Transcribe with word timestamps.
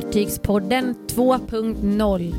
Fartygspodden 0.00 0.94
2.0. 1.08 2.34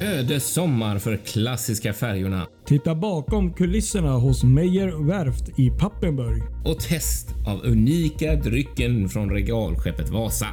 Öde 0.00 0.40
sommar 0.40 0.98
för 0.98 1.16
klassiska 1.16 1.92
färjorna 1.92 2.46
Titta 2.66 2.94
bakom 2.94 3.52
kulisserna 3.52 4.12
hos 4.12 4.44
Meyer 4.44 5.06
Werft 5.08 5.58
i 5.58 5.70
Pappenburg. 5.70 6.42
och 6.64 6.80
test 6.80 7.28
av 7.46 7.60
unika 7.64 8.34
drycken 8.34 9.08
från 9.08 9.30
regalskeppet 9.30 10.10
Vasa. 10.10 10.46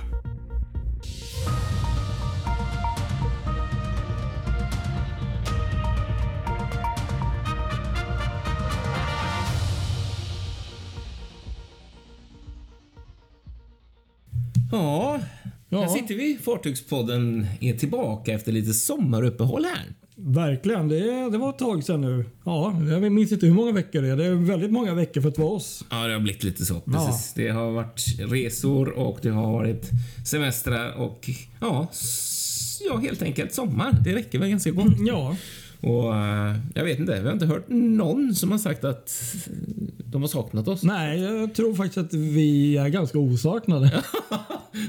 Ja. 16.13 16.23
vi. 16.23 16.37
Fartygspodden 16.43 17.47
är 17.61 17.73
tillbaka 17.73 18.33
efter 18.33 18.51
lite 18.51 18.73
sommaruppehåll 18.73 19.65
här. 19.65 19.85
Verkligen, 20.15 20.87
det, 20.87 21.29
det 21.29 21.37
var 21.37 21.49
ett 21.49 21.57
tag 21.57 21.83
sedan 21.83 22.01
nu. 22.01 22.25
Ja, 22.45 22.81
jag 22.89 23.11
minns 23.11 23.31
inte 23.31 23.45
hur 23.45 23.53
många 23.53 23.71
veckor 23.71 24.01
det 24.01 24.09
är. 24.09 24.15
Det 24.15 24.25
är 24.25 24.33
väldigt 24.33 24.71
många 24.71 24.93
veckor 24.93 25.21
för 25.21 25.29
att 25.29 25.37
vara 25.37 25.49
oss. 25.49 25.85
Ja, 25.89 26.07
det 26.07 26.13
har 26.13 26.19
blivit 26.19 26.43
lite 26.43 26.65
så. 26.65 26.79
Precis. 26.79 27.33
Det 27.33 27.49
har 27.49 27.71
varit 27.71 28.01
resor 28.19 28.89
och 28.89 29.19
det 29.21 29.29
har 29.29 29.51
varit 29.51 29.89
semestrar 30.25 30.93
och 30.93 31.29
ja, 31.61 31.87
ja 32.89 32.97
helt 32.97 33.21
enkelt 33.21 33.53
sommar. 33.53 33.97
Det 34.03 34.15
räcker 34.15 34.39
väl 34.39 34.49
ganska 34.49 34.71
gott. 34.71 34.93
Ja, 35.07 35.35
Och 35.83 36.15
eh, 36.15 36.55
jag 36.73 36.83
vet 36.83 36.99
inte, 36.99 37.19
vi 37.19 37.25
har 37.25 37.33
inte 37.33 37.45
hört 37.45 37.65
någon 37.69 38.35
som 38.35 38.51
har 38.51 38.57
sagt 38.57 38.83
att 38.83 39.23
de 39.97 40.21
har 40.21 40.29
saknat 40.29 40.67
oss. 40.67 40.83
nej, 40.83 41.21
jag 41.21 41.53
tror 41.53 41.73
faktiskt 41.75 41.97
att 41.97 42.13
vi 42.13 42.77
är 42.77 42.89
ganska 42.89 43.17
osaknade. 43.19 43.91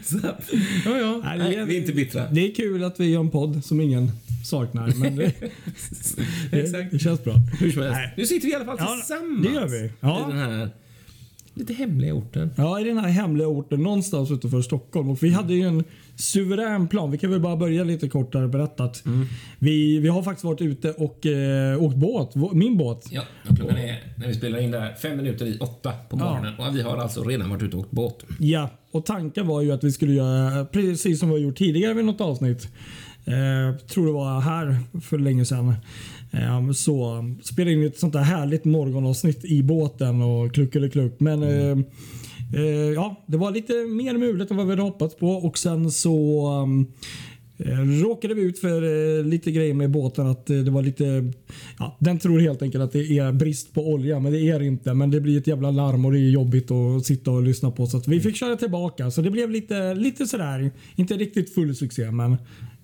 Så 0.04 0.18
ja, 0.22 0.98
ja. 0.98 1.20
Nej, 1.24 1.38
Nej, 1.38 1.54
är- 1.54 1.64
vi 1.66 1.76
är 1.76 1.80
inte 1.80 1.92
bittra. 1.92 2.26
Det 2.30 2.50
är 2.50 2.54
kul 2.54 2.84
att 2.84 3.00
vi 3.00 3.10
gör 3.10 3.20
en 3.20 3.30
podd 3.30 3.64
som 3.64 3.80
ingen 3.80 4.10
saknar, 4.46 4.92
men 4.96 5.16
det, 5.16 5.32
det, 6.50 6.90
det 6.90 6.98
känns 6.98 7.24
bra. 7.24 7.34
Hur 7.60 7.70
som 7.70 7.82
helst. 7.82 7.96
Nej. 7.96 8.14
Nu 8.16 8.26
sitter 8.26 8.46
vi 8.46 8.52
i 8.52 8.56
alla 8.56 8.64
fall 8.64 8.76
Ja, 8.78 8.96
tillsammans. 8.98 9.46
det 9.46 9.52
gör 9.54 9.68
vi. 9.68 9.90
Ja. 10.00 10.26
I 10.28 10.32
den 10.32 10.38
här 10.40 10.70
lite 11.54 11.72
hemliga 11.74 12.14
orten. 12.14 12.50
Ja, 12.56 12.80
i 12.80 12.84
den 12.84 12.98
här 12.98 13.08
hemliga 13.08 13.48
orten 13.48 13.82
någonstans 13.82 14.30
utanför 14.30 14.62
Stockholm. 14.62 15.08
Och 15.10 15.22
vi 15.22 15.30
hade 15.30 15.54
ju 15.54 15.62
en 15.62 15.84
suverän 16.16 16.88
plan. 16.88 17.10
Vi 17.10 17.18
kan 17.18 17.30
väl 17.30 17.40
bara 17.40 17.56
börja 17.56 17.84
lite 17.84 18.08
kortare 18.08 18.48
berättat. 18.48 19.02
Vi, 19.58 19.98
vi 19.98 20.08
har 20.08 20.22
faktiskt 20.22 20.44
varit 20.44 20.60
ute 20.60 20.90
och 20.90 21.26
eh, 21.26 21.82
åkt 21.82 21.96
båt. 21.96 22.34
Min 22.52 22.76
båt. 22.76 23.06
Ja, 23.10 23.22
klockan 23.56 23.76
är, 23.76 24.02
när 24.16 24.28
vi 24.28 24.34
spelar 24.34 24.58
in 24.58 24.70
det 24.70 24.80
här, 24.80 24.94
fem 24.94 25.16
minuter 25.16 25.46
i 25.46 25.58
åtta 25.58 25.92
på 26.10 26.16
Ja. 26.18 26.24
morgonen. 26.24 26.54
Och 26.58 26.76
vi 26.76 26.82
har 26.82 26.96
alltså 26.96 27.22
redan 27.24 27.50
varit 27.50 27.62
ute 27.62 27.76
och 27.76 27.82
åkt 27.82 27.90
båt. 27.90 28.24
Ja, 28.38 28.70
och 28.90 29.06
tanken 29.06 29.46
var 29.46 29.62
ju 29.62 29.72
att 29.72 29.84
vi 29.84 29.92
skulle 29.92 30.12
göra 30.12 30.64
precis 30.64 31.20
som 31.20 31.28
vi 31.28 31.34
har 31.34 31.40
gjort 31.40 31.56
tidigare 31.58 31.94
vid 31.94 32.04
något 32.04 32.20
avsnitt. 32.20 32.68
Eh, 33.26 33.76
tror 33.86 34.06
det 34.06 34.12
var 34.12 34.40
här 34.40 34.78
för 35.02 35.18
länge 35.18 35.44
sedan. 35.44 35.74
Eh, 36.34 36.70
så 36.70 37.24
spelade 37.42 37.72
in 37.72 37.86
ett 37.86 37.98
sånt 37.98 38.12
där 38.12 38.20
härligt 38.20 38.64
morgonavsnitt 38.64 39.44
i 39.44 39.62
båten 39.62 40.22
och 40.22 40.54
kluck 40.54 40.76
eller 40.76 40.88
kluck. 40.88 41.20
Men 41.20 41.42
eh, 41.42 41.78
eh, 42.54 42.92
ja, 42.94 43.24
det 43.26 43.36
var 43.36 43.50
lite 43.50 43.72
mer 43.72 44.18
mulet 44.18 44.50
än 44.50 44.56
vad 44.56 44.66
vi 44.66 44.72
hade 44.72 44.82
hoppats 44.82 45.16
på 45.16 45.28
och 45.28 45.58
sen 45.58 45.90
så 45.90 46.48
um, 46.62 46.86
Eh, 47.56 47.78
råkade 47.78 48.34
vi 48.34 48.42
ut 48.42 48.58
för 48.58 48.82
eh, 49.18 49.24
lite 49.24 49.52
grejer 49.52 49.74
med 49.74 49.90
båten. 49.90 50.26
att 50.26 50.50
eh, 50.50 50.56
det 50.56 50.70
var 50.70 50.82
lite 50.82 51.32
ja, 51.78 51.96
Den 52.00 52.18
tror 52.18 52.40
helt 52.40 52.62
enkelt 52.62 52.84
att 52.84 52.92
det 52.92 53.18
är 53.18 53.32
brist 53.32 53.74
på 53.74 53.88
olja, 53.88 54.20
men 54.20 54.32
det 54.32 54.40
är 54.40 54.58
det 54.58 54.66
inte. 54.66 54.94
Men 54.94 55.10
det 55.10 55.20
blir 55.20 55.38
ett 55.38 55.46
jävla 55.46 55.70
larm 55.70 56.04
och 56.04 56.12
det 56.12 56.18
är 56.18 56.30
jobbigt 56.30 56.70
att 56.70 57.06
sitta 57.06 57.30
och 57.30 57.42
lyssna 57.42 57.70
på. 57.70 57.86
Så 57.86 57.96
att 57.96 58.08
vi 58.08 58.20
fick 58.20 58.36
köra 58.36 58.56
tillbaka. 58.56 59.10
Så 59.10 59.22
det 59.22 59.30
blev 59.30 59.50
lite, 59.50 59.94
lite 59.94 60.26
sådär, 60.26 60.70
inte 60.96 61.14
riktigt 61.14 61.54
full 61.54 61.76
succé, 61.76 62.10
men 62.10 62.36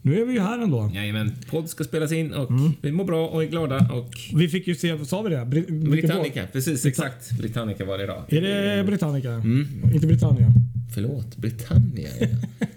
nu 0.02 0.20
är 0.20 0.24
vi 0.26 0.32
ju 0.32 0.40
här 0.40 0.58
ändå. 0.58 0.90
Jajamän, 0.94 1.32
podd 1.50 1.68
ska 1.68 1.84
spelas 1.84 2.12
in 2.12 2.32
och 2.34 2.50
Mm. 2.50 2.72
vi 2.82 2.92
mår 2.92 3.04
bra 3.04 3.28
och 3.28 3.42
är 3.44 3.46
glada 3.48 3.88
och 3.92 4.10
Vi 4.34 4.48
fick 4.48 4.66
ju 4.66 4.74
se, 4.74 5.04
sa 5.04 5.22
vi 5.22 5.30
det? 5.30 5.44
Britannica, 5.90 6.46
precis 6.52 6.86
exakt. 6.86 7.30
Britannica 7.38 7.84
var 7.84 7.98
det 7.98 8.04
idag. 8.04 8.22
Är 8.28 8.40
det 8.40 8.84
Britannica? 8.84 9.30
Mm. 9.30 9.66
Inte 9.94 10.06
Britannia? 10.06 10.52
Förlåt, 10.94 11.36
Britannia. 11.36 12.08
ja. 12.20 12.26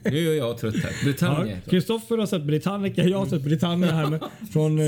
nu 0.12 0.29
är 0.34 0.38
jag 0.38 0.57
trött 0.57 0.75
här. 0.75 0.90
Ja, 1.00 1.03
Britannia. 1.03 1.57
Kristoffer 1.69 2.18
har 2.18 2.25
sett 2.25 2.44
Britannica, 2.44 3.03
jag 3.03 3.18
har 3.19 3.25
sett 3.25 3.41
Britannia 3.44 3.91
här 3.91 4.09
med, 4.09 4.19
från 4.53 4.79
eh, 4.79 4.85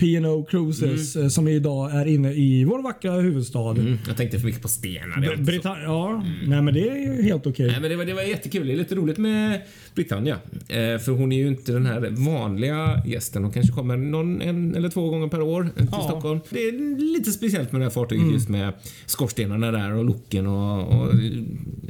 P&O 0.00 0.46
Cruises 0.50 1.16
eh, 1.16 1.28
som 1.28 1.48
idag 1.48 1.94
är 1.94 2.06
inne 2.06 2.32
i 2.32 2.64
vår 2.64 2.82
vackra 2.82 3.12
huvudstad. 3.12 3.70
Mm, 3.70 3.98
jag 4.08 4.16
tänkte 4.16 4.38
för 4.38 4.46
mycket 4.46 4.62
på 4.62 4.68
stenar. 4.68 5.16
Br-. 5.16 5.42
Britannia, 5.44 5.84
ja. 5.84 6.24
Nej 6.46 6.62
men 6.62 6.74
det 6.74 6.88
är 6.88 6.96
ju 6.96 7.22
helt 7.22 7.46
okej. 7.46 7.66
Nej, 7.66 7.80
men 7.80 7.90
det, 7.90 7.96
var, 7.96 8.04
det 8.04 8.14
var 8.14 8.22
jättekul. 8.22 8.66
Det 8.66 8.72
är 8.72 8.76
lite 8.76 8.94
roligt 8.94 9.18
med 9.18 9.60
Britannia. 9.94 10.34
Eh, 10.68 10.98
för 10.98 11.10
hon 11.10 11.32
är 11.32 11.36
ju 11.36 11.48
inte 11.48 11.72
den 11.72 11.86
här 11.86 12.10
vanliga 12.10 13.02
gästen. 13.06 13.42
Hon 13.44 13.52
kanske 13.52 13.72
kommer 13.72 13.96
någon, 13.96 14.40
en 14.40 14.74
eller 14.74 14.88
två 14.88 15.10
gånger 15.10 15.28
per 15.28 15.40
år 15.42 15.68
till 15.76 15.86
Ja. 15.92 16.02
Stockholm. 16.08 16.40
Det 16.50 16.58
är 16.58 16.98
lite 17.14 17.30
speciellt 17.32 17.72
med 17.72 17.80
det 17.80 17.84
här 17.84 17.90
fartyget 17.90 18.32
just 18.32 18.48
med 18.48 18.72
skorstenarna 19.06 19.70
där 19.70 19.94
och 19.94 20.04
loken 20.04 20.46
och, 20.46 21.00
och 21.00 21.14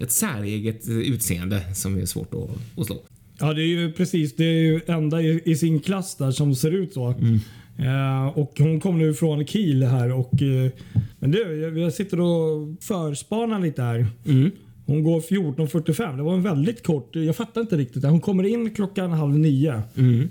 ett 0.02 0.12
säreget 0.50 0.88
utseende 0.88 1.74
som 1.74 1.98
är 1.98 2.06
svårt 2.06 2.34
att, 2.34 2.78
att 2.80 2.86
slå. 2.86 3.02
Ja 3.38 3.52
det 3.52 3.62
är 3.62 3.66
ju 3.66 3.92
precis, 3.92 4.36
det 4.36 4.44
är 4.44 4.62
ju 4.62 4.80
enda 4.86 5.22
i, 5.22 5.42
i 5.44 5.56
sin 5.56 5.80
klass 5.80 6.16
där 6.16 6.30
som 6.30 6.54
ser 6.54 6.70
ut 6.70 6.92
så. 6.92 7.08
Eh, 7.78 8.26
och 8.38 8.52
hon 8.58 8.80
kom 8.80 8.98
nu 8.98 9.14
från 9.14 9.46
Kiel 9.46 9.82
här 9.82 10.12
och 10.12 10.42
eh, 10.42 10.70
men 11.18 11.30
du, 11.30 11.60
jag, 11.60 11.78
jag 11.78 11.92
sitter 11.92 12.20
och 12.20 12.68
förspanar 12.80 13.60
lite 13.60 13.82
här. 13.82 14.06
Hon 14.90 15.02
går 15.02 15.20
14.45. 15.20 16.16
Det 16.16 16.22
var 16.22 16.34
en 16.34 16.42
väldigt 16.42 16.86
kort. 16.86 17.16
Jag 17.16 17.36
fattar 17.36 17.60
inte 17.60 17.76
riktigt. 17.76 18.04
Hon 18.04 18.20
kommer 18.20 18.44
in 18.44 18.74
klockan 18.74 19.10
halv 19.10 19.38
nio 19.38 19.82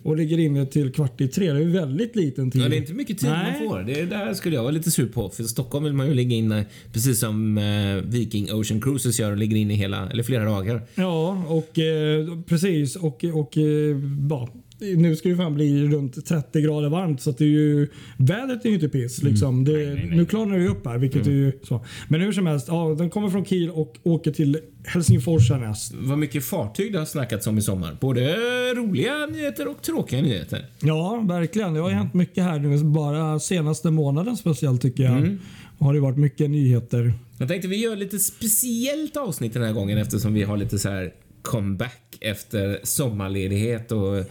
och 0.03 0.17
ligger 0.17 0.39
inne 0.39 0.65
till 0.65 0.91
kvart 0.91 1.21
i 1.21 1.27
tre. 1.27 1.53
Det 1.53 1.59
är 1.59 1.65
väldigt 1.65 2.15
liten 2.15 2.51
tid. 2.51 2.61
Ja, 2.61 2.69
det 2.69 2.75
är 2.75 2.77
inte 2.77 2.93
mycket 2.93 3.19
tid 3.19 3.29
Nej. 3.29 3.59
man 3.59 3.69
får. 3.69 3.79
Det 3.79 4.05
där 4.05 4.33
skulle 4.33 4.55
jag 4.55 4.61
vara 4.63 4.71
lite 4.71 4.91
sur 4.91 5.07
på. 5.07 5.29
För 5.29 5.43
i 5.43 5.47
Stockholm 5.47 5.83
vill 5.83 5.93
man 5.93 6.07
ju 6.07 6.13
ligga 6.13 6.35
inne 6.35 6.65
precis 6.93 7.19
som 7.19 7.57
eh, 7.57 7.95
Viking 8.11 8.53
Ocean 8.53 8.81
Cruises 8.81 9.19
gör 9.19 9.31
och 9.31 9.37
ligger 9.37 9.57
inne 9.57 9.73
hela, 9.73 10.09
eller 10.09 10.23
flera 10.23 10.45
dagar. 10.45 10.81
Ja, 10.95 11.43
och 11.47 11.79
eh, 11.79 12.27
precis. 12.47 12.95
Och, 12.95 13.25
och 13.33 13.57
eh, 13.57 13.97
ja, 14.29 14.49
nu 14.79 15.15
ska 15.15 15.29
det 15.29 15.35
fan 15.35 15.55
bli 15.55 15.87
runt 15.87 16.25
30 16.25 16.61
grader 16.61 16.89
varmt 16.89 17.21
så 17.21 17.29
att 17.29 17.37
det 17.37 17.43
är 17.43 17.47
ju, 17.47 17.87
vädret 18.17 18.65
är 18.65 18.69
ju 18.69 18.75
inte 18.75 18.89
piss. 18.89 19.23
Liksom. 19.23 19.65
Det, 19.65 19.71
nej, 19.71 19.85
nej. 19.85 20.17
Nu 20.17 20.25
klarnar 20.25 20.59
det 20.59 20.67
upp 20.67 20.85
här. 20.85 20.97
Vilket 20.97 21.27
är 21.27 21.31
ju 21.31 21.51
så. 21.63 21.85
Men 22.07 22.21
hur 22.21 22.31
som 22.31 22.47
helst, 22.47 22.67
ja, 22.67 22.95
den 22.97 23.09
kommer 23.09 23.29
från 23.29 23.45
Kiel 23.45 23.69
och 23.69 23.97
åker 24.03 24.31
till 24.31 24.59
Helsingfors 24.85 25.49
härnäst. 25.51 25.93
Vad 25.95 26.17
mycket 26.17 26.45
fartyg 26.45 26.93
det 26.93 26.99
har 26.99 27.05
snackats 27.05 27.47
om 27.47 27.57
i 27.57 27.61
sommar. 27.61 27.97
Både 28.01 28.35
roliga 28.73 29.25
nyheter 29.25 29.67
och 29.67 29.81
tråkiga 29.81 30.21
nyheter. 30.21 30.65
Ja, 30.81 31.25
verkligen. 31.27 31.73
Det 31.73 31.79
har 31.79 31.89
ju 31.89 31.95
hänt 31.95 32.13
mycket 32.13 32.43
här 32.43 32.59
nu. 32.59 32.83
Bara 32.83 33.39
senaste 33.39 33.91
månaden 33.91 34.37
speciellt 34.37 34.81
tycker 34.81 35.03
jag. 35.03 35.17
Mm. 35.17 35.39
Har 35.79 35.93
det 35.93 35.99
varit 35.99 36.17
mycket 36.17 36.49
nyheter. 36.49 37.13
Jag 37.37 37.47
tänkte 37.47 37.67
vi 37.67 37.77
gör 37.77 37.95
lite 37.95 38.19
speciellt 38.19 39.17
avsnitt 39.17 39.53
den 39.53 39.63
här 39.63 39.73
gången 39.73 39.97
eftersom 39.97 40.33
vi 40.33 40.43
har 40.43 40.57
lite 40.57 40.79
så 40.79 40.89
här 40.89 41.11
comeback 41.41 42.17
efter 42.21 42.79
sommarledighet 42.83 43.91
och 43.91 44.25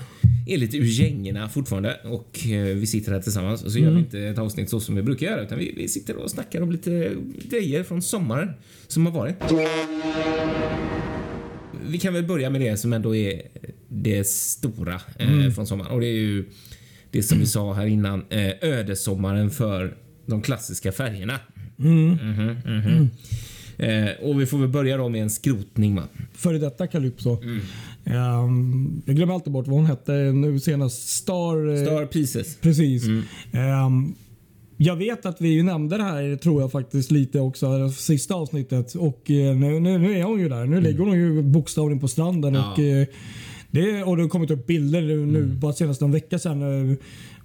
är 0.46 0.56
lite 0.56 0.76
ur 0.76 0.84
gängorna 0.84 1.49
fortfarande 1.49 1.96
och 2.05 2.46
eh, 2.49 2.76
vi 2.76 2.87
sitter 2.87 3.12
här 3.12 3.20
tillsammans 3.20 3.62
och 3.62 3.72
så 3.72 3.78
gör 3.78 3.90
vi 3.90 3.99
inte 3.99 4.20
ett 4.20 4.38
avsnitt 4.38 4.70
så 4.70 4.81
som 4.81 4.94
vi 4.94 5.02
brukar 5.02 5.26
göra 5.26 5.43
utan 5.43 5.58
vi, 5.58 5.75
vi 5.76 5.88
sitter 5.88 6.16
och 6.16 6.31
snackar 6.31 6.60
om 6.60 6.72
lite 6.72 7.12
grejer 7.50 7.82
från 7.82 8.02
sommaren 8.02 8.50
som 8.87 9.06
har 9.06 9.12
varit. 9.12 9.37
Vi 11.88 11.99
kan 11.99 12.14
väl 12.14 12.25
börja 12.25 12.50
med 12.50 12.60
det 12.60 12.76
som 12.76 12.93
ändå 12.93 13.14
är 13.14 13.43
det 13.88 14.26
stora 14.26 15.00
eh, 15.19 15.50
från 15.55 15.66
sommaren 15.66 15.90
och 15.90 16.00
det 16.00 16.06
är 16.06 16.12
ju 16.12 16.44
det 17.10 17.22
som 17.22 17.38
vi 17.38 17.46
sa 17.46 17.72
här 17.72 17.87
innan, 17.87 18.25
eh, 18.31 18.52
ödesommaren 18.60 19.50
för 19.50 19.96
de 20.26 20.43
klassiska 20.43 20.93
färgerna. 20.93 21.38
Mhm, 21.76 22.10
mhm. 22.10 22.49
Eh, 22.49 23.06
och 24.22 24.40
vi 24.40 24.46
får 24.46 24.58
väl 24.58 24.69
börja 24.69 24.96
då 24.96 25.08
med 25.08 25.22
en 25.22 25.30
skrotning 25.30 25.94
va? 25.96 26.02
Före 26.34 26.58
detta 26.58 26.86
Calypso. 26.86 27.42
Mm. 27.42 27.60
Ehm, 28.04 29.02
jag 29.06 29.16
glömmer 29.16 29.34
alltid 29.34 29.52
bort 29.52 29.66
vad 29.66 29.76
hon 29.76 29.86
hette 29.86 30.12
nu 30.12 30.60
senast. 30.60 31.08
Star... 31.08 31.69
eh, 31.76 31.82
Star 31.86 32.06
Pieces. 32.06 32.56
Precis. 32.60 33.04
Mm. 33.06 33.22
Ehm, 33.52 34.14
jag 34.76 34.96
vet 34.96 35.26
att 35.26 35.40
vi 35.40 35.62
nämnde 35.62 35.96
det 35.96 36.02
här 36.02 36.36
tror 36.36 36.60
jag 36.60 36.72
faktiskt 36.72 37.10
lite 37.10 37.40
också 37.40 37.78
det 37.78 37.90
sista 37.90 38.34
avsnittet 38.34 38.94
och 38.94 39.30
eh, 39.30 39.56
nu, 39.56 39.81
nu, 39.81 39.98
nu 39.98 40.19
är 40.19 40.22
hon 40.22 40.40
ju 40.40 40.48
där. 40.48 40.66
Nu 40.66 40.81
ligger 40.81 40.98
hon 41.04 41.19
ju 41.19 41.42
bokstavligen 41.42 42.00
på 42.00 42.08
stranden 42.08 42.54
Mm. 42.56 42.60
Ja. 42.66 42.72
och 42.72 42.78
eh, 42.78 43.06
det, 43.70 44.03
och 44.03 44.17
det 44.17 44.23
har 44.23 44.29
kommit 44.29 44.50
upp 44.50 44.67
bilder 44.67 45.03
nu, 45.03 45.23
Mm. 45.23 45.61
bara 45.61 45.73
senast 45.73 46.03
en 46.03 46.12
vecka 46.12 46.38
sedan. 46.38 46.91
eh, 46.91 46.97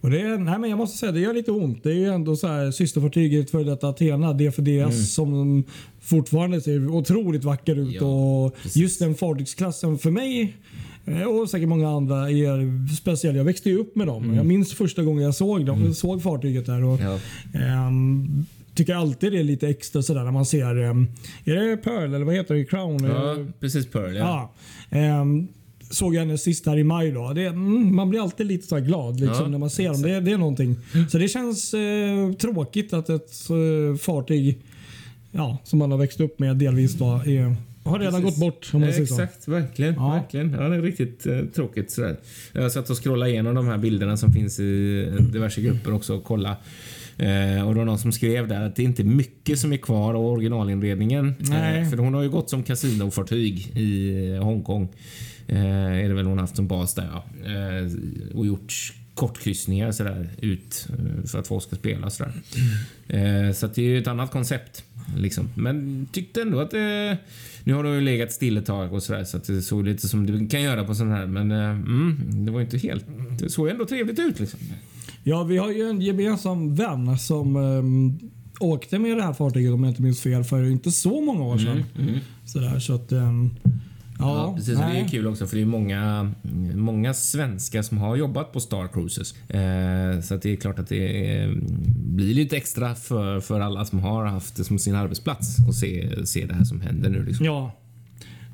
Och 0.01 0.09
det, 0.09 0.37
nej 0.37 0.59
men 0.59 0.69
jag 0.69 0.77
måste 0.77 0.97
säga 0.97 1.11
det 1.11 1.19
gör 1.19 1.33
lite 1.33 1.51
ont. 1.51 1.83
Det 1.83 1.89
är 1.89 1.95
ju 1.95 2.05
ändå 2.05 2.35
så 2.35 2.47
här 2.47 2.71
systerfartyget 2.71 3.49
för 3.51 3.63
detta 3.63 3.87
Athena, 3.89 4.33
DFDS 4.33 5.13
som 5.13 5.63
fortfarande 6.01 6.61
ser 6.61 6.87
otroligt 6.87 7.43
vacker 7.43 7.71
ut. 7.75 7.77
Mm. 7.79 7.93
Ja, 7.93 8.45
och 8.45 8.55
precis. 8.55 8.75
just 8.75 8.99
den 8.99 9.15
fartygsklassen 9.15 9.97
för 9.97 10.11
mig 10.11 10.55
eh, 11.05 11.21
och 11.23 11.49
säkert 11.49 11.69
många 11.69 11.89
andra 11.89 12.29
är 12.31 12.95
speciell. 12.95 13.35
Jag 13.35 13.43
växte 13.43 13.69
ju 13.69 13.77
upp 13.77 13.95
med 13.95 14.07
dem. 14.07 14.33
Jag 14.33 14.45
minns 14.45 14.73
första 14.73 15.03
gången 15.03 15.23
jag 15.23 15.35
såg, 15.35 15.65
dem, 15.65 15.93
såg 15.93 16.21
fartyget 16.23 16.65
där. 16.65 16.83
Och, 16.83 16.99
Mm. 16.99 17.19
Ja. 17.53 17.59
ehm, 17.59 18.45
tycker 18.75 18.95
alltid 18.95 19.31
det 19.31 19.39
är 19.39 19.43
lite 19.43 19.67
extra 19.69 20.01
sådär 20.01 20.23
när 20.23 20.31
man 20.31 20.45
ser, 20.45 20.83
eh, 20.83 20.89
är 21.45 21.55
det 21.69 21.77
Pearl 21.77 22.13
eller 22.13 22.25
vad 22.25 22.35
heter 22.35 22.55
det? 22.55 22.65
Crown? 22.65 23.03
Ja, 23.03 23.37
precis 23.59 23.91
Pearl. 23.91 24.15
Ja. 24.15 24.53
Ja. 24.89 24.97
Ehm, 24.97 25.47
såg 25.93 26.15
jag 26.15 26.19
henne 26.19 26.37
sist 26.37 26.65
här 26.65 26.77
i 26.77 26.83
maj. 26.83 27.11
Då. 27.11 27.33
Det, 27.33 27.45
mm, 27.45 27.95
man 27.95 28.09
blir 28.09 28.21
alltid 28.21 28.45
lite 28.47 28.67
så 28.67 28.79
glad 28.79 29.19
liksom, 29.19 29.41
Ja, 29.41 29.47
när 29.47 29.57
man 29.57 29.69
ser 29.69 29.89
dem. 29.89 30.01
Det, 30.01 30.19
det 30.19 30.31
är 30.31 30.37
någonting. 30.37 30.75
Så 31.09 31.17
det 31.17 31.27
känns 31.27 31.73
eh, 31.73 32.33
tråkigt 32.33 32.93
att 32.93 33.09
ett 33.09 33.31
eh, 33.49 33.97
fartyg 33.97 34.57
ja, 35.31 35.57
som 35.63 35.79
man 35.79 35.91
har 35.91 35.97
växt 35.97 36.19
upp 36.19 36.39
med 36.39 36.57
delvis 36.57 36.93
då, 36.93 37.05
är, 37.05 37.55
har 37.83 37.99
redan 37.99 38.21
Precis. 38.21 38.39
gått 38.39 38.39
bort. 38.39 38.69
Om 38.73 38.81
man 38.81 38.93
säger 38.93 39.05
så. 39.05 39.21
Exakt, 39.21 39.47
verkligen. 39.47 39.93
Ja. 39.93 40.09
verkligen. 40.09 40.51
Ja, 40.51 40.69
det 40.69 40.75
är 40.75 40.81
riktigt 40.81 41.25
eh, 41.25 41.39
tråkigt. 41.55 41.91
Sådär. 41.91 42.17
Jag 42.53 42.71
satt 42.71 42.89
och 42.89 43.03
scrollade 43.03 43.31
igenom 43.31 43.55
de 43.55 43.67
här 43.67 43.77
bilderna 43.77 44.17
som 44.17 44.31
finns 44.33 44.59
i 44.59 45.03
eh, 45.19 45.25
diverse 45.25 45.61
grupper 45.61 45.93
också 45.93 46.15
och 46.15 46.23
kolla. 46.23 46.57
Eh, 47.17 47.67
och 47.67 47.73
det 47.73 47.79
var 47.79 47.85
någon 47.85 47.99
som 47.99 48.11
skrev 48.11 48.47
där 48.47 48.65
att 48.65 48.75
det 48.75 48.81
är 48.81 48.85
inte 48.85 49.03
mycket 49.03 49.59
som 49.59 49.73
är 49.73 49.77
kvar 49.77 50.13
av 50.13 50.25
originalinredningen. 50.25 51.35
Eh, 51.39 51.89
för 51.89 51.97
hon 51.97 52.13
har 52.13 52.21
ju 52.21 52.29
gått 52.29 52.49
som 52.49 52.63
kasinofartyg 52.63 53.77
i 53.77 54.15
eh, 54.31 54.43
Hongkong. 54.43 54.89
Eh, 55.47 56.03
är 56.03 56.07
det 56.07 56.13
väl 56.13 56.25
hon 56.25 56.39
haft 56.39 56.55
som 56.55 56.67
bas 56.67 56.93
där 56.93 57.09
ja. 57.11 57.23
Eh, 57.51 58.37
och 58.37 58.45
gjort 58.45 58.93
kortkryssningar 59.13 59.91
sådär 59.91 60.29
ut 60.41 60.87
eh, 60.89 61.25
för 61.25 61.39
att 61.39 61.47
folk 61.47 61.63
ska 61.63 61.75
spela 61.75 62.09
sådär. 62.09 62.33
Eh, 63.07 63.53
så 63.53 63.67
det 63.67 63.81
är 63.81 63.85
ju 63.85 63.97
ett 63.97 64.07
annat 64.07 64.31
koncept. 64.31 64.83
Liksom. 65.17 65.49
Men 65.55 66.07
tyckte 66.11 66.41
ändå 66.41 66.59
att 66.59 66.71
det... 66.71 67.17
Nu 67.63 67.73
har 67.73 67.83
det 67.83 67.95
ju 67.95 68.01
legat 68.01 68.31
still 68.31 68.57
ett 68.57 68.65
tag 68.65 68.93
och 68.93 69.03
sådär 69.03 69.23
så 69.23 69.37
att 69.37 69.43
det 69.43 69.61
såg 69.61 69.85
lite 69.85 70.07
som 70.07 70.25
du 70.25 70.47
kan 70.47 70.61
göra 70.61 70.83
på 70.83 70.95
sån 70.95 71.11
här 71.11 71.25
men 71.25 71.51
mm, 71.51 72.45
det 72.45 72.51
var 72.51 72.61
inte 72.61 72.77
helt... 72.77 73.05
Det 73.39 73.49
såg 73.49 73.67
ändå 73.67 73.85
trevligt 73.85 74.19
ut 74.19 74.39
liksom. 74.39 74.59
Ja, 75.23 75.43
vi 75.43 75.57
har 75.57 75.71
ju 75.71 75.89
en 75.89 76.01
gemensam 76.01 76.75
vän 76.75 77.19
som 77.19 77.55
ehm, 77.55 78.19
åkte 78.59 78.99
med 78.99 79.17
det 79.17 79.23
här 79.23 79.33
fartyget 79.33 79.73
om 79.73 79.83
jag 79.83 79.91
inte 79.91 80.01
minns 80.01 80.21
fel 80.21 80.43
för 80.43 80.63
inte 80.63 80.91
så 80.91 81.21
många 81.21 81.43
år 81.43 81.57
sedan. 81.57 81.83
Sådär, 82.45 82.79
så 82.79 82.95
att, 82.95 83.11
ehm, 83.11 83.49
ja, 84.19 84.53
precis. 84.55 84.73
Och 84.75 84.85
Det 84.85 84.89
är 84.89 84.93
nej. 84.93 85.07
kul 85.11 85.27
också 85.27 85.47
för 85.47 85.55
det 85.55 85.61
är 85.61 85.65
många, 85.65 86.31
många 86.75 87.13
svenskar 87.13 87.81
som 87.81 87.97
har 87.97 88.15
jobbat 88.15 88.51
på 88.53 88.59
Star 88.59 88.87
Cruises. 88.87 89.49
Eh, 89.49 90.21
så 90.21 90.35
det 90.35 90.51
är 90.51 90.55
klart 90.55 90.79
att 90.79 90.87
det 90.87 91.27
är, 91.37 91.53
blir 91.95 92.33
lite 92.33 92.57
extra 92.57 92.95
för, 92.95 93.39
för 93.39 93.59
alla 93.59 93.85
som 93.85 93.99
har 93.99 94.25
haft 94.25 94.55
det 94.55 94.63
som 94.63 94.79
sin 94.79 94.95
arbetsplats 94.95 95.57
och 95.67 95.75
se, 95.75 96.25
se 96.25 96.45
det 96.45 96.53
här 96.53 96.63
som 96.63 96.81
händer 96.81 97.09
nu. 97.09 97.25
Liksom. 97.25 97.45
Ja. 97.45 97.71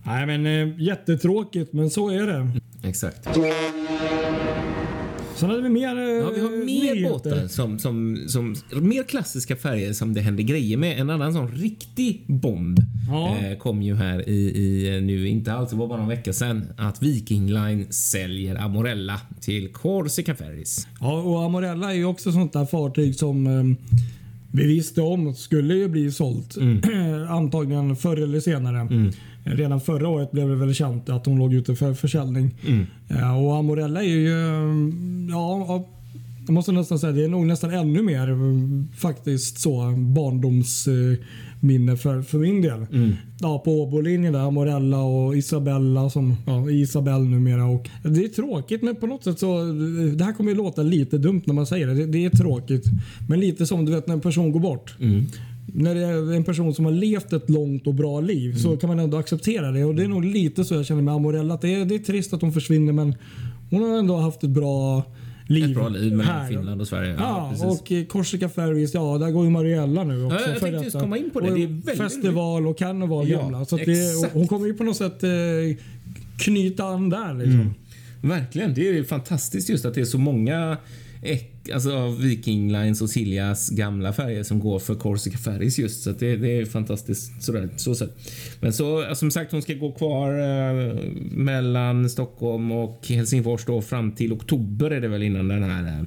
Nej 0.03 0.25
men 0.25 0.45
eh, 0.45 0.81
jättetråkigt 0.81 1.73
men 1.73 1.89
så 1.89 2.09
är 2.09 2.27
det. 2.27 2.51
Exakt. 2.83 3.27
Sen 5.39 5.49
hade 5.49 5.61
vi 5.61 5.69
mer 5.69 5.95
eh, 5.97 6.03
Ja, 6.03 6.29
vi 6.35 6.41
har 6.41 6.49
mer 6.49 6.65
nyheter. 6.65 7.09
båtar 7.09 7.47
som, 7.47 7.79
som, 7.79 8.17
som 8.27 8.55
mer 8.71 9.03
klassiska 9.03 9.55
färger 9.55 9.93
som 9.93 10.13
det 10.13 10.21
händer 10.21 10.43
grejer 10.43 10.77
med. 10.77 10.99
En 10.99 11.09
annan 11.09 11.33
sån 11.33 11.47
riktig 11.51 12.23
bomb 12.27 12.79
Ja. 13.09 13.37
eh, 13.37 13.57
kom 13.57 13.81
ju 13.81 13.95
här 13.95 14.29
i, 14.29 14.33
i 14.33 15.01
nu, 15.01 15.27
inte 15.27 15.53
alls, 15.53 15.69
det 15.69 15.75
var 15.75 15.87
bara 15.87 15.99
någon 15.99 16.07
vecka 16.09 16.33
sedan, 16.33 16.65
att 16.77 17.03
Viking 17.03 17.47
Line 17.51 17.85
säljer 17.89 18.55
Amorella 18.55 19.21
till 19.41 19.67
Corsica 19.73 20.35
Ferries. 20.35 20.87
Ja, 20.99 21.21
och 21.21 21.43
Amorella 21.43 21.91
är 21.91 21.95
ju 21.97 22.05
också 22.05 22.31
sånt 22.31 22.53
där 22.53 22.65
fartyg 22.65 23.15
som 23.15 23.47
eh, 23.47 23.63
vi 24.51 24.67
visste 24.67 25.01
om 25.01 25.35
skulle 25.35 25.73
ju 25.75 25.87
bli 25.87 26.11
sålt. 26.11 26.57
Antagligen 27.29 27.95
förr 27.95 28.17
eller 28.17 28.39
senare. 28.39 29.11
Redan 29.55 29.81
förra 29.81 30.07
året 30.07 30.31
blev 30.31 30.49
det 30.49 30.55
väl 30.55 30.73
känt 30.73 31.09
att 31.09 31.25
hon 31.25 31.39
låg 31.39 31.53
ute 31.53 31.75
för 31.75 31.93
försäljning. 31.93 32.55
Ja, 33.07 33.35
och 33.35 33.55
Amorella 33.55 34.03
är 34.03 34.07
ju, 34.07 34.27
eh, 34.27 34.91
ja, 35.29 35.65
ja, 35.67 35.87
jag 36.45 36.53
måste 36.53 36.71
nästan 36.71 36.99
säga 36.99 37.13
det 37.13 37.23
är 37.23 37.29
nog 37.29 37.45
nästan 37.45 37.71
ännu 37.71 38.01
mer 38.01 38.29
eh, 38.29 38.35
faktiskt 38.97 39.59
så 39.59 39.93
barndomsminne 39.97 41.97
för, 41.97 42.21
för 42.21 42.37
min 42.37 42.61
del. 42.61 42.85
Ja, 43.39 43.59
på 43.59 43.83
Åbolinjen 43.83 44.33
där, 44.33 44.39
Amorella 44.39 45.01
och 45.01 45.37
Isabella 45.37 46.09
som 46.09 46.35
ja, 46.45 46.69
Isabel 46.69 47.21
numera. 47.21 47.65
Och 47.65 47.89
det 48.03 48.23
är 48.23 48.27
tråkigt 48.27 48.83
men 48.83 48.95
på 48.95 49.07
något 49.07 49.23
sätt 49.23 49.39
så, 49.39 49.63
det 50.15 50.23
här 50.23 50.33
kommer 50.33 50.51
ju 50.51 50.57
låta 50.57 50.81
lite 50.81 51.17
dumt 51.17 51.41
när 51.45 51.53
man 51.53 51.65
säger 51.65 51.87
det. 51.87 51.93
Det, 51.93 52.05
det 52.05 52.25
är 52.25 52.29
tråkigt. 52.29 52.85
Men 53.27 53.39
lite 53.39 53.65
som 53.65 53.85
du 53.85 53.91
vet 53.91 54.07
när 54.07 54.13
en 54.13 54.21
person 54.21 54.51
går 54.51 54.59
bort. 54.59 54.95
När 55.73 55.95
det 55.95 56.01
är 56.01 56.33
en 56.33 56.43
person 56.43 56.73
som 56.73 56.85
har 56.85 56.91
levt 56.91 57.33
ett 57.33 57.49
långt 57.49 57.87
och 57.87 57.93
bra 57.93 58.19
liv 58.21 58.55
så 58.57 58.77
kan 58.77 58.87
man 58.87 58.99
ändå 58.99 59.17
acceptera 59.17 59.71
det. 59.71 59.85
Och 59.85 59.95
det 59.95 60.03
är 60.03 60.07
nog 60.07 60.25
lite 60.25 60.63
så 60.65 60.75
jag 60.75 60.85
känner 60.85 61.01
med 61.01 61.13
Amorella. 61.13 61.53
Att 61.53 61.61
det, 61.61 61.75
är, 61.75 61.85
det 61.85 61.95
är 61.95 61.99
trist 61.99 62.33
att 62.33 62.41
hon 62.41 62.53
försvinner 62.53 62.93
men 62.93 63.15
hon 63.69 63.81
har 63.83 63.97
ändå 63.99 64.17
haft 64.17 64.43
ett 64.43 64.49
bra 64.49 65.03
liv. 65.47 65.63
Ett 65.65 65.75
bra 65.75 65.89
liv 65.89 66.11
mellan 66.15 66.25
här. 66.35 66.47
Finland 66.47 66.81
och 66.81 66.87
Sverige. 66.87 67.15
Ja, 67.19 67.47
precis. 67.51 67.81
och 67.81 67.91
eh, 67.91 68.05
Korsika 68.05 68.49
Ferries, 68.49 68.93
ja 68.93 69.17
där 69.17 69.31
går 69.31 69.43
ju 69.45 69.49
Mariella 69.51 70.03
nu 70.03 70.25
också. 70.25 70.37
Ja, 70.37 70.51
jag 70.51 70.59
tänkte 70.59 70.83
just 70.83 70.99
komma 70.99 71.17
in 71.17 71.29
på 71.29 71.39
det. 71.39 71.47
Det 71.47 71.63
är 71.63 71.67
väldigt- 71.67 71.97
Festival 71.97 72.67
och 72.67 72.77
karneval 72.77 73.29
Ja, 73.29 73.41
gamla. 73.41 73.65
Så 73.65 73.77
det, 73.77 74.29
hon 74.33 74.47
kommer 74.47 74.67
ju 74.67 74.73
på 74.73 74.83
något 74.83 74.97
sätt 74.97 75.23
eh, 75.23 75.29
knyta 76.39 76.83
an 76.83 77.09
där 77.09 77.33
liksom. 77.33 77.73
Verkligen. 78.21 78.73
Det 78.73 78.97
är 78.97 79.03
fantastiskt 79.03 79.69
just 79.69 79.85
att 79.85 79.93
det 79.93 80.01
är 80.01 80.05
så 80.05 80.17
många 80.17 80.77
alltså 81.73 81.95
av 81.95 82.21
Viking 82.21 82.71
Lines 82.71 83.01
och 83.01 83.09
Siljas 83.09 83.69
gamla 83.69 84.13
färger 84.13 84.43
som 84.43 84.59
går 84.59 84.79
för 84.79 84.95
Corsica 84.95 85.37
Ferries 85.37 85.79
just. 85.79 86.03
Så 86.03 86.09
att 86.09 86.19
det, 86.19 86.35
det 86.35 86.57
är 86.57 86.65
fantastiskt 86.65 87.43
sådär, 87.43 87.69
så 87.75 87.95
sätt. 87.95 88.17
Men 88.59 88.73
så 88.73 89.15
som 89.15 89.31
sagt, 89.31 89.51
hon 89.51 89.61
ska 89.61 89.73
gå 89.73 89.91
kvar 89.91 90.39
eh, 90.39 90.95
mellan 91.31 92.09
Stockholm 92.09 92.71
och 92.71 93.07
Helsingfors 93.07 93.65
då 93.65 93.81
fram 93.81 94.11
till 94.11 94.33
oktober 94.33 94.91
är 94.91 95.01
det 95.01 95.07
väl 95.07 95.23
innan 95.23 95.47
den 95.47 95.63
här 95.63 95.83
eh, 95.83 96.05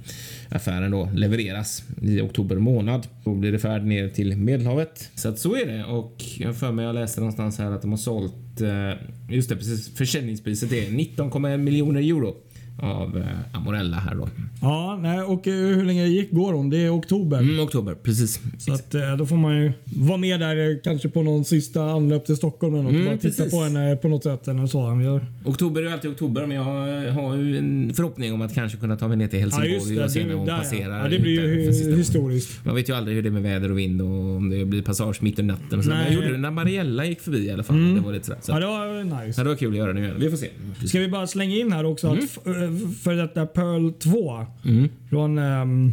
affären 0.57 0.91
då 0.91 1.09
levereras 1.15 1.85
i 2.03 2.21
oktober 2.21 2.57
månad. 2.57 3.07
Då 3.25 3.35
blir 3.35 3.53
det 3.53 3.59
färd 3.59 3.85
ner 3.85 4.09
till 4.09 4.37
Medelhavet. 4.37 5.11
Så 5.15 5.29
att 5.29 5.39
så 5.39 5.57
är 5.57 5.67
det 5.67 5.85
och 5.85 6.25
jag 6.39 6.49
har 6.49 6.55
för 6.55 6.73
mig 6.73 6.85
jag 6.85 6.95
läste 6.95 7.21
någonstans 7.21 7.59
här 7.59 7.71
att 7.71 7.83
de 7.83 7.91
har 7.91 7.99
sålt 7.99 8.61
eh, 8.61 8.93
just 9.35 9.49
det 9.49 9.57
precis 9.57 9.95
försäljningspriset 9.95 10.73
är 10.73 10.87
19,1 10.87 11.57
miljoner 11.57 12.01
euro 12.01 12.37
av 12.79 13.17
eh, 13.19 13.57
Amorella 13.59 13.97
här 13.97 14.15
då. 14.15 14.29
Ja, 14.63 14.99
nej, 15.03 15.23
och 15.23 15.49
eh, 15.49 15.55
hur 15.55 15.85
länge 15.85 16.07
gick 16.07 16.31
går 16.33 16.53
hon? 16.53 16.71
Det 16.71 16.79
är 16.79 16.97
oktober. 16.99 17.39
Mm, 17.39 17.61
oktober, 17.61 17.95
precis. 17.95 18.41
Så 18.59 18.73
att, 18.73 18.95
eh, 18.95 19.17
då 19.19 19.27
får 19.27 19.37
man 19.37 19.57
ju 19.63 19.73
vara 19.85 20.17
med 20.19 20.41
där 20.41 20.81
kanske 20.85 21.09
på 21.09 21.23
någon 21.23 21.45
sista 21.45 21.83
anlöp 21.85 22.27
till 22.27 22.37
Stockholm 22.37 22.75
eller 22.75 22.83
något. 22.85 22.93
Mm, 22.93 23.07
bara 23.07 23.17
titta 23.17 23.45
på 23.51 23.63
henne 23.63 23.97
på 23.97 24.09
något 24.09 24.23
sätt. 24.23 24.49
Eller 24.49 24.67
så. 24.67 25.21
Oktober 25.45 25.83
är 25.83 25.93
alltid 25.93 26.11
oktober 26.11 26.47
men 26.47 26.57
jag 26.57 26.65
har 27.13 27.37
ju 27.37 27.59
en 27.59 27.95
förhoppning 27.95 28.33
om 28.33 28.43
att 28.43 28.55
kanske 28.55 28.79
kunna 28.79 28.97
ta 28.97 29.09
mig 29.09 29.17
ner 29.17 29.29
till 29.29 29.41
Helsingborg 29.41 30.03
och 30.05 30.11
se 30.11 30.27
när 30.27 30.35
hon 30.35 30.47
där, 30.47 30.59
passerar. 30.59 30.97
ja. 30.99 31.03
ja, 31.03 31.09
det 31.09 31.19
blir 31.19 31.33
ju 31.33 31.97
historiskt. 31.97 32.65
Man 32.65 32.75
vet 32.75 32.89
ju 32.89 32.93
aldrig 32.97 33.15
hur 33.17 33.23
det 33.23 33.29
är 33.29 33.31
med 33.31 33.43
väder 33.43 33.71
och 33.71 33.79
vind 33.79 34.03
och 34.03 34.09
om 34.37 34.51
det 34.51 34.65
blir 34.65 34.83
passage 34.83 35.23
mitt 35.23 35.39
i 35.39 35.43
natten. 35.43 35.79
Och 35.79 35.85
så. 35.85 35.91
Nej. 35.91 36.05
jag 36.05 36.15
gjorde 36.15 36.33
det 36.33 36.39
när 36.39 36.51
Mariella 36.51 37.05
gick 37.05 37.21
förbi 37.21 37.39
i 37.47 37.51
alla 37.51 37.63
fall. 37.63 37.95
Det 37.95 38.01
var 38.01 38.13
lite 38.13 38.27
sådär. 38.27 38.41
Så. 38.43 38.53
Ja, 38.53 38.59
det 38.59 38.67
var 38.67 39.05
nice. 39.27 39.41
Ja, 39.41 39.45
det 39.45 39.49
var 39.51 39.57
kul 39.57 39.71
att 39.73 39.79
göra 39.79 39.93
nu. 39.93 40.15
Vi 40.19 40.31
får 40.31 40.37
se. 40.37 40.49
Ska 40.87 40.99
vi 40.99 41.09
bara 41.09 41.27
slänga 41.27 41.57
in 41.57 41.73
här 41.73 41.85
också 41.85 42.09
Mm. 42.13 42.25
att 42.25 42.62
för 43.03 43.15
detta 43.15 43.47
Pearl 43.47 43.93
2 43.93 44.47
Mm. 44.65 44.89
från 45.11 45.39
eh, 45.39 45.93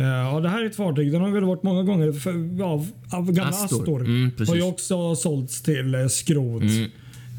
Ja, 0.00 0.40
det 0.40 0.48
här 0.48 0.62
är 0.62 0.66
ett 0.66 0.76
fartyg. 0.76 1.12
Den 1.12 1.20
har 1.20 1.30
väl 1.30 1.44
varit 1.44 1.62
många 1.62 1.82
gånger. 1.82 2.12
För, 2.12 2.58
ja, 2.58 2.84
av 3.10 3.32
gamla 3.32 3.48
Astor. 3.48 3.80
Astor. 3.80 4.00
Mm, 4.00 4.30
har 4.48 4.56
ju 4.56 4.62
också 4.62 5.14
sålts 5.14 5.62
till 5.62 5.94
eh, 5.94 6.06
skrot. 6.06 6.62
Mm. 6.62 6.90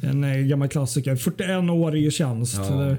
En 0.02 0.24
eh, 0.24 0.38
gammal 0.38 0.68
klassiker. 0.68 1.16
41 1.16 1.70
år 1.70 1.96
i 1.98 2.12
tjänst. 2.12 2.56
Ja. 2.58 2.96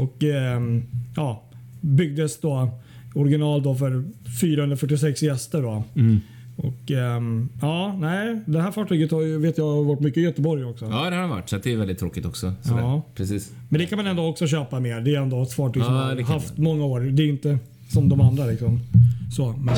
Och 0.00 0.22
ehm, 0.22 0.82
ja, 1.16 1.42
byggdes 1.80 2.40
då 2.40 2.70
original 3.14 3.62
då 3.62 3.74
för 3.74 4.04
446 4.40 5.22
gäster. 5.22 5.62
Då. 5.62 5.84
Mm. 5.96 6.20
Och 6.56 6.90
ehm, 6.90 7.48
ja, 7.60 7.96
nej. 8.00 8.40
Det 8.46 8.60
här 8.60 8.70
fartyget 8.70 9.10
har 9.10 9.22
ju, 9.22 9.38
vet 9.38 9.58
jag 9.58 9.64
har 9.64 9.84
varit 9.84 10.00
mycket 10.00 10.18
i 10.18 10.20
Göteborg 10.20 10.64
också. 10.64 10.84
Ja, 10.84 11.10
det 11.10 11.16
har 11.16 11.22
det 11.22 11.28
varit. 11.28 11.48
Så 11.48 11.56
det 11.56 11.72
är 11.72 11.76
väldigt 11.76 11.98
tråkigt 11.98 12.26
också. 12.26 12.52
Sådär. 12.62 12.80
Ja. 12.80 13.02
Precis. 13.14 13.52
Men 13.68 13.80
det 13.80 13.86
kan 13.86 13.96
man 13.96 14.06
ändå 14.06 14.26
också 14.26 14.46
köpa 14.46 14.80
mer. 14.80 15.00
Det 15.00 15.14
är 15.14 15.20
ändå 15.20 15.42
ett 15.42 15.52
fartyg 15.52 15.82
som 15.82 15.94
Ja, 15.94 16.00
har 16.00 16.22
haft 16.22 16.58
många 16.58 16.84
år. 16.84 17.00
Det 17.00 17.22
är 17.22 17.28
inte 17.28 17.58
som 17.88 18.08
de 18.08 18.20
andra 18.20 18.46
liksom. 18.46 18.80
Så, 19.36 19.54
men, 19.58 19.74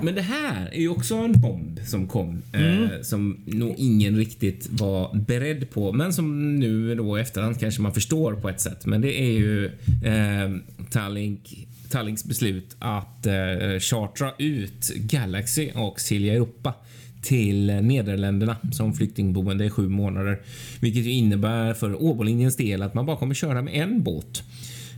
Men 0.00 0.14
det 0.14 0.22
här 0.22 0.68
är 0.72 0.80
ju 0.80 0.88
också 0.88 1.14
en 1.14 1.40
bomb 1.40 1.80
som 1.84 2.06
kom. 2.08 2.42
Mm. 2.52 2.84
Eh, 2.84 2.90
som 3.02 3.36
nog 3.46 3.74
ingen 3.78 4.16
riktigt 4.16 4.68
var 4.70 5.16
beredd 5.16 5.70
på. 5.70 5.92
Men 5.92 6.12
som 6.12 6.56
nu 6.56 6.94
då 6.94 7.18
i 7.18 7.20
efterhand 7.20 7.60
kanske 7.60 7.82
man 7.82 7.94
förstår 7.94 8.34
på 8.34 8.48
ett 8.48 8.60
sätt. 8.60 8.86
Men 8.86 9.00
det 9.00 9.20
är 9.20 9.32
ju 9.32 9.66
eh, 10.04 10.50
Tallink, 10.90 11.66
Tallinks 11.92 12.24
beslut 12.24 12.76
att 12.78 13.26
eh, 13.26 13.78
chartra 13.80 14.32
ut 14.38 14.88
Galaxy 14.96 15.70
och 15.74 16.00
Silja 16.00 16.34
Europa 16.34 16.74
till 17.22 17.66
Nederländerna 17.66 18.56
som 18.72 18.92
flyktingboende 18.92 19.64
i 19.64 19.70
sju 19.70 19.88
månader. 19.88 20.40
Vilket 20.80 21.04
ju 21.04 21.10
innebär 21.12 21.74
för 21.74 22.02
Åbolinjens 22.02 22.56
del 22.56 22.82
att 22.82 22.94
man 22.94 23.06
bara 23.06 23.16
kommer 23.16 23.34
köra 23.34 23.62
med 23.62 23.74
en 23.74 24.02
båt. 24.02 24.42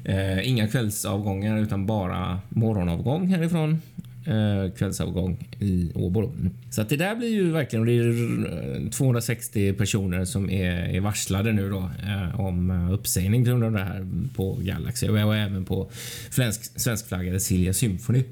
Eh, 0.04 0.48
inga 0.48 0.68
kvällsavgångar 0.68 1.58
utan 1.58 1.86
bara 1.86 2.40
morgonavgång 2.48 3.28
härifrån. 3.28 3.82
Eh, 4.26 4.70
kvällsavgång 4.72 5.48
i 5.60 5.90
Åbo. 5.94 6.32
Så 6.70 6.82
att 6.82 6.88
det 6.88 6.96
där 6.96 7.14
blir 7.14 7.28
ju 7.28 7.50
verkligen 7.50 7.86
det 7.86 7.92
är 7.92 8.84
eh, 8.84 8.90
260 8.90 9.72
personer 9.72 10.24
som 10.24 10.50
är, 10.50 10.94
är 10.94 11.00
varslade 11.00 11.52
nu 11.52 11.70
då 11.70 11.90
eh, 12.06 12.40
om 12.40 12.70
eh, 12.70 12.92
uppsägning 12.92 13.44
på 13.44 13.50
grund 13.50 13.64
av 13.64 13.72
det 13.72 13.78
här 13.78 14.06
på 14.36 14.58
Galaxy 14.60 15.08
och, 15.08 15.26
och 15.26 15.36
även 15.36 15.64
på 15.64 15.90
svensk, 16.30 16.80
svenskflaggade 16.80 17.40
Silja 17.40 17.72
Symphony. 17.72 18.24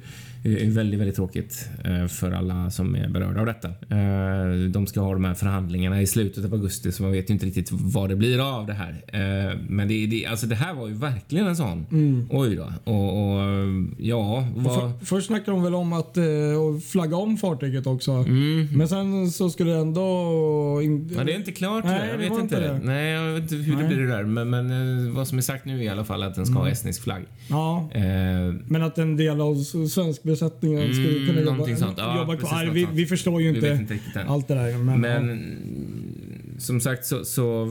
Det 0.45 0.65
är 0.67 0.71
väldigt, 0.71 1.01
väldigt 1.01 1.17
tråkigt 1.17 1.69
eh, 1.85 2.07
för 2.07 2.33
alla 2.33 2.71
som 2.71 2.95
är 2.97 3.09
berörda 3.09 3.41
av 3.41 3.47
detta. 3.47 3.69
Eh, 3.69 4.71
De 4.71 4.87
ska 4.87 5.01
ha 5.01 5.13
de 5.13 5.25
här 5.25 5.35
förhandlingarna 5.35 6.03
i 6.03 6.07
slutet 6.07 6.45
av 6.45 6.53
augusti 6.55 6.93
så 6.93 7.03
man 7.03 7.13
vet 7.13 7.31
ju 7.31 7.35
inte 7.35 7.47
riktigt 7.47 7.69
vad 7.73 8.09
det 8.09 8.17
blir 8.17 8.59
av 8.59 8.67
det 8.67 8.73
här. 8.73 8.91
Eh, 9.07 9.59
Men 9.69 9.89
det, 9.89 10.07
det, 10.07 10.27
alltså 10.27 10.47
det 10.47 10.55
här 10.55 10.75
var 10.75 10.89
ju 10.89 10.95
verkligen 10.95 11.47
en 11.47 11.57
sån. 11.57 11.87
Oj 12.31 12.57
då. 12.57 12.73
Och, 12.93 13.35
och 13.35 13.41
ja, 13.99 14.47
vad... 14.57 14.75
För, 14.75 15.05
först 15.05 15.27
snackade 15.27 15.51
de 15.57 15.63
väl 15.63 15.75
om 15.75 15.93
att 15.93 16.17
flagga 16.91 17.17
om 17.17 17.37
fartyget 17.37 17.87
också. 17.87 18.11
Mm. 18.13 18.69
Men 18.79 18.89
sen 18.89 19.31
så 19.31 19.51
skulle 19.51 19.71
det 19.71 19.79
ändå... 19.79 20.03
In, 20.83 21.11
Ja, 21.17 21.25
det 21.25 21.33
är 21.33 21.37
inte 21.37 21.53
klart. 21.53 21.85
Nej, 21.85 22.09
jag 22.11 22.19
det 22.21 22.29
vet 22.29 22.39
inte. 22.43 22.61
det. 22.61 22.81
Nej, 22.85 23.11
jag 23.13 23.33
vet 23.33 23.43
inte 23.43 23.55
hur 23.55 23.73
det 23.77 23.79
Nej. 23.83 23.89
blir 23.89 23.99
det 24.07 24.09
där. 24.17 24.23
Men, 24.25 24.51
men 24.51 25.15
vad 25.15 25.29
som 25.29 25.39
är 25.39 25.43
sagt 25.43 25.65
nu 25.65 25.79
är 25.79 25.83
i 25.83 25.89
alla 25.89 26.05
fall 26.05 26.23
att 26.23 26.35
den 26.35 26.47
ska 26.47 26.59
ha 26.59 26.69
estnisk 26.69 27.03
flagg. 27.03 27.23
ja, 27.51 27.89
Eh, 27.95 28.03
men 28.67 28.83
att 28.83 28.99
en 28.99 29.17
del 29.17 29.41
av 29.41 29.57
s- 29.61 29.93
svenskbesättningen 30.37 30.83
Mm, 30.83 30.95
skulle 30.95 31.27
kunna 31.27 31.41
jobba, 31.41 31.51
någonting 31.53 31.77
sånt. 31.77 31.99
Ja, 31.99 32.19
jobba 32.19 32.33
precis, 32.33 32.49
kvar. 32.49 32.65
något 32.65 32.75
Vi, 32.77 32.83
sånt. 32.85 32.95
vi 32.97 33.07
förstår 33.07 33.43
ju 33.43 33.51
vi 33.51 33.57
inte, 33.57 33.71
vet 33.71 33.81
inte 33.81 33.95
riktigt 33.95 34.17
än. 34.17 34.29
allt 34.29 34.49
det 34.49 34.55
där. 34.55 34.79
Men, 34.79 35.01
Men. 35.01 35.27
Som 36.63 36.81
sagt 36.81 37.05
så, 37.07 37.25
så 37.25 37.65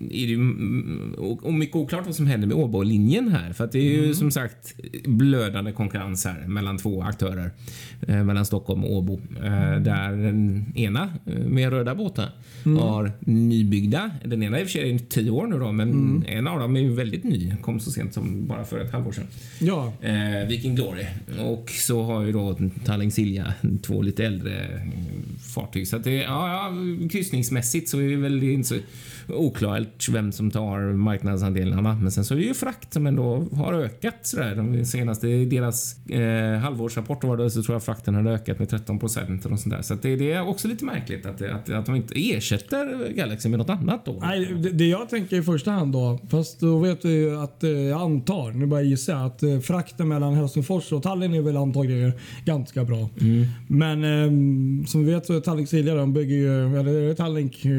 är 0.00 0.08
det 0.10 0.16
ju 0.16 0.34
mm, 0.34 1.14
och 1.42 1.54
mycket 1.54 1.76
oklart 1.76 2.06
vad 2.06 2.14
som 2.14 2.26
händer 2.26 2.48
med 2.48 2.56
Åbo-linjen 2.56 3.28
här. 3.28 3.52
För 3.52 3.64
att 3.64 3.72
det 3.72 3.78
är 3.78 3.82
ju 3.82 4.02
Mm. 4.02 4.14
som 4.14 4.30
sagt 4.30 4.74
blödande 5.04 5.72
konkurrens 5.72 6.24
här 6.24 6.46
mellan 6.48 6.78
två 6.78 7.02
aktörer. 7.02 7.50
Eh, 8.08 8.24
mellan 8.24 8.46
Stockholm 8.46 8.84
och 8.84 8.92
Åbo. 8.96 9.20
Eh, 9.44 9.80
där 9.80 10.10
den 10.16 10.64
ena 10.76 11.10
eh, 11.26 11.38
med 11.46 11.70
röda 11.70 11.94
båtar 11.94 12.30
Mm. 12.66 12.78
har 12.78 13.12
nybyggda. 13.20 14.10
Den 14.24 14.42
ena 14.42 14.60
i 14.60 14.64
och 14.64 14.66
för 14.66 14.72
sig 14.72 14.94
är 14.94 14.98
tio 14.98 15.30
år 15.30 15.46
nu 15.46 15.58
då, 15.58 15.72
men 15.72 15.90
Mm. 15.90 16.24
en 16.26 16.46
av 16.46 16.58
dem 16.60 16.76
är 16.76 16.80
ju 16.80 16.94
väldigt 16.94 17.24
ny. 17.24 17.54
Kom 17.62 17.80
så 17.80 17.90
sent 17.90 18.14
som 18.14 18.46
bara 18.46 18.64
för 18.64 18.78
ett 18.78 18.92
halvår 18.92 19.12
sedan. 19.12 19.24
ja. 19.58 19.92
Eh, 20.02 20.48
Viking 20.48 20.74
Glory. 20.74 21.04
Och 21.44 21.70
så 21.70 22.02
har 22.02 22.22
ju 22.24 22.32
då 22.32 22.58
Tallink 22.84 23.12
Silja 23.12 23.54
två 23.82 24.02
lite 24.02 24.24
äldre 24.26 24.64
eh, 24.64 24.80
fartyg. 25.54 25.88
Så 25.88 25.96
att 25.96 26.04
det, 26.04 26.14
ja, 26.14 26.48
ja, 26.48 26.72
kryssningsmässigt 27.10 27.88
så 27.88 27.98
är 28.00 28.08
det 28.08 28.16
väl 28.16 28.35
inte 28.44 28.68
så 28.68 28.74
oklart 29.28 30.08
vem 30.08 30.32
som 30.32 30.50
tar 30.50 30.92
marknadsandelarna. 30.92 31.94
Men 31.94 32.10
sen 32.10 32.24
så 32.24 32.34
är 32.34 32.38
det 32.38 32.44
ju 32.44 32.54
frakt 32.54 32.92
som 32.92 33.06
ändå 33.06 33.46
har 33.52 33.72
ökat 33.72 34.14
sådär. 34.22 34.54
De 34.54 34.84
senaste, 34.84 35.28
i 35.28 35.44
deras 35.44 36.06
eh, 36.08 36.58
halvårsrapport 36.58 37.24
var 37.24 37.36
det 37.36 37.50
så 37.50 37.62
tror 37.62 37.74
jag 37.74 37.82
frakten 37.82 38.14
hade 38.14 38.30
ökat 38.30 38.58
med 38.58 38.68
13 38.68 38.98
procent 38.98 39.46
och 39.46 39.60
sånt 39.60 39.74
där. 39.74 39.82
Så 39.82 39.94
det, 39.94 40.16
det 40.16 40.32
är 40.32 40.48
också 40.48 40.68
lite 40.68 40.84
märkligt 40.84 41.26
att, 41.26 41.42
att, 41.42 41.70
att 41.70 41.86
de 41.86 41.94
inte 41.94 42.14
ersätter 42.30 43.12
Galaxy 43.12 43.48
med 43.48 43.58
något 43.58 43.70
annat 43.70 44.04
då. 44.04 44.18
Nej, 44.20 44.44
det, 44.44 44.70
det 44.70 44.86
jag 44.86 45.08
tänker 45.08 45.36
i 45.36 45.42
första 45.42 45.70
hand 45.70 45.92
då, 45.92 46.18
fast 46.28 46.60
då 46.60 46.78
vet 46.78 47.04
vi 47.04 47.12
ju 47.12 47.36
att 47.36 47.64
eh, 47.64 47.70
jag 47.70 48.00
antar, 48.00 48.52
nu 48.52 48.66
bara 48.66 48.82
gissar 48.82 49.12
jag, 49.12 49.26
att 49.26 49.42
eh, 49.42 49.58
frakten 49.58 50.08
mellan 50.08 50.34
Helsingfors 50.34 50.92
och 50.92 51.02
Tallinn 51.02 51.34
är 51.34 51.42
väl 51.42 51.56
antagligen 51.56 52.12
ganska 52.44 52.84
bra. 52.84 53.08
Men 53.66 54.04
eh, 54.04 54.86
som 54.86 55.04
vi 55.04 55.12
vet 55.12 55.26
så 55.26 55.36
är 55.36 55.40
Tallink 55.40 55.68
Silja, 55.68 55.94
de 55.94 56.12
bygger 56.12 56.36
ju, 56.36 56.78
eller 56.78 56.92
är 56.92 57.08
det 57.08 57.14
Tallink 57.14 57.64
eh, 57.64 57.70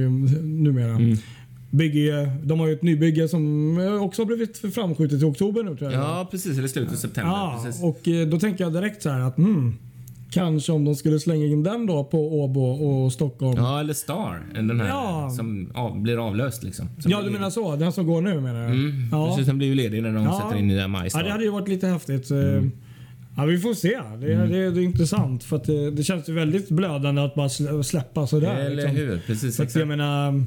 numera? 0.42 0.98
Bygger 0.98 1.37
ju, 1.72 2.28
de 2.44 2.60
har 2.60 2.68
ju 2.68 2.74
ett 2.74 2.82
nybygge 2.82 3.28
som 3.28 3.78
eh, 3.80 3.94
också 4.04 4.22
har 4.22 4.26
blivit 4.28 4.58
framskjutet 4.58 5.20
till 5.20 5.28
oktober 5.28 5.64
nu 5.64 5.76
tror 5.78 5.92
jag. 5.92 6.02
Ja, 6.02 6.28
precis. 6.32 6.58
Eller 6.58 6.68
slutet 6.68 6.94
av 6.94 6.98
september. 6.98 7.32
Ja, 7.32 7.62
precis. 7.66 7.84
och 7.84 8.08
eh, 8.08 8.28
då 8.28 8.40
tänker 8.40 8.64
jag 8.64 8.74
direkt 8.74 9.02
så 9.04 9.10
här 9.10 9.20
att 9.20 9.38
hmm, 9.38 9.78
kanske 10.32 10.72
om 10.72 10.86
de 10.86 10.96
skulle 10.96 11.20
slänga 11.20 11.46
in 11.46 11.64
den 11.64 11.86
då 11.86 12.04
på 12.04 12.42
Åbo 12.44 12.62
och 12.62 13.14
Stockholm. 13.14 13.58
Ja, 13.58 13.80
eller 13.80 13.94
Star. 13.94 14.42
Den 14.56 14.80
här 14.82 14.88
Ja. 14.88 15.30
som 15.38 15.72
av, 15.74 16.02
blir 16.02 16.28
avlöst 16.28 16.64
liksom. 16.64 16.86
Som 17.00 17.12
Ja, 17.12 17.22
du 17.22 17.30
menar 17.30 17.50
så? 17.50 17.76
Den 17.76 17.92
som 17.92 18.08
går 18.08 18.22
nu 18.22 18.42
menar 18.42 18.62
jag? 18.62 18.72
Mm, 18.72 18.92
ja. 19.12 19.28
Precis, 19.30 19.48
den 19.48 19.58
blir 19.58 19.68
ju 19.68 19.76
ledig 19.76 20.04
när 20.04 20.14
de 20.14 20.24
Ja. 20.24 20.42
sätter 20.44 20.60
in 20.60 20.68
nya 20.68 20.82
Ja, 20.82 20.88
majstar. 20.88 21.24
det 21.24 21.32
hade 21.32 21.44
ju 21.44 21.50
varit 21.52 21.68
lite 21.68 21.88
häftigt. 21.88 22.32
Eh, 22.32 22.38
Mm. 22.38 22.72
Ja, 23.40 23.46
vi 23.46 23.58
får 23.60 23.74
se. 23.74 24.00
Det, 24.22 24.28
det, 24.36 24.72
det 24.72 24.80
är 24.82 24.84
intressant 24.84 25.44
för 25.44 25.56
att 25.56 25.64
det, 25.64 25.92
det 25.92 26.04
känns 26.04 26.30
ju 26.30 26.34
väldigt 26.34 26.70
blödande 26.70 27.22
att 27.22 27.36
bara 27.36 27.48
slä- 27.48 27.84
släppa 27.84 28.28
sådär. 28.28 28.56
Eller 28.56 28.76
liksom. 28.76 28.96
hur? 28.96 29.22
Precis, 29.28 29.58
För 29.58 29.64
exakt. 29.64 29.80
jag 29.80 29.88
menar, 29.88 30.44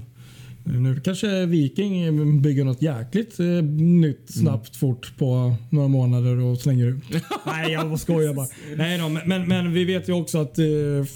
nu 0.72 1.00
kanske 1.00 1.46
Viking 1.46 2.42
bygger 2.42 2.64
något 2.64 2.82
jäkligt 2.82 3.40
eh, 3.40 3.46
nytt 3.74 4.30
snabbt 4.34 4.76
fort 4.76 5.12
på 5.18 5.54
några 5.70 5.88
månader 5.88 6.40
och 6.40 6.58
slänger 6.58 6.86
ut. 6.86 7.02
Nej, 7.46 7.72
jag 7.72 8.00
skojar 8.00 8.34
bara. 8.34 8.46
Nej 8.76 8.98
då, 8.98 9.08
men, 9.26 9.48
men, 9.48 9.72
vi 9.72 9.84
vet 9.84 10.08
ju 10.08 10.12
också 10.12 10.38
att 10.38 10.58
eh, 10.58 10.64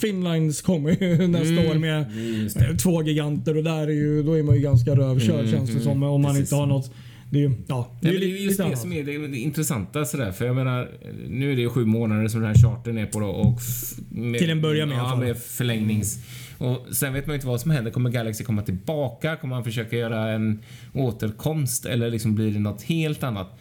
Finlines 0.01 0.63
kommer 0.63 0.91
ju 1.03 1.27
nästa 1.29 1.49
Mm. 1.55 1.71
år 1.71 1.75
med 1.75 2.17
Just 2.43 2.57
eh, 2.57 2.77
två 2.77 3.03
giganter 3.03 3.57
och 3.57 3.65
där 3.65 3.87
är 3.87 3.93
ju, 3.93 4.23
då 4.23 4.33
är 4.39 4.43
man 4.43 4.55
ju 4.55 4.61
ganska 4.61 4.91
rövkörd 4.95 5.41
Mm, 5.41 5.51
känns 5.53 5.67
det 5.71 5.73
mm, 5.73 5.85
som. 5.85 6.03
Om 6.03 6.23
man 6.23 6.37
inte 6.37 6.55
har 6.55 6.67
något. 6.67 6.91
Det 7.31 7.39
är, 7.39 7.43
ju- 7.49 7.55
ja, 7.67 7.99
det 8.03 8.09
Nej, 8.09 8.17
är 8.17 8.21
ju 8.21 8.39
just 8.39 8.51
lite 8.51 8.63
det 8.63 8.67
annat. 8.67 8.79
som 8.81 8.93
är 8.93 9.03
det, 9.05 9.27
det 9.29 9.37
intressanta 9.39 10.05
sådär. 10.05 10.33
För 10.33 10.45
jag 10.47 10.57
menar, 10.57 10.91
nu 11.29 11.53
är 11.53 11.57
det 11.57 11.63
ju 11.63 11.69
sju 11.69 11.85
månader 11.85 12.29
som 12.29 12.41
den 12.41 12.49
här 12.49 12.63
chartern 12.63 12.99
är 12.99 13.07
på 13.07 13.21
då. 13.21 13.27
Och 13.27 13.61
med, 14.11 14.41
Till 14.41 14.51
en 14.51 14.61
början 14.63 14.89
med 14.89 14.99
Ja, 14.99 15.17
med 15.17 15.37
förlängnings... 15.39 16.19
Och 16.65 16.95
sen 16.95 17.13
vet 17.13 17.27
man 17.27 17.35
ju 17.35 17.37
inte 17.37 17.47
vad 17.47 17.61
som 17.61 17.71
händer. 17.71 17.91
Kommer 17.91 18.11
Galaxy 18.11 18.45
komma 18.45 18.63
tillbaka? 18.63 19.37
Kommer 19.37 19.55
man 19.55 19.65
försöka 19.65 19.97
göra 19.97 20.31
en 20.31 20.63
återkomst? 20.95 21.87
Eller 21.87 22.11
liksom 22.11 22.35
blir 22.35 22.53
det 22.53 22.59
något 22.59 22.83
helt 22.83 23.23
annat? 23.23 23.59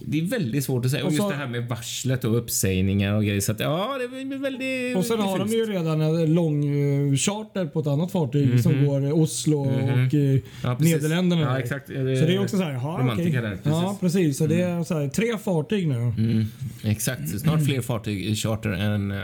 Det 0.00 0.18
är 0.20 0.22
väldigt 0.22 0.64
svårt 0.64 0.84
att 0.84 0.90
säga. 0.90 1.02
Och, 1.02 1.08
Och 1.08 1.14
så- 1.14 1.22
just 1.22 1.30
det 1.30 1.36
här 1.36 1.46
med 1.46 1.68
varslet 1.68 2.24
och 2.24 2.36
uppsägningar 2.38 3.14
och 3.14 3.24
grejer. 3.24 3.40
Så 3.40 3.52
att, 3.52 3.60
ja, 3.60 3.98
det 4.00 4.08
blir 4.08 4.38
väldigt 4.38 4.96
Och 4.96 5.04
sen 5.04 5.18
har 5.20 5.38
de 5.38 5.48
ju 5.48 5.64
redan 5.66 6.00
en 6.00 6.34
lång 6.34 6.64
eh, 6.64 7.16
charter 7.16 7.66
på 7.66 7.80
ett 7.80 7.86
annat 7.86 8.12
fartyg 8.12 8.60
som 8.60 8.86
går 8.86 9.04
eh, 9.06 9.12
Oslo 9.18 9.58
och 9.60 9.72
eh, 9.80 9.96
Mhm. 9.98 10.40
Ja, 10.62 10.76
precis. 10.76 10.94
Nederländerna. 10.94 11.42
Ja, 11.42 11.58
exakt. 11.58 11.86
Så 11.86 11.92
det 11.92 12.34
är 12.34 12.42
också 12.42 12.56
så 12.56 12.62
här, 12.62 12.72
jaha, 12.72 13.10
okej. 13.12 13.30
där, 13.30 13.42
precis. 13.50 13.62
Ja, 13.64 13.96
precis. 14.00 14.38
Så 14.38 14.46
det 14.46 14.60
är 14.60 14.84
så 14.84 14.98
här, 14.98 15.08
tre 15.08 15.38
fartyg 15.38 15.88
nu. 15.88 15.94
Mm, 15.94 16.44
exakt. 16.84 17.28
Så 17.28 17.38
Snart 17.38 17.64
fler 17.64 17.80
fartyg 17.80 18.26
i 18.26 18.34
charter 18.36 18.70
än 18.70 19.10
äh, 19.10 19.18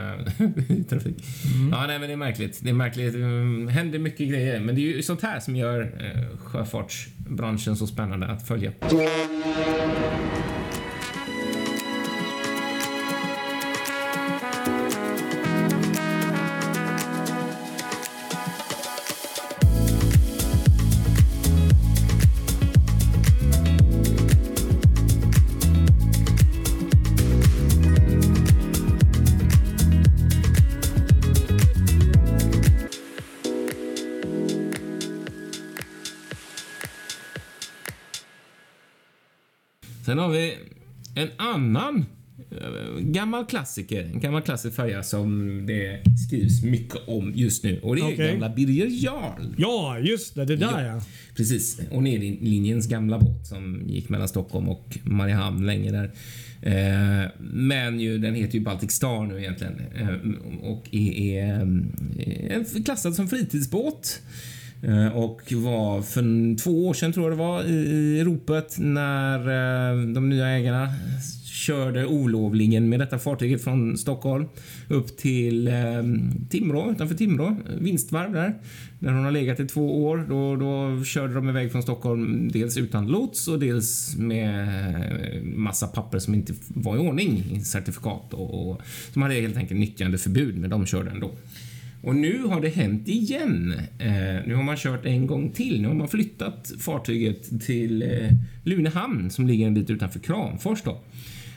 i 0.78 0.84
trafik. 0.84 1.14
Ja, 1.72 1.86
nej, 1.86 1.98
men 1.98 2.08
det 2.08 2.12
är 2.12 2.16
märkligt. 2.16 2.60
Det 2.62 2.70
är 2.70 2.74
märkligt. 2.74 3.12
Det 3.12 3.72
händer 3.72 3.98
mycket 3.98 4.28
grejer. 4.28 4.60
Men 4.60 4.74
det 4.74 4.80
är 4.80 4.96
ju 4.96 5.02
sånt 5.02 5.22
här 5.22 5.40
som 5.40 5.56
gör 5.56 5.92
sjöfartsbranschen 6.44 7.76
så 7.76 7.86
spännande 7.86 8.26
att 8.26 8.46
följa. 8.48 8.72
Annan 41.54 42.06
eh, 42.50 43.00
gammal 43.00 43.46
klassiker. 43.46 44.02
En 44.02 44.20
gammal 44.20 44.42
klassisk 44.42 44.76
färja 44.76 45.02
som 45.02 45.60
det 45.66 46.02
skrivs 46.26 46.62
mycket 46.62 47.08
om 47.08 47.32
just 47.34 47.64
nu. 47.64 47.80
Och 47.82 47.96
det 47.96 48.02
är 48.02 48.14
Okej. 48.14 48.30
gamla 48.30 48.48
Birger 48.48 49.04
Jarl. 49.04 49.54
Ja, 49.56 49.98
just 49.98 50.34
det. 50.34 50.44
Det 50.44 50.56
där 50.56 50.84
ja. 50.84 51.00
Precis. 51.36 51.80
Och 51.90 52.02
Nederlinjens 52.02 52.86
gamla 52.86 53.18
båt 53.18 53.46
som 53.46 53.82
gick 53.86 54.08
mellan 54.08 54.28
Stockholm 54.28 54.68
och 54.68 54.98
Mariehamn 55.04 55.66
länge 55.66 55.90
där. 55.92 56.12
Eh, 56.62 57.30
men 57.38 58.00
ju, 58.00 58.18
den 58.18 58.34
heter 58.34 58.54
ju 58.54 58.64
Baltic 58.64 58.92
Star 58.92 59.26
nu 59.26 59.38
egentligen 59.38 59.80
eh, 59.94 60.68
och 60.70 60.94
är, 60.94 62.84
klassad 62.84 63.14
som 63.14 63.28
fritidsbåt. 63.28 64.20
Och 65.14 65.52
var 65.52 66.02
för 66.02 66.56
två 66.58 66.86
år 66.88 66.94
sedan 66.94 67.12
tror 67.12 67.30
jag 67.30 67.32
det 67.32 67.42
var 67.42 67.62
i, 67.62 68.24
ropet 68.24 68.76
när 68.78 70.14
de 70.14 70.28
nya 70.28 70.46
ägarna 70.46 70.88
körde 71.54 72.06
olovligen 72.06 72.88
med 72.88 73.00
detta 73.00 73.18
fartyget 73.18 73.64
från 73.64 73.98
Stockholm 73.98 74.48
upp 74.88 75.16
till 75.16 75.68
eh, 75.68 75.74
Timrå, 76.50 76.90
utanför 76.90 77.14
Timrå, 77.14 77.56
vinstvarv 77.78 78.32
där. 78.32 78.54
Där 78.98 79.12
hon 79.12 79.24
har 79.24 79.30
legat 79.30 79.60
i 79.60 79.66
två 79.66 80.04
år. 80.04 80.26
Då, 80.28 80.56
då 80.56 81.04
körde 81.04 81.34
de 81.34 81.48
iväg 81.48 81.72
från 81.72 81.82
Stockholm 81.82 82.50
dels 82.52 82.76
utan 82.76 83.06
lots 83.06 83.48
och 83.48 83.58
dels 83.58 84.16
med 84.16 84.68
eh, 84.98 85.42
massa 85.42 85.86
papper 85.86 86.18
som 86.18 86.34
inte 86.34 86.54
var 86.68 86.96
i 86.96 86.98
ordning, 86.98 87.64
certifikat 87.64 88.34
och, 88.34 88.70
och 88.70 88.82
som 89.12 89.22
hade 89.22 89.34
helt 89.34 89.56
enkelt 89.56 89.80
nyttjandeförbud, 89.80 90.58
men 90.58 90.70
de 90.70 90.86
körde 90.86 91.10
ändå. 91.10 91.30
Och 92.02 92.16
nu 92.16 92.42
har 92.42 92.60
det 92.60 92.68
hänt 92.68 93.08
igen. 93.08 93.74
Eh, 93.98 94.46
nu 94.46 94.54
har 94.54 94.62
man 94.62 94.76
kört 94.76 95.06
en 95.06 95.26
gång 95.26 95.50
till. 95.50 95.82
Nu 95.82 95.88
har 95.88 95.94
man 95.94 96.08
flyttat 96.08 96.72
fartyget 96.78 97.62
till 97.66 98.02
eh, 98.02 98.28
Lunehamn 98.62 99.30
som 99.30 99.46
ligger 99.46 99.66
en 99.66 99.74
bit 99.74 99.90
utanför 99.90 100.18
Kramfors. 100.18 100.82
Då. 100.82 101.00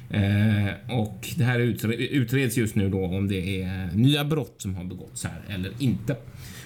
Eh, 0.10 0.98
och 1.00 1.28
det 1.38 1.44
här 1.44 1.60
utre- 1.60 1.96
utreds 1.96 2.58
just 2.58 2.76
nu 2.76 2.90
då 2.90 3.06
om 3.06 3.28
det 3.28 3.62
är 3.62 3.90
nya 3.94 4.26
brott 4.26 4.56
som 4.58 4.76
har 4.76 4.84
begåtts 4.84 5.24
här 5.24 5.42
eller 5.56 5.72
inte. 5.80 6.16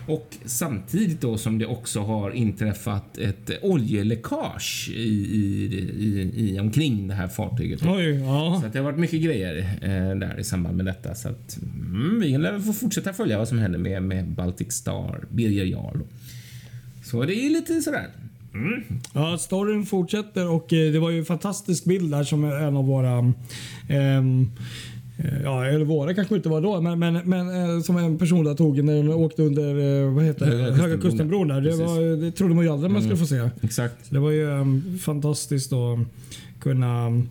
Och 0.08 0.36
samtidigt 0.46 1.22
då 1.22 1.38
som 1.38 1.58
det 1.60 1.66
också 1.66 2.00
har 2.00 2.32
inträffat 2.32 3.18
ett 3.18 3.52
oljeläckage 3.62 4.90
i, 4.96 5.02
i, 5.02 5.66
i, 6.00 6.32
i 6.56 6.60
omkring 6.60 7.08
det 7.08 7.14
här 7.14 7.28
fartyget. 7.28 7.82
Oj, 7.86 8.06
ja. 8.20 8.60
Så 8.64 8.68
det 8.70 8.78
har 8.80 8.86
varit 8.86 9.00
mycket 9.00 9.22
grejer 9.22 9.58
eh, 9.82 10.18
där 10.20 10.40
i 10.40 10.44
samband 10.44 10.78
med 10.78 10.86
detta. 10.86 11.16
Så 11.16 11.30
att 11.30 11.58
mm, 11.62 12.20
vi 12.22 12.38
lär 12.38 12.60
få 12.60 12.74
fortsätta 12.74 13.14
följa 13.14 13.38
vad 13.38 13.48
som 13.48 13.60
händer 13.60 13.80
med, 13.80 14.04
med 14.04 14.28
Baltic 14.28 14.72
Star, 14.74 15.26
Birger 15.32 15.66
Jarl. 15.66 15.98
Så 17.04 17.24
det 17.24 17.36
är 17.36 17.50
lite 17.50 17.82
sådär. 17.82 18.08
Mm. 18.54 18.84
Ja, 19.14 19.38
storyn 19.38 19.86
fortsätter 19.86 20.50
och 20.50 20.74
eh, 20.74 20.92
det 20.92 21.00
var 21.00 21.10
ju 21.10 21.20
en 21.20 21.26
fantastisk 21.26 21.86
bild 21.86 22.12
där 22.12 22.24
som 22.24 22.44
en 22.44 22.78
av 22.78 22.86
våra 22.86 23.18
eh, 23.90 24.22
Ja, 25.44 25.66
eller 25.66 25.86
våra 25.86 26.14
kanske 26.14 26.36
inte 26.36 26.50
var 26.50 26.62
då, 26.62 26.82
men, 26.82 27.00
men, 27.00 27.14
men 27.14 27.76
eh, 27.76 27.82
som 27.82 27.98
en 27.98 28.18
person 28.18 28.46
där 28.46 28.54
tog 28.54 28.84
när 28.84 28.96
den 28.96 29.10
åkte 29.10 29.44
under 29.44 30.06
vad 30.06 30.24
heter 30.24 30.46
det? 30.46 30.56
Höga 30.56 30.76
Höga 30.76 30.98
Kustenbron. 30.98 31.48
Där. 31.48 31.62
Det, 31.62 31.76
var, 31.76 32.22
det 32.22 32.32
trodde 32.32 32.56
man 32.56 32.64
ju 32.64 32.72
aldrig 32.72 32.92
man 32.92 33.02
skulle 33.02 33.18
få 33.18 33.26
se. 33.26 33.50
Exakt. 33.62 34.06
Så 34.08 34.14
det 34.14 34.20
var 34.20 34.32
ju 34.32 34.52
ehm, 34.52 34.98
fantastiskt 35.02 35.74
att 35.74 36.00
kunna 36.60 37.08
um, 37.08 37.30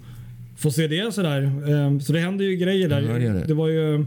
få 0.57 0.71
se 0.71 0.87
det 0.87 1.15
sådär. 1.15 1.43
Ehm, 1.71 2.00
så 2.00 2.12
det 2.12 2.21
händer 2.21 2.45
ju 2.45 2.57
grejer 2.57 2.89
där. 2.89 3.03
Ja, 3.03 3.12
det 3.12 3.25
gör 3.25 3.45
det. 3.47 3.55
var 3.55 3.69
ju, 3.69 4.05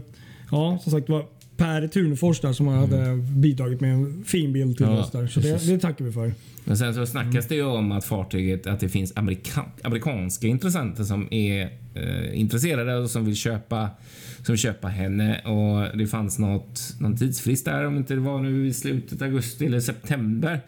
ja 0.50 0.78
som 0.82 0.92
sagt, 0.92 1.06
det 1.06 1.12
var 1.12 1.24
Per 1.56 1.88
Thunfors 1.88 2.40
där 2.40 2.52
som 2.52 2.66
hade 2.66 3.16
bidragit 3.16 3.80
med 3.80 3.94
en 3.94 4.24
fin 4.26 4.52
bild 4.52 4.76
till 4.76 4.86
Mm. 4.86 4.96
Ja, 4.96 5.04
oss 5.04 5.10
där. 5.10 5.26
Så 5.26 5.40
det, 5.40 5.66
det 5.66 5.78
tackar 5.78 6.04
vi 6.04 6.12
för. 6.12 6.32
Men 6.64 6.76
sen 6.76 6.94
så 6.94 7.06
snackas 7.06 7.48
det 7.48 7.54
ju 7.54 7.64
om 7.64 7.92
att 7.92 8.04
fartyget, 8.04 8.66
att 8.66 8.80
det 8.80 8.88
finns 8.88 9.12
amerika, 9.16 9.64
amerikanska 9.82 10.46
intressenter 10.46 11.04
som 11.04 11.28
är 11.30 11.62
eh, 11.94 12.40
intresserade 12.40 12.96
och 12.96 13.10
som 13.10 13.24
vill 13.24 13.36
köpa 13.36 13.90
som 14.36 14.52
vill 14.52 14.58
köpa 14.58 14.88
henne 14.88 15.40
och 15.40 15.98
det 15.98 16.06
fanns 16.06 16.38
något, 16.38 16.94
någon 17.00 17.16
tidsfrist 17.16 17.64
där 17.64 17.86
om 17.86 17.96
inte 17.96 18.14
det 18.14 18.20
var 18.20 18.40
nu 18.40 18.66
i 18.66 18.72
slutet 18.72 19.22
av 19.22 19.28
augusti 19.28 19.66
eller 19.66 19.80
september 19.80 20.60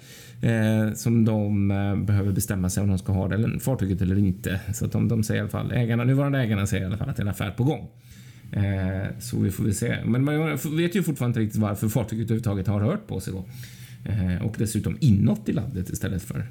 eh, 0.42 0.94
som 0.94 1.24
de 1.24 1.70
eh, 1.70 1.96
behöver 1.96 2.32
bestämma 2.32 2.70
sig 2.70 2.82
om 2.82 2.88
de 2.88 2.98
ska 2.98 3.12
ha 3.12 3.28
det 3.28 3.34
eller, 3.34 3.58
fartyget 3.58 4.02
eller 4.02 4.18
inte. 4.18 4.60
Så 4.74 4.84
att 4.84 4.92
de, 4.92 5.08
de 5.08 5.22
säger 5.22 5.38
i 5.38 5.40
alla 5.40 5.50
fall, 5.50 5.72
ägarna, 5.72 6.04
nuvarande 6.04 6.38
ägarna 6.38 6.66
säger 6.66 6.82
i 6.82 6.86
alla 6.86 6.96
fall 6.96 7.08
att 7.08 7.16
det 7.16 7.20
är 7.20 7.24
en 7.24 7.30
affär 7.30 7.50
på 7.50 7.64
gång. 7.64 7.88
Eh, 8.52 9.06
så 9.18 9.40
vi 9.40 9.50
får 9.50 9.64
väl 9.64 9.74
se. 9.74 9.96
Men 10.04 10.24
man 10.24 10.58
vet 10.76 10.96
ju 10.96 11.02
fortfarande 11.02 11.30
inte 11.30 11.40
riktigt 11.40 11.60
varför 11.60 11.88
fartyget 11.88 12.24
överhuvudtaget 12.24 12.66
har 12.66 12.80
rört 12.80 13.06
på 13.06 13.20
sig 13.20 13.32
då. 13.32 13.44
Eh, 14.08 14.46
och 14.46 14.54
dessutom 14.58 14.96
inåt 15.00 15.48
i 15.48 15.52
landet 15.52 15.90
istället 15.90 16.22
för 16.22 16.46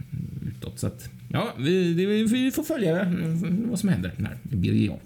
utåt. 0.48 0.80
Så 0.80 0.88
att, 0.88 1.10
ja, 1.30 1.54
vi, 1.60 1.94
vi 2.26 2.52
får 2.52 2.64
följa 2.64 3.14
vad 3.70 3.80
som 3.80 3.90
händer 3.90 4.12
när 4.18 4.38
det 4.44 4.56
blir 4.56 4.86
jag. 4.86 5.00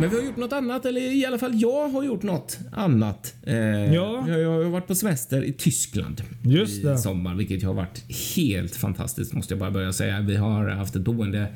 Men 0.00 0.10
vi 0.10 0.16
har 0.16 0.22
gjort 0.24 0.36
något 0.36 0.52
annat, 0.52 0.86
eller 0.86 1.00
i 1.00 1.26
alla 1.26 1.38
fall 1.38 1.60
jag 1.60 1.88
har 1.88 2.02
gjort 2.04 2.22
något 2.22 2.58
annat. 2.72 3.34
Eh, 3.42 3.56
Ja. 3.94 4.24
Jag 4.28 4.40
jag 4.40 4.50
har 4.50 4.70
varit 4.70 4.86
på 4.86 4.94
semester 4.94 5.44
i 5.44 5.52
Tyskland 5.52 6.22
Just 6.42 6.84
i 6.84 6.86
det. 6.86 6.98
sommar, 6.98 7.34
vilket 7.34 7.62
har 7.62 7.74
varit 7.74 8.04
helt 8.36 8.76
fantastiskt 8.76 9.32
måste 9.32 9.54
jag 9.54 9.58
bara 9.58 9.70
börja 9.70 9.92
säga. 9.92 10.20
Vi 10.20 10.36
har 10.36 10.68
haft 10.68 10.96
ett 10.96 11.02
boende 11.02 11.46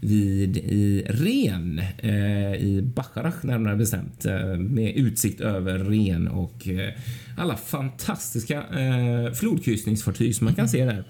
vid 0.00 0.56
i 0.56 1.04
Ren, 1.08 1.78
eh, 1.98 2.54
i 2.54 2.82
Bacharach 2.94 3.42
närmare 3.42 3.76
bestämt, 3.76 4.24
eh, 4.24 4.56
med 4.56 4.96
utsikt 4.96 5.40
över 5.40 5.78
Ren 5.78 6.28
och 6.28 6.68
eh, 6.68 6.90
alla 7.36 7.56
fantastiska 7.56 8.62
eh, 8.62 9.32
flodkryssningsfartyg 9.32 10.34
som 10.34 10.44
man 10.44 10.54
kan 10.54 10.68
se 10.68 10.84
där. 10.84 11.04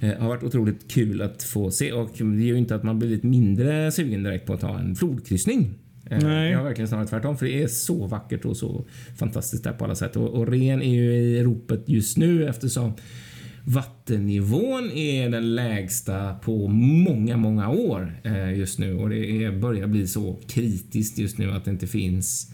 Eh, 0.00 0.18
har 0.18 0.28
varit 0.28 0.42
otroligt 0.42 0.90
kul 0.90 1.22
att 1.22 1.42
få 1.42 1.70
se 1.70 1.92
och 1.92 2.10
det 2.18 2.24
gör 2.24 2.54
ju 2.54 2.58
inte 2.58 2.74
att 2.74 2.82
man 2.82 2.98
blivit 2.98 3.22
mindre 3.22 3.92
sugen 3.92 4.22
direkt 4.22 4.46
på 4.46 4.54
att 4.54 4.60
ta 4.60 4.78
en 4.78 4.96
flodkryssning. 4.96 5.74
Eh, 6.10 6.18
Nej. 6.18 6.50
Jag 6.50 6.58
har 6.58 6.64
verkligen 6.64 6.88
snarare 6.88 7.06
tvärtom 7.06 7.36
för 7.36 7.46
det 7.46 7.62
är 7.62 7.66
så 7.66 8.06
vackert 8.06 8.44
och 8.44 8.56
så 8.56 8.84
fantastiskt 9.18 9.64
där 9.64 9.72
på 9.72 9.84
alla 9.84 9.94
sätt. 9.94 10.16
Och, 10.16 10.28
och 10.28 10.48
Ren 10.48 10.82
är 10.82 10.94
ju 10.94 11.12
i 11.12 11.42
ropet 11.42 11.82
just 11.86 12.16
nu 12.16 12.48
eftersom 12.48 12.92
Vattennivån 13.68 14.90
är 14.90 15.30
den 15.30 15.54
lägsta 15.54 16.34
på 16.34 16.68
många, 16.68 17.36
många 17.36 17.68
år 17.68 18.20
eh, 18.24 18.58
just 18.58 18.78
nu 18.78 18.96
och 18.96 19.10
det 19.10 19.60
börjar 19.60 19.86
bli 19.86 20.06
så 20.06 20.38
kritiskt 20.48 21.18
just 21.18 21.38
nu 21.38 21.52
att 21.52 21.64
det 21.64 21.70
inte 21.70 21.86
finns 21.86 22.52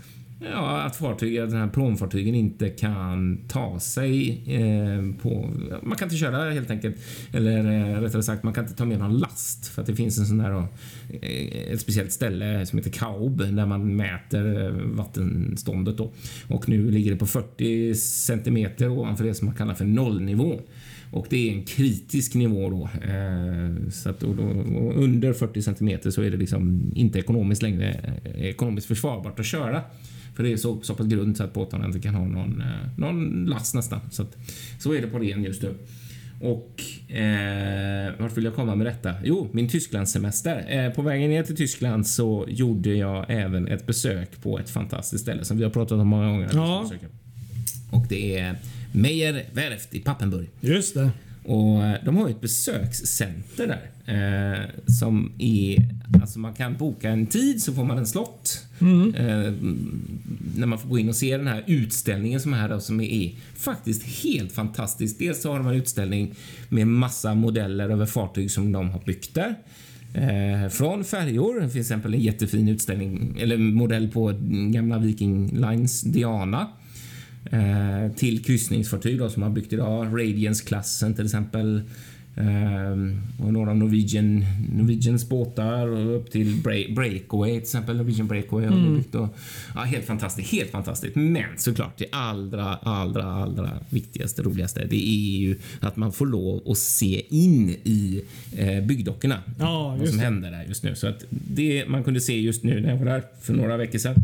Ja, 0.50 0.80
att 0.80 0.96
fartyg, 0.96 1.38
att 1.38 1.50
den 1.50 1.60
här 1.60 1.68
pråmfartygen 1.68 2.34
inte 2.34 2.68
kan 2.68 3.38
ta 3.48 3.80
sig 3.80 4.42
eh, 4.46 5.22
på... 5.22 5.50
Man 5.82 5.98
kan 5.98 6.06
inte 6.06 6.16
köra 6.16 6.50
helt 6.50 6.70
enkelt. 6.70 6.96
Eller 7.32 7.58
eh, 7.58 8.00
rättare 8.00 8.22
sagt, 8.22 8.42
man 8.42 8.52
kan 8.52 8.64
inte 8.64 8.76
ta 8.76 8.84
med 8.84 8.98
någon 8.98 9.18
last. 9.18 9.66
För 9.66 9.80
att 9.80 9.86
det 9.86 9.96
finns 9.96 10.18
en 10.18 10.26
sån 10.26 10.38
där 10.38 10.66
eh, 11.22 11.72
ett 11.72 11.80
speciellt 11.80 12.12
ställe 12.12 12.66
som 12.66 12.78
heter 12.78 12.90
Kaub 12.90 13.38
där 13.38 13.66
man 13.66 13.96
mäter 13.96 14.64
eh, 14.64 14.72
vattenståndet 14.72 15.96
då. 15.96 16.12
Och 16.48 16.68
nu 16.68 16.90
ligger 16.90 17.10
det 17.10 17.16
på 17.16 17.26
40 17.26 17.94
centimeter 17.94 18.88
ovanför 18.88 19.24
det 19.24 19.34
som 19.34 19.46
man 19.46 19.54
kallar 19.54 19.74
för 19.74 19.84
nollnivå. 19.84 20.60
Och 21.12 21.26
det 21.30 21.48
är 21.48 21.52
en 21.52 21.64
kritisk 21.64 22.34
nivå 22.34 22.70
då. 22.70 22.90
Eh, 23.08 23.90
så 23.90 24.10
att 24.10 24.20
då, 24.20 24.34
då, 24.34 24.42
och 24.78 25.02
under 25.02 25.32
40 25.32 25.62
centimeter 25.62 26.10
så 26.10 26.22
är 26.22 26.30
det 26.30 26.36
liksom 26.36 26.92
inte 26.94 27.18
ekonomiskt 27.18 27.62
längre 27.62 28.18
eh, 28.24 28.44
ekonomiskt 28.44 28.86
försvarbart 28.86 29.38
att 29.38 29.46
köra. 29.46 29.82
För 30.34 30.42
det 30.42 30.52
är 30.52 30.56
så, 30.56 30.80
så 30.82 30.94
pass 30.94 31.06
grunt 31.06 31.36
så 31.36 31.44
att 31.44 31.54
båtarna 31.54 31.86
inte 31.86 32.00
kan 32.00 32.14
ha 32.14 32.24
någon, 32.24 32.60
eh, 32.60 32.98
någon 32.98 33.46
last 33.46 33.74
nästan. 33.74 34.00
Så, 34.10 34.22
att, 34.22 34.36
så 34.78 34.92
är 34.92 35.00
det 35.00 35.06
på 35.06 35.18
ren 35.18 35.44
just 35.44 35.62
nu. 35.62 35.74
Och 36.40 36.82
eh, 37.14 38.12
vart 38.18 38.36
vill 38.36 38.44
jag 38.44 38.54
komma 38.54 38.74
med 38.74 38.86
detta? 38.86 39.14
Jo, 39.24 39.48
min 39.52 39.68
Tysklandssemester. 39.68 40.66
Eh, 40.68 40.92
på 40.92 41.02
vägen 41.02 41.30
ner 41.30 41.42
till 41.42 41.56
Tyskland 41.56 42.06
så 42.06 42.46
gjorde 42.48 42.94
jag 42.94 43.26
även 43.28 43.68
ett 43.68 43.86
besök 43.86 44.42
på 44.42 44.58
ett 44.58 44.70
fantastiskt 44.70 45.22
ställe 45.22 45.44
som 45.44 45.58
vi 45.58 45.64
har 45.64 45.70
pratat 45.70 45.98
om 45.98 46.08
många 46.08 46.26
gånger. 46.26 46.50
Ja. 46.52 46.90
Och 47.90 48.06
det 48.08 48.38
är 48.38 48.56
Meyer 48.92 49.44
Werft 49.52 49.94
i 49.94 50.00
Pappenburg. 50.00 50.48
Just 50.60 50.94
det. 50.94 51.10
Och 51.44 51.84
eh, 51.84 51.96
de 52.04 52.16
har 52.16 52.28
ju 52.28 52.34
ett 52.34 52.40
besökscenter 52.40 53.66
där. 53.66 53.90
Eh, 54.06 54.60
som 54.86 55.32
är... 55.38 55.88
Alltså 56.20 56.38
man 56.38 56.54
kan 56.54 56.76
boka 56.76 57.10
en 57.10 57.26
tid 57.26 57.62
så 57.62 57.72
får 57.72 57.84
man 57.84 57.98
en 57.98 58.06
slott. 58.06 58.66
Eh, 59.16 59.52
när 60.56 60.66
man 60.66 60.78
får 60.78 60.88
gå 60.88 60.98
in 60.98 61.08
och 61.08 61.16
se 61.16 61.36
den 61.36 61.46
här 61.46 61.64
utställningen 61.66 62.40
som 62.40 62.52
är 62.52 62.58
här 62.58 62.68
då, 62.68 62.80
som 62.80 63.00
är 63.00 63.32
faktiskt 63.56 64.24
helt 64.24 64.52
fantastisk. 64.52 65.18
Dels 65.18 65.42
så 65.42 65.50
har 65.50 65.58
de 65.58 65.66
en 65.66 65.74
utställning 65.74 66.34
med 66.68 66.86
massa 66.86 67.34
modeller 67.34 67.90
över 67.90 68.06
fartyg 68.06 68.50
som 68.50 68.72
de 68.72 68.90
har 68.90 69.00
byggt 69.00 69.34
där. 69.34 69.54
Eh, 70.14 70.68
från 70.68 71.04
färjor, 71.04 71.68
till 71.68 71.80
exempel 71.80 72.14
en 72.14 72.20
jättefin 72.20 72.68
utställning, 72.68 73.36
eller 73.40 73.56
modell 73.56 74.08
på 74.08 74.34
gamla 74.72 74.98
Viking 74.98 75.60
Lines 75.60 76.00
Diana. 76.00 76.68
Eh, 77.50 78.12
till 78.16 78.44
kryssningsfartyg 78.44 79.18
då, 79.18 79.30
som 79.30 79.42
har 79.42 79.50
byggt 79.50 79.72
idag. 79.72 80.06
Radiance-klassen 80.06 81.14
till 81.14 81.24
exempel. 81.24 81.82
Eh, 82.36 82.92
och 83.44 83.52
några 83.52 83.74
Norwegian, 83.74 84.44
Norwegians 84.72 85.28
båtar 85.28 85.86
och 85.86 86.16
upp 86.16 86.30
till 86.30 86.56
Break, 86.56 86.88
Breakaway 86.94 87.52
till 87.52 87.62
exempel. 87.62 87.96
Norwegian 87.96 88.28
Breakaway 88.28 88.66
har 88.66 88.76
de 88.76 88.96
byggt. 88.96 89.14
Och, 89.14 89.36
ja, 89.74 89.80
helt 89.80 90.04
fantastiskt, 90.04 90.52
helt 90.52 90.70
fantastiskt. 90.70 91.16
Men 91.16 91.44
såklart 91.56 91.98
det 91.98 92.06
allra, 92.12 92.64
allra, 92.74 93.24
allra 93.24 93.70
viktigaste, 93.90 94.42
roligaste, 94.42 94.86
det 94.90 95.08
är 95.08 95.38
ju 95.38 95.58
att 95.80 95.96
man 95.96 96.12
får 96.12 96.26
lov 96.26 96.62
att 96.70 96.78
se 96.78 97.22
in 97.28 97.70
i 97.70 98.22
eh, 98.56 98.84
byggdockorna. 98.84 99.38
Ja, 99.58 99.96
vad 99.98 100.08
som 100.08 100.18
det. 100.18 100.24
händer 100.24 100.50
där 100.50 100.64
just 100.68 100.82
nu. 100.82 100.94
Så 100.94 101.06
att 101.06 101.24
det 101.30 101.84
man 101.88 102.04
kunde 102.04 102.20
se 102.20 102.40
just 102.40 102.64
nu 102.64 102.80
när 102.80 102.90
jag 102.90 102.98
var 102.98 103.06
där 103.06 103.22
för 103.40 103.54
några 103.54 103.76
veckor 103.76 103.98
sedan, 103.98 104.14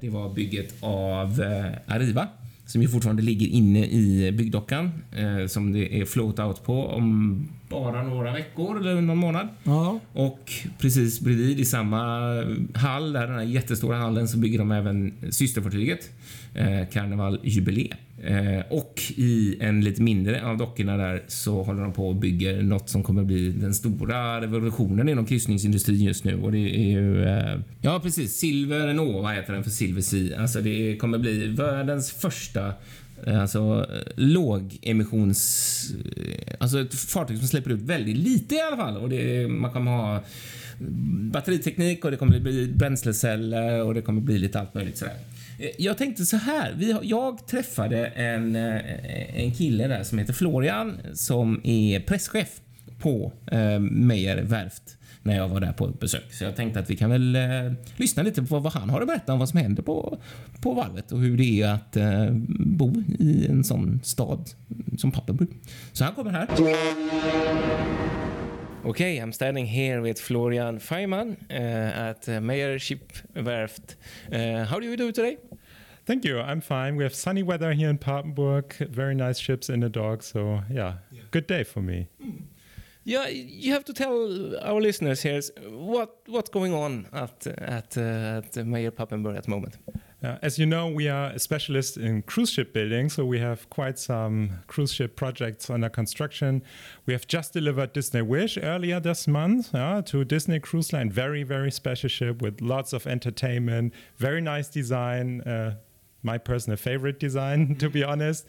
det 0.00 0.08
var 0.10 0.34
bygget 0.34 0.74
av 0.80 1.42
eh, 1.42 1.94
Arriva 1.94 2.28
som 2.72 2.82
ju 2.82 2.88
fortfarande 2.88 3.22
ligger 3.22 3.46
inne 3.46 3.86
i 3.86 4.32
byggdockan 4.32 4.90
eh, 5.12 5.46
som 5.46 5.72
det 5.72 6.00
är 6.00 6.04
float 6.04 6.38
out 6.38 6.64
på 6.64 6.86
om 6.86 7.48
bara 7.68 8.02
några 8.02 8.32
veckor 8.32 8.80
eller 8.80 9.00
någon 9.00 9.18
månad. 9.18 9.48
Ja. 9.64 10.00
Och 10.12 10.52
precis 10.78 11.20
bredvid 11.20 11.60
i 11.60 11.64
samma 11.64 11.98
hall, 12.74 13.12
där 13.12 13.26
den 13.26 13.36
här 13.36 13.42
jättestora 13.42 13.96
hallen, 13.96 14.28
så 14.28 14.38
bygger 14.38 14.58
de 14.58 14.72
även 14.72 15.12
systerfartyget 15.30 16.10
eh, 16.54 16.88
Carnival 16.92 17.40
Jubilee. 17.42 17.92
Eh, 18.22 18.62
och 18.70 19.02
i 19.16 19.56
en 19.60 19.80
lite 19.80 20.02
mindre 20.02 20.46
av 20.46 20.56
dockorna 20.56 20.96
där 20.96 21.22
så 21.28 21.62
håller 21.62 21.82
de 21.82 21.92
på 21.92 22.08
och 22.08 22.16
bygger 22.16 22.62
något 22.62 22.88
som 22.88 23.02
kommer 23.02 23.24
bli 23.24 23.52
den 23.52 23.74
stora 23.74 24.40
revolutionen 24.40 25.08
inom 25.08 25.26
kryssningsindustrin 25.26 26.00
just 26.02 26.24
nu. 26.24 26.42
Och 26.42 26.52
det 26.52 26.58
är 26.58 26.90
ju... 26.90 27.24
Eh, 27.24 27.60
ja, 27.80 28.00
precis. 28.02 28.36
Silver 28.36 28.92
Nova 28.92 29.28
heter 29.28 29.52
den 29.52 29.64
för 29.64 29.70
Silver 29.70 30.00
Sea. 30.00 30.40
Alltså 30.40 30.60
det 30.60 30.96
kommer 30.96 31.18
bli 31.18 31.46
världens 31.46 32.12
första 32.12 32.72
Eh, 33.26 33.40
alltså 33.40 33.86
lågemissions... 34.16 35.94
Eh, 36.16 36.54
alltså 36.58 36.80
ett 36.80 36.94
fartyg 36.94 37.38
som 37.38 37.48
släpper 37.48 37.70
ut 37.70 37.80
väldigt 37.80 38.16
lite 38.16 38.54
i 38.54 38.60
alla 38.60 38.76
fall. 38.76 38.96
Och 38.96 39.08
det, 39.08 39.48
man 39.48 39.70
kommer 39.70 39.90
ha 39.90 40.24
batteriteknik 41.32 42.04
och 42.04 42.10
det 42.10 42.16
kommer 42.16 42.40
bli 42.40 42.68
bränsleceller 42.68 43.82
och 43.82 43.94
det 43.94 44.02
kommer 44.02 44.20
bli 44.20 44.38
lite 44.38 44.60
allt 44.60 44.74
möjligt 44.74 44.98
sådär. 44.98 45.16
Eh, 45.58 45.70
jag 45.78 45.98
tänkte 45.98 46.26
så 46.26 46.36
här. 46.36 46.74
Vi, 46.76 46.96
jag 47.02 47.46
träffade 47.46 48.06
en, 48.06 48.56
en 48.56 49.52
kille 49.54 49.88
där 49.88 50.02
som 50.02 50.18
heter 50.18 50.32
Florian 50.32 50.98
som 51.14 51.60
är 51.64 52.00
presschef 52.00 52.60
på 53.02 53.32
eh, 53.52 53.78
Meyer 53.78 54.42
Werft 54.42 54.96
när 55.22 55.36
jag 55.36 55.48
var 55.48 55.60
där 55.60 55.72
på 55.72 55.86
besök. 55.86 56.32
Så 56.32 56.44
jag 56.44 56.56
tänkte 56.56 56.80
att 56.80 56.90
vi 56.90 56.96
kan 56.96 57.10
väl 57.10 57.36
eh, 57.36 57.72
lyssna 57.96 58.22
lite 58.22 58.42
på 58.42 58.58
vad 58.58 58.72
han 58.72 58.90
har 58.90 59.00
att 59.00 59.06
berätta 59.06 59.32
om 59.32 59.38
vad 59.38 59.48
som 59.48 59.58
händer 59.58 59.82
på, 59.82 60.18
på 60.60 60.74
varvet 60.74 61.12
och 61.12 61.20
hur 61.20 61.36
det 61.36 61.62
är 61.62 61.74
att 61.74 61.96
eh, 61.96 62.30
bo 62.48 63.02
i 63.18 63.46
en 63.46 63.64
sån 63.64 64.00
stad 64.02 64.50
som 64.98 65.12
Papenburg. 65.12 65.48
Så 65.92 66.04
han 66.04 66.14
kommer 66.14 66.30
här. 66.30 66.48
Okay, 68.84 69.18
I'm 69.18 69.32
standing 69.32 69.66
here 69.66 70.00
with 70.00 70.20
Florian 70.20 70.80
Feiman 70.80 71.36
uh, 71.50 72.08
at 72.10 72.28
uh, 72.28 72.40
Meyer 72.40 72.78
Ship 72.78 73.12
Werft. 73.34 73.96
Uh, 74.32 74.64
how 74.64 74.80
do 74.80 74.86
you 74.86 74.96
do 74.96 75.12
today? 75.12 75.36
Thank 76.04 76.24
you. 76.24 76.40
I'm 76.40 76.60
fine. 76.60 76.96
We 76.96 77.04
have 77.04 77.14
sunny 77.14 77.44
weather 77.44 77.72
here 77.72 77.88
in 77.88 77.98
Papenburg, 77.98 78.74
very 78.90 79.14
nice 79.14 79.38
ships 79.38 79.70
in 79.70 79.80
the 79.80 79.88
dock. 79.88 80.24
So, 80.24 80.62
yeah, 80.68 80.94
yeah. 81.12 81.22
good 81.30 81.46
day 81.46 81.62
for 81.62 81.80
me. 81.80 82.08
Yeah, 83.04 83.26
you 83.26 83.72
have 83.72 83.84
to 83.86 83.92
tell 83.92 84.56
our 84.62 84.80
listeners 84.80 85.22
here 85.22 85.40
what 85.70 86.18
what's 86.26 86.50
going 86.50 86.72
on 86.72 87.08
at 87.12 87.46
at 87.46 87.96
uh, 87.96 88.42
at 88.56 88.66
Meyer 88.66 88.92
Papenburg 88.92 89.36
at 89.36 89.44
the 89.44 89.50
moment. 89.50 89.78
Uh, 90.22 90.38
as 90.40 90.56
you 90.56 90.66
know, 90.66 90.86
we 90.86 91.08
are 91.08 91.30
a 91.30 91.38
specialist 91.38 91.96
in 91.96 92.22
cruise 92.22 92.50
ship 92.50 92.72
building, 92.72 93.08
so 93.08 93.24
we 93.24 93.40
have 93.40 93.68
quite 93.70 93.98
some 93.98 94.50
cruise 94.68 94.92
ship 94.92 95.16
projects 95.16 95.68
under 95.68 95.88
construction. 95.88 96.62
We 97.06 97.12
have 97.12 97.26
just 97.26 97.52
delivered 97.52 97.92
Disney 97.92 98.22
Wish 98.22 98.56
earlier 98.56 99.00
this 99.00 99.26
month 99.26 99.74
uh, 99.74 100.02
to 100.02 100.24
Disney 100.24 100.60
Cruise 100.60 100.92
Line. 100.92 101.10
Very, 101.10 101.42
very 101.42 101.72
special 101.72 102.08
ship 102.08 102.40
with 102.40 102.60
lots 102.60 102.92
of 102.92 103.04
entertainment, 103.08 103.92
very 104.16 104.40
nice 104.40 104.68
design. 104.68 105.40
Uh, 105.40 105.74
my 106.22 106.38
personal 106.38 106.76
favorite 106.76 107.18
design, 107.18 107.74
to 107.78 107.88
be 107.88 108.04
honest. 108.04 108.46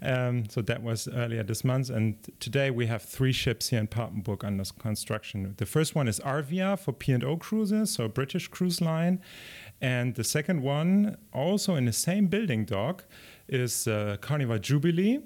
Um, 0.00 0.48
so 0.48 0.62
that 0.62 0.82
was 0.82 1.08
earlier 1.08 1.42
this 1.42 1.64
month. 1.64 1.90
And 1.90 2.16
today 2.40 2.70
we 2.70 2.86
have 2.86 3.02
three 3.02 3.32
ships 3.32 3.68
here 3.68 3.80
in 3.80 3.88
Papenburg 3.88 4.44
under 4.44 4.64
construction. 4.78 5.54
The 5.56 5.66
first 5.66 5.94
one 5.94 6.08
is 6.08 6.20
Arvia 6.20 6.78
for 6.78 6.92
P&O 6.92 7.36
cruises, 7.36 7.90
so 7.90 8.04
a 8.04 8.08
British 8.08 8.48
cruise 8.48 8.80
line. 8.80 9.20
And 9.80 10.14
the 10.14 10.24
second 10.24 10.62
one, 10.62 11.16
also 11.32 11.74
in 11.74 11.86
the 11.86 11.92
same 11.92 12.26
building 12.26 12.64
dock, 12.64 13.04
is 13.48 13.88
uh, 13.88 14.16
Carnival 14.20 14.58
Jubilee. 14.58 15.20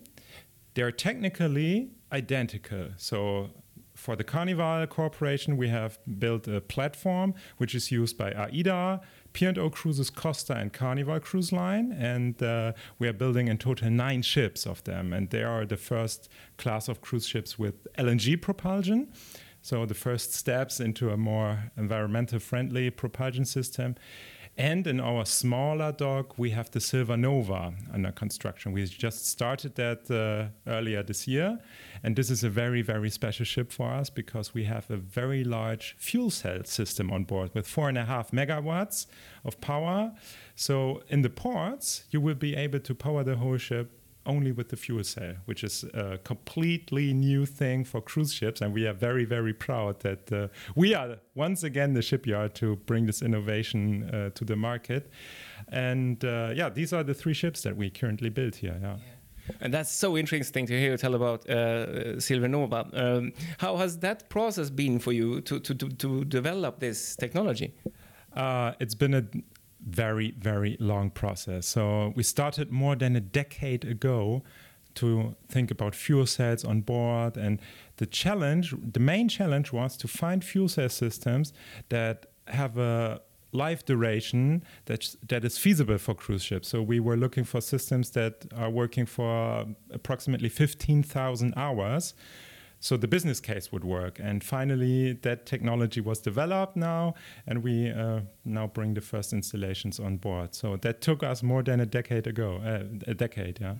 They're 0.75 0.93
technically 0.93 1.91
identical. 2.13 2.89
So 2.97 3.51
for 3.95 4.15
the 4.15 4.25
Carnival 4.25 4.87
Corporation, 4.87 5.57
we 5.57 5.69
have 5.69 5.99
built 6.19 6.47
a 6.49 6.61
platform 6.61 7.35
which 7.57 7.75
is 7.75 7.91
used 7.91 8.17
by 8.17 8.31
AIDA, 8.33 9.01
P&O 9.37 9.69
Cruises, 9.69 10.09
Costa, 10.09 10.55
and 10.55 10.73
Carnival 10.73 11.21
Cruise 11.21 11.53
Line, 11.53 11.93
and 11.93 12.43
uh, 12.43 12.73
we 12.99 13.07
are 13.07 13.13
building 13.13 13.49
in 13.49 13.59
total 13.59 13.91
nine 13.91 14.23
ships 14.23 14.65
of 14.67 14.83
them, 14.85 15.13
and 15.13 15.29
they 15.29 15.43
are 15.43 15.67
the 15.67 15.77
first 15.77 16.31
class 16.57 16.89
of 16.89 17.03
cruise 17.03 17.27
ships 17.27 17.59
with 17.59 17.87
LNG 17.99 18.41
propulsion. 18.41 19.13
So 19.61 19.85
the 19.85 19.93
first 19.93 20.33
steps 20.33 20.81
into 20.81 21.11
a 21.11 21.19
more 21.19 21.71
environmental 21.77 22.39
friendly 22.39 22.89
propulsion 22.89 23.45
system. 23.45 23.97
And 24.59 24.87
in 24.87 25.01
our 25.01 25.27
smaller 25.27 25.93
dock, 25.93 26.39
we 26.39 26.51
have 26.51 26.71
the 26.71 26.81
Silver 26.81 27.17
Nova 27.17 27.75
under 27.93 28.11
construction. 28.11 28.73
We 28.73 28.87
just 28.87 29.27
started 29.29 29.75
that 29.75 30.11
uh, 30.11 30.71
earlier 30.71 31.03
this 31.03 31.29
year. 31.29 31.59
And 32.03 32.17
this 32.17 32.31
is 32.31 32.43
a 32.43 32.49
very, 32.49 32.81
very 32.81 33.11
special 33.11 33.45
ship 33.45 33.71
for 33.71 33.91
us 33.91 34.09
because 34.09 34.55
we 34.55 34.65
have 34.65 34.91
a 34.91 34.97
very 34.97 35.45
large 35.45 35.95
fuel 35.99 36.31
cell 36.31 36.65
system 36.65 37.13
on 37.13 37.25
board 37.25 37.51
with 37.55 37.67
four 37.67 37.91
and 37.91 37.99
a 37.99 38.07
half 38.07 38.31
megawatts 38.31 39.07
of 39.45 39.61
power. 39.61 40.13
So 40.55 41.03
in 41.11 41.21
the 41.21 41.31
ports, 41.31 42.05
you 42.11 42.23
will 42.23 42.35
be 42.35 42.57
able 42.57 42.81
to 42.81 42.95
power 42.95 43.25
the 43.25 43.37
whole 43.37 43.59
ship 43.59 43.96
only 44.27 44.53
with 44.53 44.69
the 44.69 44.77
fuel 44.77 45.05
cell, 45.05 45.35
which 45.47 45.65
is 45.65 45.85
a 45.95 46.19
completely 46.25 47.13
new 47.13 47.47
thing 47.47 47.85
for 47.85 48.01
cruise 48.01 48.33
ships. 48.33 48.61
And 48.61 48.75
we 48.75 48.87
are 48.87 48.93
very, 48.93 49.25
very 49.25 49.53
proud 49.53 50.01
that 50.01 50.33
uh, 50.33 50.49
we 50.75 50.95
are 50.95 51.17
once 51.35 51.63
again 51.63 51.95
the 51.95 52.03
shipyard 52.03 52.55
to 52.57 52.77
bring 52.87 53.07
this 53.07 53.23
innovation 53.23 54.11
uh, 54.11 54.31
to 54.31 54.45
the 54.45 54.57
market. 54.57 55.11
And 55.69 56.25
uh, 56.25 56.53
yeah, 56.55 56.69
these 56.69 56.93
are 56.93 57.03
the 57.03 57.15
three 57.15 57.35
ships 57.35 57.63
that 57.63 57.77
we 57.77 57.91
currently 57.91 58.31
build 58.31 58.57
here. 58.57 58.79
Yeah. 58.81 58.97
And 59.61 59.73
that's 59.73 59.93
so 59.93 60.17
interesting 60.17 60.67
to 60.67 60.79
hear 60.79 60.91
you 60.93 60.97
tell 60.97 61.15
about 61.15 61.49
uh, 61.49 62.19
Silver 62.19 62.49
Nova. 62.49 62.89
Um, 62.93 63.33
how 63.59 63.77
has 63.77 63.99
that 63.99 64.29
process 64.29 64.71
been 64.71 64.99
for 64.99 65.13
you 65.13 65.41
to, 65.43 65.61
to, 65.61 65.75
to, 65.75 65.89
to 65.89 66.25
develop 66.25 66.81
this 66.81 67.17
technology? 67.17 67.73
Uh, 68.33 68.73
it's 68.81 68.95
been 68.95 69.15
a 69.15 69.25
very, 69.87 70.33
very 70.39 70.77
long 70.81 71.11
process. 71.11 71.67
So 71.67 72.13
we 72.17 72.23
started 72.23 72.71
more 72.71 72.97
than 72.97 73.17
a 73.17 73.21
decade 73.21 73.85
ago 73.85 74.43
to 74.97 75.37
think 75.49 75.71
about 75.71 75.95
fuel 75.95 76.27
cells 76.27 76.65
on 76.65 76.81
board. 76.81 77.37
And 77.37 77.61
the 77.99 78.07
challenge, 78.07 78.75
the 78.93 79.01
main 79.01 79.29
challenge 79.29 79.73
was 79.73 79.97
to 79.99 80.09
find 80.09 80.45
fuel 80.45 80.69
cell 80.69 80.89
systems 80.89 81.53
that 81.89 82.27
have 82.49 82.79
a 82.79 83.21
life 83.53 83.85
duration 83.85 84.63
that 84.87 85.15
that 85.29 85.45
is 85.45 85.57
feasible 85.57 85.99
for 85.99 86.15
cruise 86.15 86.43
ships. 86.43 86.69
So 86.69 86.83
we 86.83 87.01
were 87.01 87.17
looking 87.17 87.45
for 87.45 87.61
systems 87.61 88.11
that 88.11 88.47
are 88.55 88.71
working 88.71 89.07
for 89.07 89.67
approximately 89.93 90.49
15,000 90.49 91.55
hours 91.57 92.15
so 92.81 92.97
the 92.97 93.09
business 93.09 93.41
case 93.41 93.73
would 93.73 93.85
work. 93.85 94.19
And 94.21 94.45
finally, 94.45 95.15
that 95.23 95.47
technology 95.47 96.01
was 96.01 96.21
developed 96.21 96.77
now, 96.77 97.15
and 97.47 97.63
we 97.63 97.91
uh, 97.91 98.21
now 98.45 98.67
bring 98.67 98.95
the 98.95 99.01
first 99.01 99.33
installations 99.33 99.99
on 99.99 100.17
board. 100.19 100.55
So 100.55 100.77
that 100.77 101.01
took 101.01 101.23
us 101.23 101.43
more 101.43 101.63
than 101.63 101.81
a 101.81 101.87
decade 101.87 102.27
ago, 102.27 102.61
uh, 102.65 103.11
a 103.11 103.15
decade, 103.15 103.59
yeah. 103.61 103.75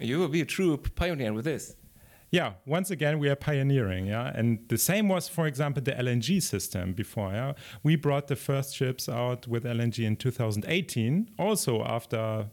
You 0.00 0.18
will 0.18 0.28
be 0.28 0.40
a 0.40 0.46
true 0.46 0.78
pioneer 0.78 1.32
with 1.34 1.44
this. 1.44 1.76
Yeah, 2.30 2.54
once 2.64 2.90
again, 2.90 3.18
we 3.18 3.28
are 3.28 3.36
pioneering. 3.36 4.06
Yeah, 4.06 4.32
and 4.34 4.60
the 4.68 4.78
same 4.78 5.06
was, 5.06 5.28
for 5.28 5.46
example, 5.46 5.82
the 5.82 5.92
LNG 5.92 6.42
system 6.42 6.94
before. 6.94 7.30
Yeah, 7.30 7.52
we 7.82 7.94
brought 7.94 8.28
the 8.28 8.36
first 8.36 8.74
ships 8.74 9.06
out 9.06 9.46
with 9.46 9.64
LNG 9.64 10.06
in 10.06 10.16
2018, 10.16 11.30
also 11.38 11.84
after 11.84 12.46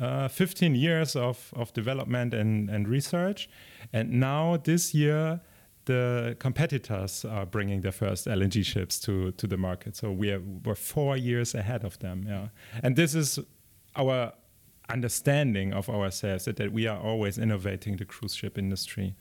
uh, 0.00 0.28
15 0.28 0.74
years 0.74 1.16
of, 1.16 1.52
of 1.54 1.72
development 1.72 2.34
and, 2.34 2.70
and 2.70 2.88
research. 2.88 3.48
And 3.92 4.12
now 4.20 4.56
this 4.56 4.94
year, 4.94 5.40
the 5.84 6.36
competitors 6.38 7.24
are 7.24 7.44
bringing 7.44 7.80
their 7.80 7.92
first 7.92 8.26
LNG 8.26 8.64
ships 8.64 9.00
to, 9.00 9.32
to 9.32 9.46
the 9.46 9.56
market. 9.56 9.96
So 9.96 10.12
we 10.12 10.30
are, 10.30 10.40
we're 10.64 10.74
four 10.74 11.16
years 11.16 11.54
ahead 11.54 11.84
of 11.84 11.98
them. 11.98 12.24
Yeah. 12.26 12.48
And 12.82 12.96
this 12.96 13.14
is 13.14 13.38
our 13.96 14.32
understanding 14.88 15.72
of 15.72 15.88
ourselves 15.88 16.44
that, 16.44 16.56
that 16.56 16.72
we 16.72 16.86
are 16.86 16.98
always 16.98 17.38
innovating 17.38 17.96
the 17.96 18.04
cruise 18.04 18.34
ship 18.34 18.58
industry. 18.58 19.14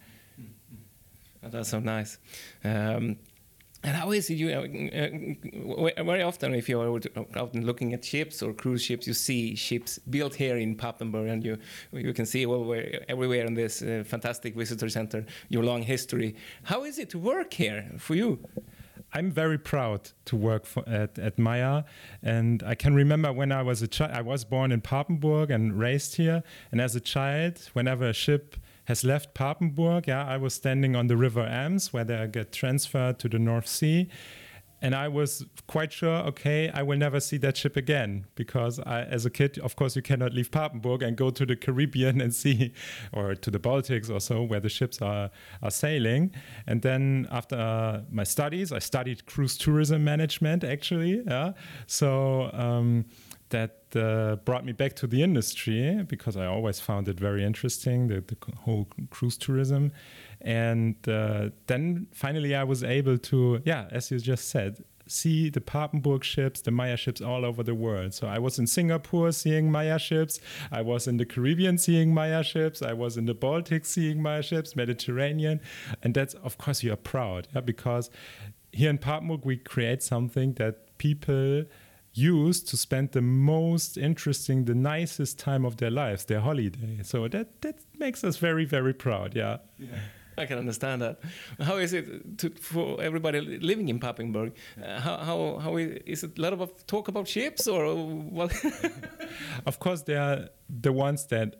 That's 1.41 1.69
so 1.69 1.79
nice. 1.79 2.19
Um, 2.63 3.17
and 3.83 3.95
how 3.95 4.11
is 4.11 4.29
it? 4.29 4.35
You 4.35 4.49
uh, 4.51 6.03
very 6.03 6.21
often, 6.21 6.53
if 6.53 6.69
you're 6.69 6.99
out 7.35 7.55
looking 7.55 7.93
at 7.93 8.05
ships 8.05 8.41
or 8.41 8.53
cruise 8.53 8.83
ships, 8.83 9.07
you 9.07 9.13
see 9.13 9.55
ships 9.55 9.99
built 10.09 10.35
here 10.35 10.57
in 10.57 10.75
Papenburg, 10.75 11.29
and 11.31 11.43
you 11.43 11.57
you 11.91 12.13
can 12.13 12.25
see 12.25 12.45
well 12.45 12.75
everywhere 13.09 13.45
in 13.45 13.53
this 13.55 13.81
uh, 13.81 14.03
fantastic 14.05 14.55
visitor 14.55 14.89
center 14.89 15.25
your 15.49 15.63
long 15.63 15.81
history. 15.81 16.35
How 16.63 16.83
is 16.83 16.99
it 16.99 17.09
to 17.11 17.19
work 17.19 17.53
here 17.53 17.91
for 17.97 18.15
you? 18.15 18.39
I'm 19.13 19.31
very 19.31 19.57
proud 19.57 20.11
to 20.25 20.35
work 20.35 20.65
for, 20.65 20.87
at, 20.87 21.19
at 21.19 21.37
Maya. 21.37 21.83
And 22.23 22.63
I 22.63 22.75
can 22.75 22.93
remember 22.95 23.33
when 23.33 23.51
I 23.51 23.61
was 23.61 23.81
a 23.81 23.87
child, 23.87 24.11
I 24.13 24.21
was 24.21 24.45
born 24.45 24.71
in 24.71 24.81
Papenburg 24.81 25.49
and 25.49 25.77
raised 25.77 26.15
here. 26.15 26.43
And 26.71 26.79
as 26.79 26.95
a 26.95 27.01
child, 27.01 27.69
whenever 27.73 28.07
a 28.07 28.13
ship 28.13 28.55
has 28.85 29.03
left 29.03 29.33
Papenburg. 29.35 30.07
Yeah, 30.07 30.25
I 30.25 30.37
was 30.37 30.53
standing 30.53 30.95
on 30.95 31.07
the 31.07 31.17
River 31.17 31.45
Ems 31.45 31.93
where 31.93 32.03
they 32.03 32.27
get 32.31 32.51
transferred 32.51 33.19
to 33.19 33.29
the 33.29 33.39
North 33.39 33.67
Sea. 33.67 34.09
And 34.83 34.95
I 34.95 35.09
was 35.09 35.45
quite 35.67 35.93
sure, 35.93 36.15
okay, 36.29 36.71
I 36.73 36.81
will 36.81 36.97
never 36.97 37.19
see 37.19 37.37
that 37.37 37.55
ship 37.55 37.77
again 37.77 38.25
because 38.33 38.79
I, 38.79 39.03
as 39.03 39.27
a 39.27 39.29
kid, 39.29 39.59
of 39.59 39.75
course, 39.75 39.95
you 39.95 40.01
cannot 40.01 40.33
leave 40.33 40.49
Papenburg 40.49 41.03
and 41.03 41.15
go 41.15 41.29
to 41.29 41.45
the 41.45 41.55
Caribbean 41.55 42.19
and 42.19 42.33
see, 42.33 42.73
or 43.13 43.35
to 43.35 43.51
the 43.51 43.59
Baltics 43.59 44.09
or 44.09 44.19
so, 44.19 44.41
where 44.41 44.59
the 44.59 44.69
ships 44.69 44.99
are, 44.99 45.29
are 45.61 45.69
sailing. 45.69 46.33
And 46.65 46.81
then 46.81 47.27
after 47.29 47.55
uh, 47.55 48.01
my 48.09 48.23
studies, 48.23 48.71
I 48.71 48.79
studied 48.79 49.27
cruise 49.27 49.55
tourism 49.55 50.03
management 50.03 50.63
actually. 50.63 51.21
Yeah. 51.27 51.53
So, 51.85 52.49
um, 52.51 53.05
that 53.51 53.77
uh, 53.95 54.37
brought 54.37 54.65
me 54.65 54.71
back 54.71 54.95
to 54.95 55.07
the 55.07 55.21
industry 55.23 56.03
because 56.07 56.35
I 56.35 56.45
always 56.45 56.79
found 56.79 57.07
it 57.07 57.19
very 57.19 57.43
interesting, 57.45 58.07
the, 58.07 58.21
the 58.21 58.37
whole 58.61 58.87
cruise 59.09 59.37
tourism. 59.37 59.91
And 60.41 60.95
uh, 61.07 61.49
then 61.67 62.07
finally, 62.13 62.55
I 62.55 62.63
was 62.63 62.83
able 62.83 63.17
to, 63.17 63.61
yeah, 63.63 63.87
as 63.91 64.11
you 64.11 64.19
just 64.19 64.49
said, 64.49 64.83
see 65.07 65.49
the 65.49 65.59
Papenburg 65.59 66.23
ships, 66.23 66.61
the 66.61 66.71
Maya 66.71 66.95
ships 66.97 67.21
all 67.21 67.43
over 67.45 67.63
the 67.63 67.75
world. 67.75 68.13
So 68.13 68.27
I 68.27 68.39
was 68.39 68.57
in 68.57 68.65
Singapore 68.67 69.31
seeing 69.31 69.71
Maya 69.71 69.99
ships. 69.99 70.39
I 70.71 70.81
was 70.81 71.07
in 71.07 71.17
the 71.17 71.25
Caribbean 71.25 71.77
seeing 71.77 72.13
Maya 72.13 72.43
ships. 72.43 72.81
I 72.81 72.93
was 72.93 73.17
in 73.17 73.25
the 73.25 73.33
Baltic 73.33 73.85
seeing 73.85 74.21
Maya 74.21 74.41
ships, 74.41 74.75
Mediterranean. 74.75 75.59
And 76.01 76.13
that's, 76.13 76.33
of 76.35 76.57
course, 76.57 76.81
you 76.81 76.93
are 76.93 76.97
proud 76.97 77.47
yeah, 77.53 77.61
because 77.61 78.09
here 78.71 78.89
in 78.89 78.97
Papenburg, 78.97 79.45
we 79.45 79.57
create 79.57 80.01
something 80.01 80.53
that 80.53 80.97
people 80.97 81.65
use 82.13 82.61
to 82.61 82.77
spend 82.77 83.11
the 83.11 83.21
most 83.21 83.97
interesting, 83.97 84.65
the 84.65 84.75
nicest 84.75 85.39
time 85.39 85.65
of 85.65 85.77
their 85.77 85.91
lives, 85.91 86.25
their 86.25 86.41
holiday. 86.41 86.99
So 87.03 87.27
that 87.27 87.61
that 87.61 87.75
makes 87.99 88.23
us 88.23 88.37
very 88.37 88.65
very 88.65 88.93
proud. 88.93 89.35
Yeah. 89.35 89.57
yeah. 89.77 89.99
I 90.37 90.45
can 90.45 90.57
understand 90.57 91.01
that. 91.01 91.19
How 91.59 91.77
is 91.77 91.93
it 91.93 92.37
to, 92.39 92.49
for 92.49 93.01
everybody 93.01 93.41
living 93.41 93.89
in 93.89 93.99
Papenburg? 93.99 94.53
Uh, 94.81 94.99
how, 94.99 95.17
how, 95.17 95.59
how 95.59 95.77
is, 95.77 95.99
is 96.05 96.23
it 96.23 96.37
a 96.37 96.41
lot 96.41 96.53
of 96.53 96.87
talk 96.87 97.07
about 97.09 97.27
ships 97.27 97.67
or 97.67 97.93
what? 97.95 98.53
of 99.65 99.79
course, 99.79 100.03
there 100.03 100.21
are 100.21 100.49
the 100.69 100.91
ones 100.91 101.25
that 101.27 101.57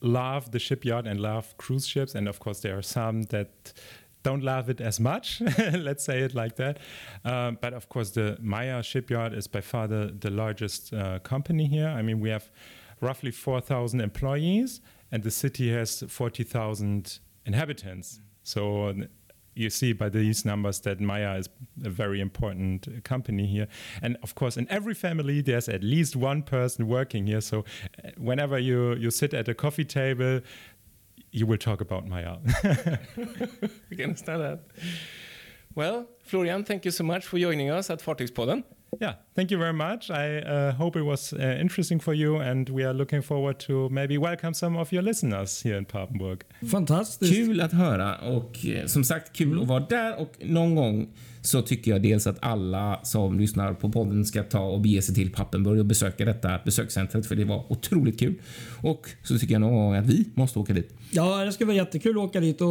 love 0.00 0.50
the 0.50 0.58
shipyard 0.58 1.06
and 1.06 1.20
love 1.20 1.56
cruise 1.58 1.86
ships, 1.86 2.14
and 2.14 2.28
of 2.28 2.38
course, 2.40 2.60
there 2.60 2.76
are 2.76 2.82
some 2.82 3.22
that 3.24 3.72
don't 4.22 4.42
love 4.42 4.68
it 4.68 4.80
as 4.80 5.00
much. 5.00 5.40
Let's 5.72 6.04
say 6.04 6.20
it 6.20 6.34
like 6.34 6.56
that. 6.56 6.78
Um, 7.24 7.58
but 7.60 7.72
of 7.72 7.88
course, 7.88 8.10
the 8.10 8.36
Maya 8.40 8.82
shipyard 8.82 9.32
is 9.32 9.46
by 9.46 9.60
far 9.60 9.86
the, 9.86 10.14
the 10.18 10.30
largest 10.30 10.92
uh, 10.92 11.18
company 11.20 11.66
here. 11.66 11.88
I 11.88 12.02
mean, 12.02 12.20
we 12.20 12.30
have 12.30 12.50
roughly 13.00 13.30
4,000 13.30 14.00
employees, 14.00 14.80
and 15.12 15.22
the 15.22 15.30
city 15.30 15.72
has 15.72 16.02
40,000 16.08 17.18
inhabitants. 17.46 18.20
So 18.42 18.94
you 19.58 19.70
see 19.70 19.92
by 19.92 20.08
these 20.08 20.44
numbers 20.44 20.80
that 20.80 21.00
Maya 21.00 21.36
is 21.36 21.48
a 21.84 21.90
very 21.90 22.20
important 22.20 23.04
company 23.04 23.46
here. 23.46 23.66
And 24.00 24.16
of 24.22 24.34
course, 24.34 24.56
in 24.56 24.68
every 24.70 24.94
family, 24.94 25.40
there's 25.40 25.68
at 25.68 25.82
least 25.82 26.14
one 26.14 26.42
person 26.42 26.86
working 26.86 27.26
here. 27.26 27.40
So 27.40 27.64
uh, 28.04 28.10
whenever 28.16 28.58
you, 28.58 28.94
you 28.94 29.10
sit 29.10 29.34
at 29.34 29.48
a 29.48 29.54
coffee 29.54 29.84
table, 29.84 30.40
you 31.30 31.46
will 31.46 31.58
talk 31.58 31.80
about 31.80 32.06
Maya. 32.06 32.36
we 33.90 33.96
can 33.96 34.10
understand 34.10 34.42
that. 34.42 34.60
Well, 35.74 36.06
Florian, 36.22 36.64
thank 36.64 36.84
you 36.84 36.90
so 36.90 37.04
much 37.04 37.26
for 37.26 37.38
joining 37.38 37.70
us 37.70 37.90
at 37.90 38.02
Fartygspodden. 38.02 38.64
Yeah, 39.00 39.14
thank 39.34 39.50
you 39.50 39.58
very 39.58 39.72
much. 39.72 40.10
I 40.10 40.38
uh, 40.38 40.72
hope 40.72 40.96
it 40.96 41.02
was 41.02 41.32
uh, 41.32 41.58
interesting 41.60 42.00
for 42.00 42.14
you, 42.14 42.36
and 42.36 42.68
we 42.70 42.84
are 42.84 42.94
looking 42.94 43.22
forward 43.22 43.58
to 43.60 43.88
maybe 43.90 44.16
welcome 44.16 44.54
some 44.54 44.76
of 44.76 44.92
your 44.92 45.02
listeners 45.02 45.62
here 45.62 45.76
in 45.76 45.84
Papenburg. 45.84 46.42
Fantastiskt. 46.70 47.32
Kul 47.32 47.60
att 47.60 47.72
höra 47.72 48.16
och 48.16 48.66
eh, 48.66 48.86
som 48.86 49.04
sagt 49.04 49.32
kul 49.32 49.62
att 49.62 49.68
vara 49.68 49.80
där 49.80 50.20
och 50.20 50.32
någon 50.40 50.74
gång 50.74 51.08
så 51.40 51.62
tycker 51.62 51.90
jag 51.90 52.02
dels 52.02 52.26
att 52.26 52.36
alla 52.40 53.00
som 53.02 53.38
lyssnar 53.40 53.74
på 53.74 53.90
podden 53.92 54.24
ska 54.24 54.42
ta 54.42 54.60
och 54.60 54.80
bege 54.80 55.02
sig 55.02 55.14
till 55.14 55.30
Pappenburg 55.32 55.78
och 55.80 55.86
besöka 55.86 56.24
detta 56.24 56.58
besökscentret 56.64 57.26
för 57.26 57.34
det 57.36 57.44
var 57.44 57.72
otroligt 57.72 58.18
kul. 58.20 58.34
Och 58.82 59.06
så 59.22 59.38
tycker 59.38 59.54
jag 59.54 59.62
gång 59.62 59.94
att 59.94 60.06
vi 60.06 60.24
måste 60.34 60.58
åka 60.58 60.72
dit. 60.72 60.94
Ja, 61.10 61.44
det 61.44 61.52
skulle 61.52 61.66
vara 61.66 61.76
jättekul 61.76 62.10
att 62.10 62.24
åka 62.24 62.40
dit 62.40 62.60
och 62.60 62.68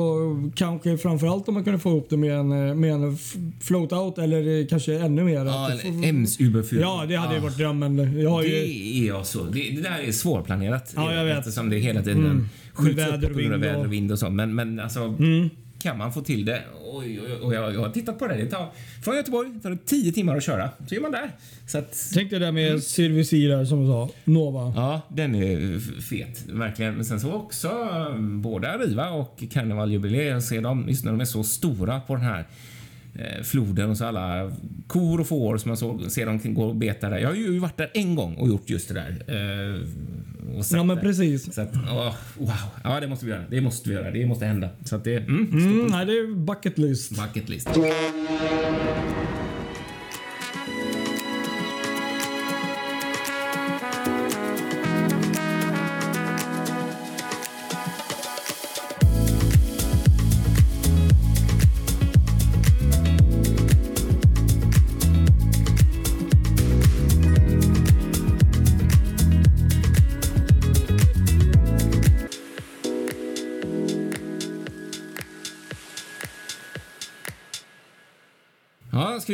kanske 0.56 0.98
framförallt 0.98 1.48
om 1.48 1.54
man 1.54 1.64
kunde 1.64 1.80
få 1.80 1.90
ihop 1.90 2.08
det 2.10 2.18
med 2.18 2.32
en, 2.40 2.80
med 2.80 2.92
en 2.92 3.18
float-out 3.62 4.20
eller 4.24 4.68
kanske 4.70 5.00
ännu 5.00 5.24
mer. 5.24 5.46
Ja, 5.46 5.72
en 5.84 6.04
ems 6.04 6.40
uberfyr 6.40 6.80
Ja, 6.82 7.06
det 7.08 7.16
hade 7.16 7.36
ju 7.36 7.42
varit 7.42 7.58
drömmen. 7.58 8.22
Jag 8.22 8.44
det 8.44 8.48
ju, 8.48 9.04
är 9.04 9.08
jag 9.08 9.26
så. 9.26 9.44
Det, 9.44 9.60
det 9.70 9.82
där 9.82 10.00
är 10.08 10.12
svårplanerat. 10.12 10.94
Ja, 10.96 11.14
jag 11.14 11.26
vet. 11.26 11.38
Eftersom 11.40 11.70
det 11.70 11.78
hela 11.78 12.02
tiden 12.02 12.26
Mm. 12.26 12.50
skjuts 12.74 13.08
upp 13.08 13.22
på 13.22 13.28
och 13.28 13.34
grund 13.34 13.54
av 13.54 13.60
väder 13.60 13.78
och- 13.78 13.86
och 13.86 13.94
vind 13.94 14.12
och 14.12 14.20
så. 14.20 14.30
Men, 14.30 14.56
men 14.56 14.80
alltså, 14.80 15.00
Mm. 15.00 15.50
kan 15.82 15.98
man 15.98 16.14
få 16.14 16.22
till 16.22 16.46
det? 16.46 16.62
Oj, 16.94 17.22
oj, 17.22 17.40
oj, 17.42 17.56
jag, 17.56 17.74
jag 17.74 17.80
har 17.80 17.90
tittat 17.90 18.20
på 18.20 18.28
det. 18.28 18.36
det 18.36 18.46
tar, 18.46 18.72
från 19.04 19.16
Göteborg 19.16 19.50
tar 19.64 19.70
det 19.70 19.78
10 19.86 20.12
timmar 20.12 20.38
att 20.38 20.44
köra. 20.44 20.70
Så 20.90 20.96
är 20.96 21.00
man 21.00 21.12
där. 21.12 21.32
Så 21.68 21.78
att, 21.78 22.10
Tänk 22.14 22.30
dig 22.30 22.40
det 22.40 22.52
med 22.52 22.84
Cervisi 22.84 23.48
där 23.48 23.66
som 23.66 23.82
du 23.82 23.88
sa. 23.88 24.10
Nova. 24.24 24.74
Ja, 24.76 25.02
den 25.10 25.36
är 25.36 25.80
fet. 26.02 26.44
Verkligen. 26.50 26.96
Men 26.96 27.06
sen 27.06 27.20
så 27.20 27.34
också 27.34 27.70
um, 28.14 28.42
både 28.42 28.72
Arriva 28.72 29.10
och 29.10 29.44
Carnival 29.52 29.92
Jubilee, 29.92 30.42
ser 30.42 30.62
de, 30.62 30.90
just 30.90 31.06
när 31.06 31.12
de 31.12 31.22
är 31.22 31.26
så 31.26 31.44
stora 31.44 32.00
på 32.00 32.16
den 32.16 32.24
här 32.26 32.46
floden 33.44 33.90
och 33.90 33.98
så 33.98 34.06
alla 34.06 34.52
kor 34.88 35.20
och 35.20 35.28
får 35.28 35.58
som 35.58 35.70
man 35.70 35.78
så, 35.78 36.10
ser 36.10 36.26
dem 36.26 36.40
gå 36.54 36.64
och 36.64 36.76
beta 36.76 37.10
där. 37.10 37.18
Jag 37.18 37.28
har 37.30 37.36
ju 37.36 37.60
varit 37.60 37.78
där 37.78 37.92
en 37.94 38.16
gång 38.16 38.36
och 38.36 38.48
gjort 38.48 38.70
just 38.70 38.88
det 38.88 38.94
där. 38.94 39.24
Eh, 39.28 39.82
Ja, 40.74 40.84
men 40.84 41.00
precis. 41.00 41.54
Så 41.54 41.62
att, 41.62 41.76
åh, 41.76 42.16
wow. 42.38 42.52
Ja, 42.84 43.00
det 43.00 43.08
måste 43.08 43.26
vi 43.26 43.32
göra. 43.32 43.44
Det 43.50 43.62
måste 43.62 43.90
vi 43.90 43.96
göra. 43.96 44.12
Det 44.12 44.26
måste 44.26 44.46
hända. 44.46 44.70
Så 44.84 44.96
att 44.96 45.04
det 45.04 45.16
mm, 45.16 45.48
Mm, 45.52 45.88
nej, 45.88 46.06
det 46.06 46.12
är 46.12 46.36
bucket 46.36 46.78
list. 46.78 47.12
bucket 47.24 47.50
list. 47.50 47.70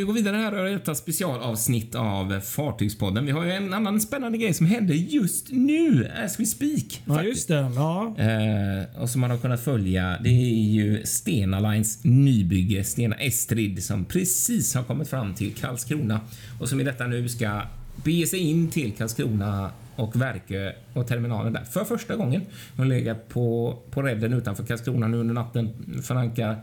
Vi 0.04 0.06
gå 0.06 0.12
vidare 0.12 0.36
här 0.36 0.54
och 0.54 0.70
detta 0.70 0.94
specialavsnitt 0.94 1.94
av 1.94 2.40
Fartygspodden. 2.40 3.26
Vi 3.26 3.32
har 3.32 3.44
ju 3.44 3.52
en 3.52 3.74
annan 3.74 4.00
spännande 4.00 4.38
grej 4.38 4.54
som 4.54 4.66
händer 4.66 4.94
just 4.94 5.52
nu, 5.52 6.10
as 6.24 6.40
we 6.40 6.46
speak. 6.46 7.02
Ja, 7.04 7.14
faktiskt. 7.14 7.36
just 7.36 7.48
det. 7.48 7.70
Ja. 7.74 8.14
Eh, 8.18 9.02
och 9.02 9.10
som 9.10 9.20
man 9.20 9.30
har 9.30 9.38
kunnat 9.38 9.64
följa, 9.64 10.18
det 10.20 10.28
är 10.28 10.72
ju 10.72 11.06
Stena 11.06 11.60
Lines 11.60 12.04
nybygge 12.04 12.84
Stena 12.84 13.16
Estrid 13.16 13.84
som 13.84 14.04
precis 14.04 14.74
har 14.74 14.82
kommit 14.82 15.08
fram 15.08 15.34
till 15.34 15.54
Karlskrona 15.54 16.20
och 16.60 16.68
som 16.68 16.80
i 16.80 16.84
detta 16.84 17.06
nu 17.06 17.28
ska 17.28 17.62
bege 18.04 18.26
sig 18.26 18.38
in 18.38 18.70
till 18.70 18.92
Karlskrona 18.92 19.70
och 19.96 20.16
Verkö 20.16 20.72
och 20.92 21.06
terminalen 21.06 21.52
där 21.52 21.64
för 21.64 21.84
första 21.84 22.16
gången. 22.16 22.42
De 22.76 22.86
legat 22.86 23.28
på, 23.28 23.78
på 23.90 24.02
redden 24.02 24.32
utanför 24.32 24.64
Karlskrona 24.64 25.08
nu 25.08 25.16
under 25.16 25.34
natten 25.34 25.70
för 26.02 26.14
ankar 26.14 26.56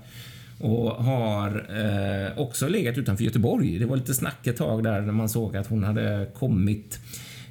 och 0.62 0.92
har 0.92 1.66
eh, 1.70 2.42
också 2.42 2.68
legat 2.68 2.98
utanför 2.98 3.24
Göteborg. 3.24 3.80
Det 3.80 3.86
var 3.86 3.98
lite 3.98 4.14
snack 4.14 4.48
ett 4.48 4.58
tag 4.58 4.84
där 4.84 5.02
när 5.02 5.14
man 5.14 5.30
såg 5.30 5.58
att 5.58 5.68
hon 5.68 5.84
hade 5.84 6.28
kommit 6.34 7.00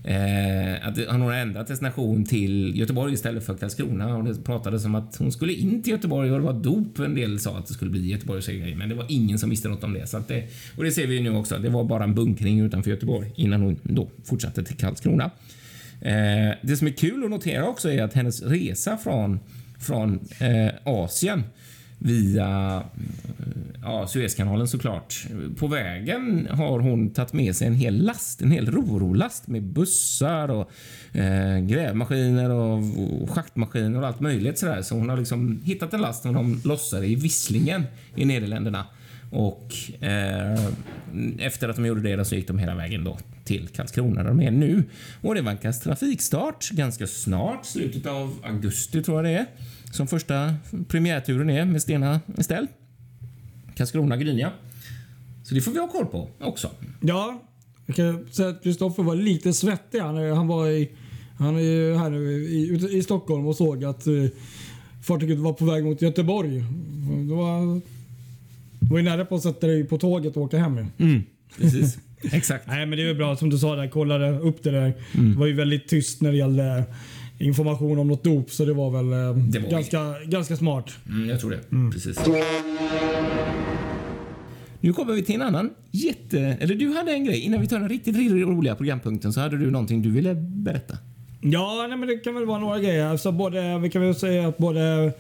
Eh, 0.05 0.89
att 0.89 0.99
hon 1.09 1.21
har 1.21 1.33
ändrat 1.33 1.67
destination 1.67 2.25
till 2.25 2.79
Göteborg 2.79 3.15
istället 3.15 3.47
för 3.47 3.55
Karlskrona 3.55 4.17
och 4.17 4.25
det 4.25 4.45
pratades 4.45 4.85
om 4.85 4.95
att 4.95 5.17
hon 5.17 5.33
skulle 5.33 5.53
in 5.53 5.83
till 5.83 5.93
Göteborg 5.93 6.33
och 6.33 6.39
det 6.39 6.45
var 6.45 6.53
dop. 6.53 6.99
En 6.99 7.15
del 7.15 7.41
sa 7.41 7.59
att 7.59 7.67
det 7.67 7.75
skulle 7.75 7.91
bli 7.91 8.11
Göteborg 8.11 8.75
men 8.75 8.89
det 8.89 8.95
var 8.95 9.07
ingen 9.09 9.39
som 9.39 9.51
visste 9.51 9.69
något 9.69 9.85
om 9.85 9.93
det. 9.93 10.07
Så 10.07 10.17
att 10.17 10.29
det. 10.29 10.49
Och 10.77 10.85
det 10.85 10.93
ser 10.93 11.07
vi 11.07 11.15
ju 11.15 11.21
nu 11.21 11.37
också. 11.37 11.59
Det 11.59 11.69
var 11.69 11.85
bara 11.85 12.05
en 12.05 12.15
bunkring 12.15 12.61
utanför 12.61 12.91
Göteborg 12.91 13.33
innan 13.37 13.63
hon 13.63 13.79
då 13.83 14.11
fortsatte 14.25 14.65
till 14.65 14.77
Karlskrona. 14.77 15.31
Eh, 16.01 16.55
det 16.63 16.77
som 16.77 16.87
är 16.87 16.93
kul 16.93 17.25
att 17.25 17.31
notera 17.31 17.69
också 17.69 17.91
är 17.91 18.03
att 18.03 18.15
hennes 18.15 18.43
resa 18.43 18.97
från, 18.97 19.41
från 19.79 20.21
eh, 20.41 20.73
Asien 20.85 21.43
via 22.03 22.77
eh, 22.77 23.47
ja, 23.83 24.07
Suezkanalen 24.07 24.69
såklart. 24.69 25.27
På 25.57 25.67
vägen 25.67 26.49
har 26.51 26.81
hon 26.81 27.11
tagit 27.11 27.33
med 27.33 27.57
sig 27.57 27.67
en 27.67 27.75
hel 27.75 28.05
last, 28.05 28.43
en 28.43 28.51
hel 28.51 28.71
rorolast 28.71 29.49
med 29.49 29.63
bussar 29.63 30.49
och 30.49 30.71
eh, 31.13 31.59
grävmaskiner 31.59 32.51
och, 32.51 32.79
och 33.23 33.31
schaktmaskiner 33.31 34.01
och 34.01 34.07
allt 34.07 34.21
möjligt 34.21 34.59
sådär. 34.59 34.83
Så 34.83 34.95
hon 34.95 35.09
har 35.09 35.17
liksom 35.17 35.61
hittat 35.65 35.95
en 35.95 36.01
last 36.01 36.23
som 36.23 36.35
de 36.35 36.61
lossade 36.65 37.07
i 37.07 37.15
Visslingen 37.15 37.85
i 38.17 38.25
Nederländerna. 38.25 38.87
Och 39.31 39.75
eh, 40.05 40.65
efter 41.39 41.69
att 41.69 41.77
de 41.77 41.87
gjorde 41.87 42.17
det 42.17 42.25
så 42.25 42.35
gick 42.35 42.49
de 42.49 42.59
hela 42.59 42.75
vägen 42.75 43.05
då 43.05 43.19
till 43.45 43.69
Karlskrona 43.69 44.23
där 44.23 44.29
de 44.29 44.41
är 44.41 44.51
nu. 44.51 44.85
Och 45.21 45.35
det 45.35 45.43
vankas 45.43 45.81
trafikstart 45.81 46.71
ganska 46.71 47.07
snart, 47.07 47.67
slutet 47.67 48.07
av 48.07 48.37
augusti 48.43 49.03
tror 49.03 49.19
jag 49.19 49.25
det 49.25 49.39
är. 49.39 49.47
Som 49.91 50.07
första 50.07 50.55
premiärturen 50.89 51.51
är 51.51 51.65
med 51.65 51.83
Stena 51.83 52.21
Estelle. 52.39 52.67
Karlskrona 53.75 54.17
Grynia. 54.17 54.53
Så 55.45 55.55
det 55.55 55.61
får 55.61 55.73
vi 55.73 55.79
ha 55.79 55.89
koll 55.89 56.07
på 56.07 56.29
också. 56.41 56.71
Ja, 57.01 57.43
jag 57.87 57.97
kan 57.97 58.29
säga 58.31 58.49
att 58.49 58.63
Kristoffer 58.63 59.03
var 59.03 59.15
lite 59.15 59.53
svettig. 59.53 59.99
Han, 59.99 60.31
han 60.37 60.47
var 60.47 60.69
i, 60.69 60.91
han 61.39 61.57
är 61.57 61.61
ju 61.61 61.95
här 61.95 62.11
nu 62.11 62.33
i, 62.33 62.97
i 62.99 63.03
Stockholm 63.03 63.47
och 63.47 63.57
såg 63.57 63.85
att 63.85 64.07
uh, 64.07 64.29
fartyget 65.03 65.39
var 65.39 65.53
på 65.53 65.65
väg 65.65 65.85
mot 65.85 66.03
Göteborg. 66.03 66.65
Det 67.29 67.35
var, 67.35 67.81
det 68.81 68.91
var 68.91 68.99
ju 68.99 69.05
nära 69.05 69.25
på 69.25 69.35
att 69.35 69.43
sätta 69.43 69.67
dig 69.67 69.85
på 69.85 69.99
tåget 69.99 70.37
och 70.37 70.43
åka 70.43 70.59
hem. 70.59 70.79
ju. 70.79 71.23
Precis. 71.59 71.99
Exakt. 72.33 72.67
Nej 72.67 72.87
men 72.87 72.99
det 72.99 73.05
är 73.05 73.07
ju 73.07 73.15
bra 73.15 73.37
som 73.37 73.51
du 73.51 73.59
sa 73.59 73.77
där, 73.77 73.89
kollade 73.89 74.39
upp 74.39 74.63
det 74.63 74.71
där. 74.71 74.93
Mm. 75.15 75.33
Det 75.33 75.39
var 75.39 75.47
ju 75.47 75.53
väldigt 75.53 75.89
tyst 75.89 76.21
när 76.21 76.31
det 76.31 76.37
gällde 76.37 76.85
information 77.41 77.99
om 77.99 78.09
något 78.09 78.25
dop 78.25 78.51
så 78.51 78.65
det 78.65 78.73
var 78.73 78.91
väl 78.91 79.13
eh, 79.13 79.45
Det 79.45 79.59
var 79.59 79.71
ganska, 79.71 80.15
ganska 80.27 80.57
smart. 80.57 80.91
Mm, 81.09 81.29
jag 81.29 81.41
tror 81.41 81.51
det. 81.51 81.91
Precis. 81.93 82.21
Nu 84.81 84.93
kommer 84.93 85.13
vi 85.15 85.23
till 85.23 85.35
en 85.35 85.43
annan 85.43 85.71
jätte... 85.91 86.39
Eller 86.61 86.75
du 86.75 86.93
hade 86.93 87.13
en 87.13 87.25
grej. 87.25 87.41
Innan 87.41 87.61
vi 87.61 87.69
tar 87.69 87.79
den 87.81 87.89
riktigt, 87.89 88.17
riktigt 88.17 88.43
roliga 88.43 88.75
programpunkten 88.75 89.33
så 89.33 89.41
hade 89.41 89.57
du 89.59 89.71
någonting 89.71 90.03
du 90.03 90.11
ville 90.11 90.35
berätta. 90.35 90.99
Ja, 91.41 91.87
nej, 91.89 91.99
men 91.99 92.09
det 92.09 92.17
kan 92.17 92.35
väl 92.35 92.47
vara 92.47 92.59
några 92.59 92.79
grejer. 92.79 93.07
Alltså 93.07 93.33
både, 93.33 93.79
vi 93.79 93.91
kan 93.91 94.03
väl 94.03 94.15
säga 94.15 94.49
att 94.49 94.59
både 94.59 95.13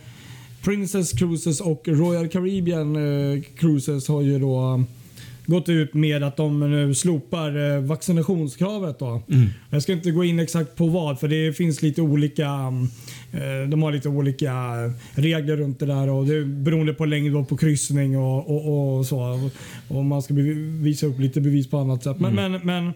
Princess 0.64 1.12
Cruises 1.12 1.61
och 1.61 1.88
Royal 1.88 2.28
Caribbean 2.28 2.96
eh, 2.96 3.42
Cruises 3.42 4.09
har 4.09 4.22
ju 4.22 4.38
då 4.38 4.85
gått 5.50 5.68
ut 5.68 5.94
med 5.94 6.22
att 6.22 6.36
de 6.36 6.60
nu 6.70 6.94
slopar 6.94 7.76
eh, 7.76 7.80
vaccinationskravet. 7.80 8.98
Då. 8.98 9.22
Jag 9.70 9.82
ska 9.82 9.92
inte 9.92 10.10
gå 10.10 10.24
in 10.24 10.40
exakt 10.40 10.76
på 10.76 10.86
vad 10.86 11.20
för 11.20 11.28
det 11.28 11.56
finns 11.56 11.82
lite 11.82 12.02
olika 12.02 12.44
eh, 13.32 13.68
de 13.68 13.82
har 13.82 13.92
lite 13.92 14.08
olika 14.08 14.52
regler 15.14 15.56
runt 15.56 15.78
det 15.78 15.86
där 15.86 16.08
och 16.08 16.26
det 16.26 16.36
är 16.36 16.44
beroende 16.44 16.94
på 16.94 17.04
längd 17.04 17.48
på 17.48 17.56
kryssning 17.56 18.18
och, 18.18 18.50
och, 18.50 18.98
och 18.98 19.06
så. 19.06 19.50
Och 19.88 20.04
man 20.04 20.22
ska 20.22 20.34
visa 20.80 21.06
upp 21.06 21.18
lite 21.18 21.40
bevis 21.40 21.70
på 21.70 21.78
annat 21.78 22.04
sätt. 22.04 22.20
Men, 22.20 22.34
men, 22.34 22.52
men 22.52 22.86
eh, 22.86 22.92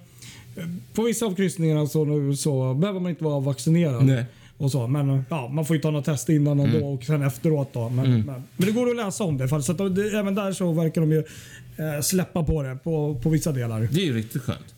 på 0.94 1.02
vissa 1.02 1.26
av 1.26 1.34
kryssningarna 1.34 1.86
så, 1.86 2.04
nu, 2.04 2.36
så 2.36 2.74
behöver 2.74 3.00
man 3.00 3.10
inte 3.10 3.24
vara 3.24 3.40
vaccinerad. 3.40 4.04
Nej. 4.04 4.24
Och 4.58 4.70
så. 4.70 4.86
Men 4.86 5.24
ja, 5.30 5.48
man 5.48 5.64
får 5.66 5.76
ju 5.76 5.82
ta 5.82 5.90
något 5.90 6.04
test 6.04 6.28
innan 6.28 6.60
ändå 6.60 6.86
och 6.86 7.04
sen 7.04 7.22
efteråt. 7.22 7.68
Då. 7.72 7.88
Men, 7.88 8.10
men, 8.10 8.26
men 8.26 8.66
det 8.66 8.72
går 8.72 8.90
att 8.90 8.96
läsa 8.96 9.24
om 9.24 9.38
det. 9.38 9.48
För, 9.48 9.60
så 9.60 9.72
att, 9.72 9.96
det, 9.96 10.18
även 10.18 10.34
där 10.34 10.52
så 10.52 10.72
verkar 10.72 11.00
de 11.00 11.12
ju 11.12 11.18
eh, 11.18 12.00
släppa 12.02 12.44
på 12.44 12.62
det 12.62 12.78
på, 12.84 13.20
på 13.22 13.28
vissa 13.28 13.52
delar. 13.52 13.88
Det 13.92 14.00
är 14.00 14.04
ju 14.04 14.14
riktigt 14.14 14.42
skönt. 14.42 14.74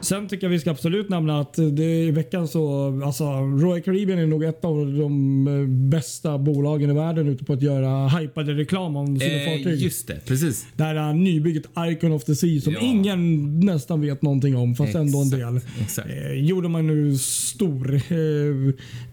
Sen 0.00 0.28
tycker 0.28 0.46
jag 0.46 0.50
vi 0.50 0.58
ska 0.58 0.70
absolut 0.70 1.08
nämna 1.08 1.40
att 1.40 1.54
det 1.72 2.04
i 2.04 2.10
veckan 2.10 2.48
så, 2.48 2.88
alltså 3.04 3.24
Royal 3.40 3.80
Caribbean 3.82 4.18
är 4.18 4.26
nog 4.26 4.44
ett 4.44 4.64
av 4.64 4.76
de 4.98 5.46
eh, 5.48 5.66
bästa 5.68 6.38
bolagen 6.38 6.90
i 6.90 6.94
världen 6.94 7.28
ute 7.28 7.44
på 7.44 7.52
att 7.52 7.62
göra 7.62 8.08
hypade 8.08 8.52
reklam 8.54 8.96
om 8.96 9.20
sina 9.20 9.34
Eh, 9.34 9.44
fartyg. 9.58 9.80
just 9.82 10.06
det, 10.06 10.20
precis. 10.26 10.66
Det 10.76 10.82
här 10.82 10.94
är 10.94 11.12
nybygget 11.12 11.62
Icon 11.90 12.12
of 12.12 12.24
the 12.24 12.34
Sea 12.34 12.60
som 12.60 12.72
Ja. 12.72 12.78
ingen 12.82 13.60
nästan 13.60 14.00
vet 14.00 14.22
någonting 14.22 14.56
om 14.56 14.74
fast 14.74 14.94
ändå 14.94 15.18
en 15.22 15.30
del. 15.30 15.60
Exakt. 15.80 16.08
Eh, 16.08 16.32
gjorde 16.44 16.68
man 16.68 16.86
nu 16.86 17.16
stor 17.18 17.94
eh, 17.94 18.00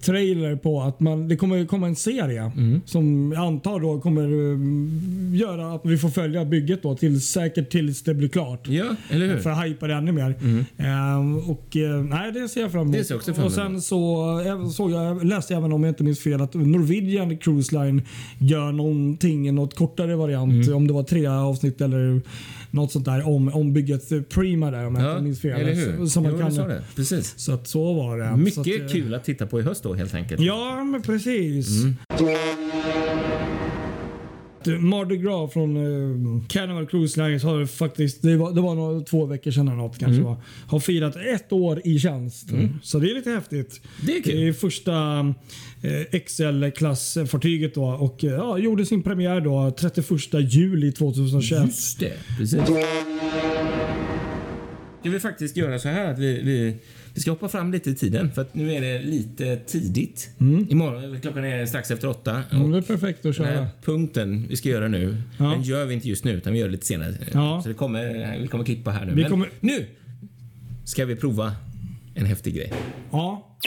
trailer 0.02 0.56
på 0.56 0.82
att 0.82 1.00
man, 1.00 1.28
det 1.28 1.36
kommer 1.36 1.66
komma 1.66 1.88
en 1.88 1.96
serie 1.96 2.52
Mm. 2.58 2.82
som 2.86 3.32
jag 3.36 3.46
antar 3.46 3.80
då 3.80 4.00
kommer 4.02 4.24
eh, 4.24 5.40
göra 5.40 5.74
att 5.76 5.82
vi 5.86 5.98
får 5.98 6.10
följa 6.10 6.46
bygget 6.46 6.84
då 6.84 6.96
till 6.96 7.22
säkert 7.22 7.70
tills 7.70 8.02
det 8.04 8.14
blir 8.14 8.30
klart. 8.30 8.68
Ja, 8.68 8.86
eller 9.10 9.28
hur? 9.28 9.38
För 9.38 9.50
att 9.50 9.66
hypa 9.66 9.88
det 9.88 9.94
ännu 9.94 10.12
mer. 10.12 10.36
Ehm, 10.78 11.38
och, 11.38 11.78
eh, 11.78 12.04
nej, 12.04 12.32
det 12.32 12.50
ser 12.50 12.62
jag 12.62 12.72
fram 12.72 12.82
emot. 12.82 12.94
Det 12.94 13.04
ser 13.04 13.14
jag 13.14 13.20
också 13.20 13.34
fram 13.34 13.46
och 13.46 13.52
emot. 13.58 13.74
sen 13.74 13.82
så 13.82 14.40
även- 14.40 14.70
såg 14.70 14.92
jag, 14.92 15.26
läste 15.26 15.54
jag 15.54 15.60
även 15.60 15.74
om 15.74 15.84
jag 15.84 15.92
inte 15.92 16.04
minns 16.04 16.20
fel 16.20 16.42
att 16.42 16.54
Norwegian 16.54 17.38
Cruise 17.38 17.76
Line 17.84 18.02
gör 18.40 18.72
någonting, 18.72 19.56
något 19.56 19.76
kortare 19.76 20.16
variant. 20.16 20.66
Mm. 20.68 20.76
Om 20.76 20.88
det 20.88 20.94
var 20.94 21.04
tre 21.04 21.26
avsnitt 21.28 21.82
eller 21.82 22.22
något 22.72 22.92
sånt 22.92 23.06
där 23.06 23.28
om, 23.28 23.54
om 23.54 23.74
bygget 23.74 24.30
Prima 24.30 24.72
där 24.72 24.88
om 24.88 24.96
jag 24.96 25.04
Ja, 25.04 25.12
inte 25.12 25.24
minns 25.24 25.42
fel. 25.42 25.62
eller 25.62 25.74
hur? 25.74 25.98
Så, 25.98 26.08
som 26.08 26.24
man 26.24 26.32
jo, 26.32 26.40
kan, 26.56 26.70
det. 26.70 26.84
Precis. 26.96 27.34
så 27.40 27.52
att 27.54 27.68
så 27.68 27.94
var 27.94 28.18
det. 28.18 28.30
så 28.30 28.38
Mycket 28.38 28.60
att, 28.84 28.90
eh, 28.90 28.94
kul 28.94 29.14
att 29.14 29.24
titta 29.24 29.46
på 29.48 29.60
i 29.60 29.64
höst 29.64 29.84
då 29.84 29.94
helt 29.94 30.14
enkelt. 30.14 30.42
Ja, 30.42 30.84
men 30.84 31.02
precis. 31.02 31.84
Mm. 31.84 31.96
Mardi 34.68 35.18
Gras 35.18 35.54
från 35.54 35.78
uh, 35.78 36.42
Carnival 36.48 36.88
Cruise 36.88 37.24
Lines 37.28 37.44
har 37.44 37.66
faktiskt, 37.66 38.22
det 38.22 38.36
var, 38.38 38.52
det 38.54 38.62
var 38.62 38.76
nog 38.76 39.06
två 39.06 39.26
veckor 39.26 39.52
sedan 39.52 39.68
eller 39.68 39.78
något 39.78 39.98
kanske 40.00 40.14
Mm. 40.14 40.26
var, 40.26 40.38
har 40.68 40.80
firat 40.80 41.16
ett 41.16 41.52
år 41.52 41.82
i 41.84 42.00
tjänst. 42.00 42.50
Så 42.82 43.00
det 43.00 43.12
är 43.12 43.16
lite 43.16 43.32
häftigt. 43.32 43.82
Det 44.06 44.18
är 44.18 44.22
kul. 44.24 44.36
Det 44.36 44.48
är 44.48 44.54
första 44.54 45.20
eh, 45.82 46.20
XL-klassfartyget 46.20 47.74
då 47.76 47.84
och 47.86 48.24
eh, 48.24 48.32
ja, 48.32 48.58
gjorde 48.58 48.86
sin 48.86 49.04
premiär 49.04 49.42
då 49.42 49.72
31 49.80 50.08
juli 50.54 50.92
2021. 50.92 51.66
Just 51.66 52.00
det, 52.00 52.14
precis. 52.38 52.60
Ska 55.02 55.10
vi 55.10 55.20
faktiskt 55.20 55.58
göra 55.58 55.80
så 55.80 55.88
här 55.90 56.12
att 56.12 56.20
vi, 56.20 56.42
vi, 56.42 56.76
vi 57.14 57.22
ska 57.22 57.32
hoppa 57.32 57.50
fram 57.50 57.72
lite 57.72 57.90
i 57.90 57.96
tiden 57.96 58.32
för 58.32 58.42
att 58.42 58.56
nu 58.56 58.74
är 58.74 58.82
det 58.82 59.00
lite 59.02 59.56
tidigt. 59.58 60.30
Imorgon, 60.70 61.22
klockan 61.22 61.44
är 61.46 61.66
strax 61.66 61.92
efter 61.92 62.08
åtta. 62.08 62.44
Mm, 62.52 62.72
det 62.72 62.78
är 62.78 62.82
perfekt 62.82 63.18
att 63.18 63.24
den 63.24 63.34
köra. 63.34 63.48
här 63.48 63.68
punkten 63.84 64.46
vi 64.50 64.56
ska 64.58 64.70
göra 64.70 64.88
nu, 64.88 65.18
Ja. 65.38 65.46
den 65.46 65.62
gör 65.64 65.86
vi 65.86 65.94
inte 65.94 66.10
just 66.10 66.24
nu 66.24 66.32
utan 66.32 66.54
vi 66.54 66.60
gör 66.60 66.66
det 66.66 66.72
lite 66.72 66.86
senare. 66.86 67.14
Ja. 67.34 67.62
Så 67.62 67.68
det 67.70 67.74
kommer, 67.76 68.38
vi 68.42 68.48
kommer 68.48 68.64
klippa 68.66 68.92
här 68.92 69.06
nu. 69.06 69.14
Vi 69.14 69.22
Men 69.22 69.32
kommer- 69.32 69.50
nu 69.60 69.86
ska 70.86 71.06
vi 71.06 71.16
prova 71.16 71.56
en 72.16 72.26
häftig 72.26 72.56
grej. 72.56 72.74
Ja. 73.12 73.58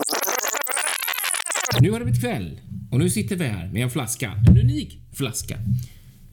Nu 1.81 1.91
har 1.91 1.99
det 1.99 2.05
blivit 2.05 2.21
kväll 2.23 2.61
och 2.91 2.99
nu 2.99 3.11
sitter 3.11 3.37
vi 3.37 3.45
här 3.45 3.69
med 3.73 3.83
en 3.83 3.91
flaska. 3.91 4.33
En 4.49 4.59
unik 4.59 4.99
flaska. 5.13 5.59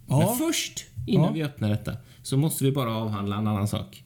Ja. 0.07 0.19
Men 0.39 0.47
först, 0.47 0.85
innan 1.07 1.25
Ja. 1.25 1.31
vi 1.31 1.43
öppnar 1.43 1.69
detta, 1.69 1.93
så 2.23 2.37
måste 2.37 2.63
vi 2.63 2.71
bara 2.71 2.95
avhandla 2.95 3.35
en 3.37 3.47
annan 3.47 3.67
sak. 3.67 4.02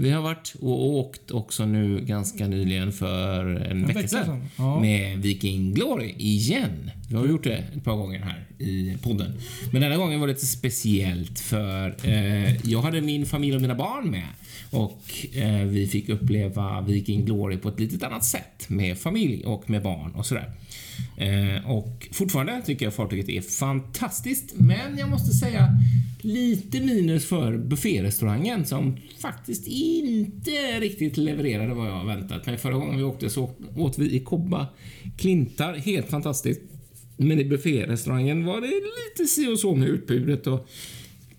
Vi 0.00 0.10
har 0.10 0.22
varit 0.22 0.54
och 0.60 0.86
åkt 0.86 1.30
också 1.30 1.66
nu 1.66 2.00
ganska 2.00 2.46
nyligen 2.46 2.92
för 2.92 3.44
en, 3.44 3.86
vecka 3.86 3.98
vecka 3.98 4.08
sedan, 4.08 4.48
ja. 4.56 4.80
med 4.80 5.18
Viking 5.18 5.74
Glory 5.74 6.14
igen. 6.18 6.90
Vi 7.08 7.16
har 7.16 7.26
gjort 7.26 7.44
det 7.44 7.64
ett 7.76 7.84
par 7.84 7.96
gånger 7.96 8.18
här 8.18 8.46
i 8.58 8.96
podden. 9.02 9.32
Men 9.72 9.82
denna 9.82 9.96
gången 9.96 10.20
var 10.20 10.26
det 10.26 10.32
lite 10.32 10.46
speciellt 10.46 11.40
för 11.40 11.96
eh, 12.04 12.66
jag 12.66 12.82
hade 12.82 13.00
min 13.00 13.26
familj 13.26 13.56
och 13.56 13.62
mina 13.62 13.74
barn 13.74 14.10
med 14.10 14.28
och 14.70 15.02
eh, 15.36 15.62
vi 15.62 15.86
fick 15.86 16.08
uppleva 16.08 16.80
Viking 16.80 17.24
Glory 17.24 17.56
på 17.56 17.68
ett 17.68 17.80
litet 17.80 18.02
annat 18.02 18.24
sätt 18.24 18.68
med 18.68 18.98
familj 18.98 19.44
och 19.44 19.70
med 19.70 19.82
barn 19.82 20.10
och 20.10 20.26
sådär. 20.26 20.52
Eh, 21.16 21.70
och 21.70 22.08
fortfarande 22.12 22.62
tycker 22.66 22.86
jag 22.86 22.94
fartyget 22.94 23.28
är 23.28 23.40
fantastiskt, 23.40 24.54
men 24.54 24.98
jag 24.98 25.10
måste 25.10 25.32
säga 25.32 25.68
lite 26.20 26.80
minus 26.80 27.26
för 27.26 27.58
bufférestaurangen 27.58 28.64
som 28.64 28.96
faktiskt 29.18 29.66
inte 29.66 30.80
riktigt 30.80 31.16
levererade 31.16 31.74
vad 31.74 31.88
jag 31.88 32.06
väntat 32.06 32.46
mig. 32.46 32.58
Förra 32.58 32.74
gången 32.74 32.96
vi 32.96 33.02
åkte 33.02 33.30
så 33.30 33.50
åt 33.76 33.98
vi 33.98 34.14
i 34.14 34.20
Kobba 34.20 34.66
Klintar, 35.16 35.74
helt 35.74 36.10
fantastiskt. 36.10 36.60
Men 37.16 37.38
i 37.38 37.44
bufférestaurangen 37.44 38.44
var 38.44 38.60
det 38.60 38.66
lite 38.66 39.30
si 39.30 39.48
och 39.48 39.58
så 39.58 39.74
med 39.74 39.88
utbudet 39.88 40.46
och 40.46 40.68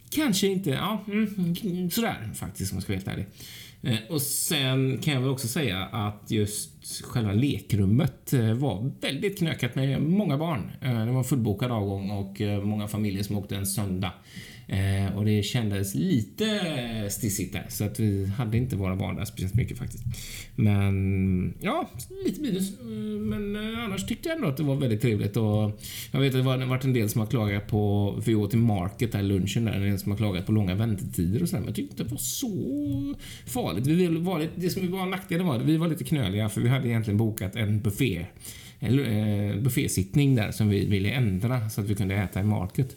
kanske 0.10 0.48
inte, 0.48 0.70
ja, 0.70 1.04
mm, 1.08 1.56
mm 1.64 1.92
sådär 1.92 2.30
faktiskt 2.36 2.72
om 2.72 2.76
jag 2.76 2.84
ska 2.84 2.94
vara 2.94 2.98
helt 2.98 3.08
ärlig. 3.08 3.26
Eh, 3.84 3.98
och 4.10 4.22
sen 4.22 4.98
kan 4.98 5.14
jag 5.14 5.22
väl 5.22 5.30
också 5.30 5.48
säga 5.48 5.86
att 5.86 6.32
just 6.32 7.06
själva 7.06 7.32
lekrummet 7.32 8.34
eh, 8.34 8.54
var 8.54 8.92
väldigt 9.02 9.38
knökat 9.38 9.76
med 9.76 10.02
många 10.02 10.38
barn. 10.38 10.72
Eh, 10.82 11.06
Det 11.06 11.12
var 11.12 11.24
fullbokad 11.24 11.72
avgång 11.72 12.12
och 12.12 12.42
många 12.64 12.88
familjer 12.88 13.24
som 13.24 13.38
åkte 13.38 13.56
en 13.56 13.66
söndag. 13.66 14.12
Eh, 14.72 15.18
Och 15.18 15.26
det 15.26 15.44
kändes 15.44 15.96
lite 15.96 16.48
stissigt 17.10 17.54
där, 17.54 17.66
så 17.70 17.84
att 17.84 18.00
vi 18.00 18.26
hade 18.26 18.58
inte 18.58 18.76
våra 18.76 18.96
barn 18.96 19.16
där 19.16 19.26
speciellt 19.26 19.56
mycket 19.56 19.78
faktiskt. 19.78 20.04
Men 20.56 21.54
ja, 21.60 21.90
lite 22.26 22.42
minus. 22.42 22.80
Eh, 22.80 22.86
men 23.20 23.56
eh, 23.56 23.84
annars 23.84 24.06
tyckte 24.06 24.30
jag 24.30 24.36
ändå 24.36 24.48
att 24.48 24.58
det 24.58 24.64
var 24.64 24.76
väldigt 24.76 25.02
trevligt 25.02 25.38
och 25.38 25.82
jag 26.12 26.20
vet 26.20 26.36
att 26.36 26.44
det 26.44 26.50
har 26.50 26.66
varit 26.66 26.84
en 26.84 26.94
del 26.94 27.10
som 27.10 27.20
har 27.22 27.28
klagat 27.28 27.68
på, 27.68 28.14
för 28.16 28.32
vi 28.32 28.36
åt 28.36 28.50
till 28.50 28.60
Market 28.60 29.12
där 29.12 29.24
lunchen 29.24 29.66
där, 29.66 29.74
en 29.74 29.82
del 29.82 30.00
som 30.00 30.12
har 30.12 30.18
klagat 30.18 30.46
på 30.46 30.52
långa 30.52 30.76
väntetider 30.76 31.42
och 31.42 31.50
sådär, 31.50 31.60
men 31.60 31.68
jag 31.68 31.76
tyckte 31.76 31.94
inte 31.94 32.04
det 32.04 32.10
var 32.10 32.18
så 32.18 33.16
farligt. 33.46 33.88
Vi 33.88 34.08
var 34.08 34.40
lite, 34.40 34.52
det 34.56 34.70
som 34.70 34.92
var 34.92 35.06
nackdelen 35.06 35.48
var 35.48 35.56
att 35.56 35.62
vi 35.62 35.78
var 35.78 35.88
lite 35.88 36.04
knöliga 36.04 36.50
för 36.50 36.62
vi 36.62 36.70
hade 36.70 36.88
egentligen 36.88 37.18
bokat 37.18 37.56
en 37.56 37.82
buffé 37.82 38.26
en 38.80 39.00
eh, 39.00 39.56
buffésittning 39.62 40.36
där 40.36 40.52
som 40.52 40.70
vi 40.70 40.86
ville 40.86 41.10
ändra 41.10 41.70
så 41.70 41.82
att 41.82 41.88
vi 41.88 41.96
kunde 41.96 42.16
äta 42.16 42.40
i 42.40 42.44
Market. 42.44 42.96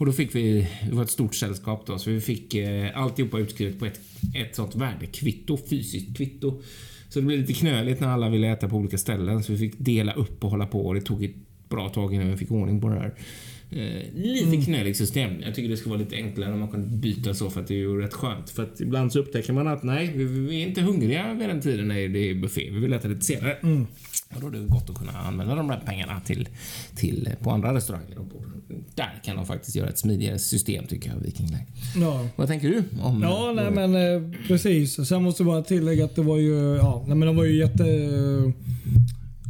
Och 0.00 0.06
då 0.06 0.12
fick 0.12 0.34
vi, 0.34 0.68
det 0.88 0.94
var 0.94 1.02
ett 1.02 1.10
stort 1.10 1.34
sällskap 1.34 1.86
då, 1.86 1.98
så 1.98 2.10
vi 2.10 2.20
fick 2.20 2.54
eh, 2.54 2.98
alltihopa 2.98 3.38
utskrivet 3.38 3.78
på 3.78 3.86
ett, 3.86 4.00
ett 4.34 4.56
sånt 4.56 4.74
värdekvitto, 4.74 5.58
fysiskt 5.70 6.16
kvitto. 6.16 6.62
Så 7.08 7.20
det 7.20 7.26
blev 7.26 7.38
lite 7.38 7.52
knöligt 7.52 8.00
när 8.00 8.08
alla 8.08 8.28
ville 8.28 8.48
äta 8.48 8.68
på 8.68 8.76
olika 8.76 8.98
ställen 8.98 9.42
så 9.42 9.52
vi 9.52 9.58
fick 9.58 9.74
dela 9.78 10.12
upp 10.12 10.44
och 10.44 10.50
hålla 10.50 10.66
på 10.66 10.86
och 10.86 10.94
det 10.94 11.00
tog 11.00 11.24
ett 11.24 11.34
bra 11.68 11.88
tag 11.88 12.14
innan 12.14 12.30
vi 12.30 12.36
fick 12.36 12.50
ordning 12.50 12.80
på 12.80 12.88
det 12.88 12.94
här. 12.94 13.14
Eh, 13.70 14.14
lite 14.14 14.64
knöligt 14.64 14.98
system. 14.98 15.40
Jag 15.40 15.54
tycker 15.54 15.68
det 15.68 15.76
skulle 15.76 15.90
vara 15.90 16.02
lite 16.02 16.16
enklare 16.16 16.52
om 16.52 16.60
man 16.60 16.68
kunde 16.68 16.96
byta 16.96 17.34
så 17.34 17.50
för 17.50 17.60
att 17.60 17.68
det 17.68 17.74
är 17.74 17.78
ju 17.78 18.00
rätt 18.00 18.14
skönt. 18.14 18.50
För 18.50 18.62
att 18.62 18.80
ibland 18.80 19.12
så 19.12 19.18
upptäcker 19.18 19.52
man 19.52 19.68
att 19.68 19.82
nej, 19.82 20.12
vi, 20.16 20.24
vi 20.24 20.62
är 20.62 20.66
inte 20.66 20.80
hungriga 20.80 21.34
vid 21.34 21.48
den 21.48 21.60
tiden 21.60 21.88
när 21.88 22.08
det 22.08 22.30
är 22.30 22.34
buffé. 22.34 22.70
Vi 22.70 22.80
vill 22.80 22.92
äta 22.92 23.08
lite 23.08 23.24
senare. 23.24 23.56
Och 24.34 24.40
då 24.40 24.46
är 24.46 24.50
det 24.50 24.58
gott 24.58 24.90
att 24.90 24.96
kunna 24.98 25.12
använda 25.12 25.54
de 25.54 25.68
där 25.68 25.82
pengarna 25.86 26.20
till, 26.20 26.48
till 26.96 27.28
på 27.42 27.50
andra 27.50 27.74
restauranger. 27.74 28.18
Och 28.18 28.26
där 28.94 29.20
kan 29.24 29.36
de 29.36 29.46
faktiskt 29.46 29.76
göra 29.76 29.88
ett 29.88 29.98
smidigare 29.98 30.38
system 30.38 30.86
tycker 30.86 31.10
jag, 31.10 31.16
Viking 31.20 31.46
Line. 31.46 31.66
Ja. 31.96 32.26
Vad 32.36 32.48
tänker 32.48 32.68
du 32.68 32.84
om... 33.02 33.22
Ja, 33.22 33.52
nej, 33.56 33.70
men 33.70 33.94
eh, 33.94 34.32
precis. 34.48 35.08
Sen 35.08 35.22
måste 35.22 35.42
jag 35.42 35.46
bara 35.52 35.62
tillägga 35.62 36.04
att 36.04 36.16
det 36.16 36.22
var 36.22 36.36
ju, 36.36 36.76
ja, 36.76 37.04
nej, 37.06 37.16
men 37.16 37.26
de 37.26 37.36
var 37.36 37.44
ju 37.44 37.56
jätte... 37.58 37.84
eh, 37.84 38.50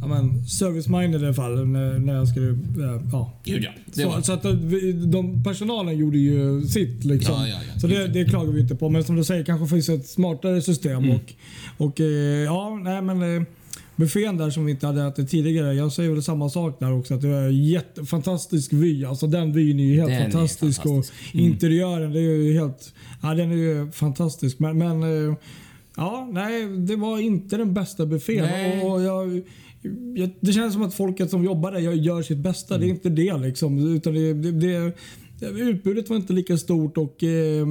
Ja, 0.03 0.07
men 0.07 0.45
service-minded 0.45 1.21
i 1.21 1.25
alla 1.25 1.33
fall 1.33 1.65
när, 1.67 1.99
när 1.99 2.13
jag 2.15 2.27
skulle... 2.27 2.49
eh, 2.51 3.01
Ja. 3.11 3.33
Gud 3.43 3.63
ja. 3.63 3.69
Det 3.85 4.01
Så, 4.01 4.09
var, 4.09 4.21
så 4.21 4.33
att 4.33 4.45
eh, 4.45 4.51
vi- 4.51 4.91
de, 4.91 5.43
personalen 5.43 5.97
gjorde 5.97 6.17
ju 6.17 6.61
sitt. 6.67 7.03
Liksom. 7.05 7.35
Ja, 7.35 7.47
ja, 7.47 7.57
ja. 7.73 7.79
Så 7.79 7.87
det, 7.87 8.07
det 8.07 8.25
klagar 8.25 8.51
vi 8.53 8.61
inte 8.61 8.75
på. 8.75 8.89
Men 8.89 9.03
som 9.03 9.15
du 9.15 9.23
säger 9.23 9.43
kanske 9.45 9.67
finns 9.67 9.89
ett 9.89 10.07
smartare 10.07 10.61
system. 10.61 11.03
Mm. 11.03 11.11
Och, 11.15 11.33
och 11.87 11.99
eh, 11.99 12.05
ja, 12.45 12.79
nej 12.83 13.01
men 13.01 13.35
eh, 13.37 13.43
buffén 14.01 14.37
där 14.37 14.49
som 14.49 14.65
vi 14.65 14.71
inte 14.71 14.87
hade 14.87 15.03
ätit 15.03 15.29
tidigare. 15.29 15.73
Jag 15.73 15.91
säger 15.91 16.09
väl 16.09 16.23
samma 16.23 16.49
sak 16.49 16.79
där 16.79 16.93
också. 16.93 17.13
Att 17.13 17.21
det 17.21 17.27
var 17.27 17.49
jätte, 17.49 18.05
fantastisk 18.05 18.73
vy. 18.73 19.05
Alltså 19.05 19.27
den 19.27 19.53
vyn 19.53 19.79
är 19.79 19.83
ju 19.83 19.95
helt 19.95 20.09
Den 20.09 20.31
fantastisk. 20.31 20.83
fantastisk. 20.83 21.33
Och 21.33 21.39
interiören 21.39 22.11
det 22.11 22.19
är 22.19 22.21
ju 22.21 22.53
helt... 22.53 22.93
Ja, 23.21 23.33
den 23.33 23.51
är 23.51 23.55
ju 23.55 23.91
fantastisk. 23.91 24.59
Men, 24.59 24.77
men 24.77 25.03
eh, 25.03 25.35
ja, 25.97 26.29
nej, 26.31 26.65
det 26.67 26.95
var 26.95 27.19
inte 27.19 27.57
den 27.57 27.73
bästa 27.73 28.05
buffén. 28.05 28.45
Nej. 28.45 28.83
Och 28.83 29.01
jag, 29.01 29.41
jag, 30.15 30.29
det 30.39 30.53
känns 30.53 30.73
som 30.73 30.83
att 30.83 30.93
folket 30.93 31.29
som 31.29 31.43
jobbar 31.43 31.71
där 31.71 31.79
gör, 31.79 32.21
sitt 32.21 32.37
bästa. 32.37 32.77
Det 32.77 32.85
är 32.85 32.89
inte 32.89 33.09
det 33.09 33.37
liksom. 33.37 33.95
Utan 33.95 34.13
det, 34.13 34.33
det, 34.33 34.51
det 34.51 34.93
utbudet 35.41 36.09
var 36.09 36.15
inte 36.15 36.33
lika 36.33 36.57
stort 36.57 36.97
och 36.97 37.23
eh, 37.23 37.65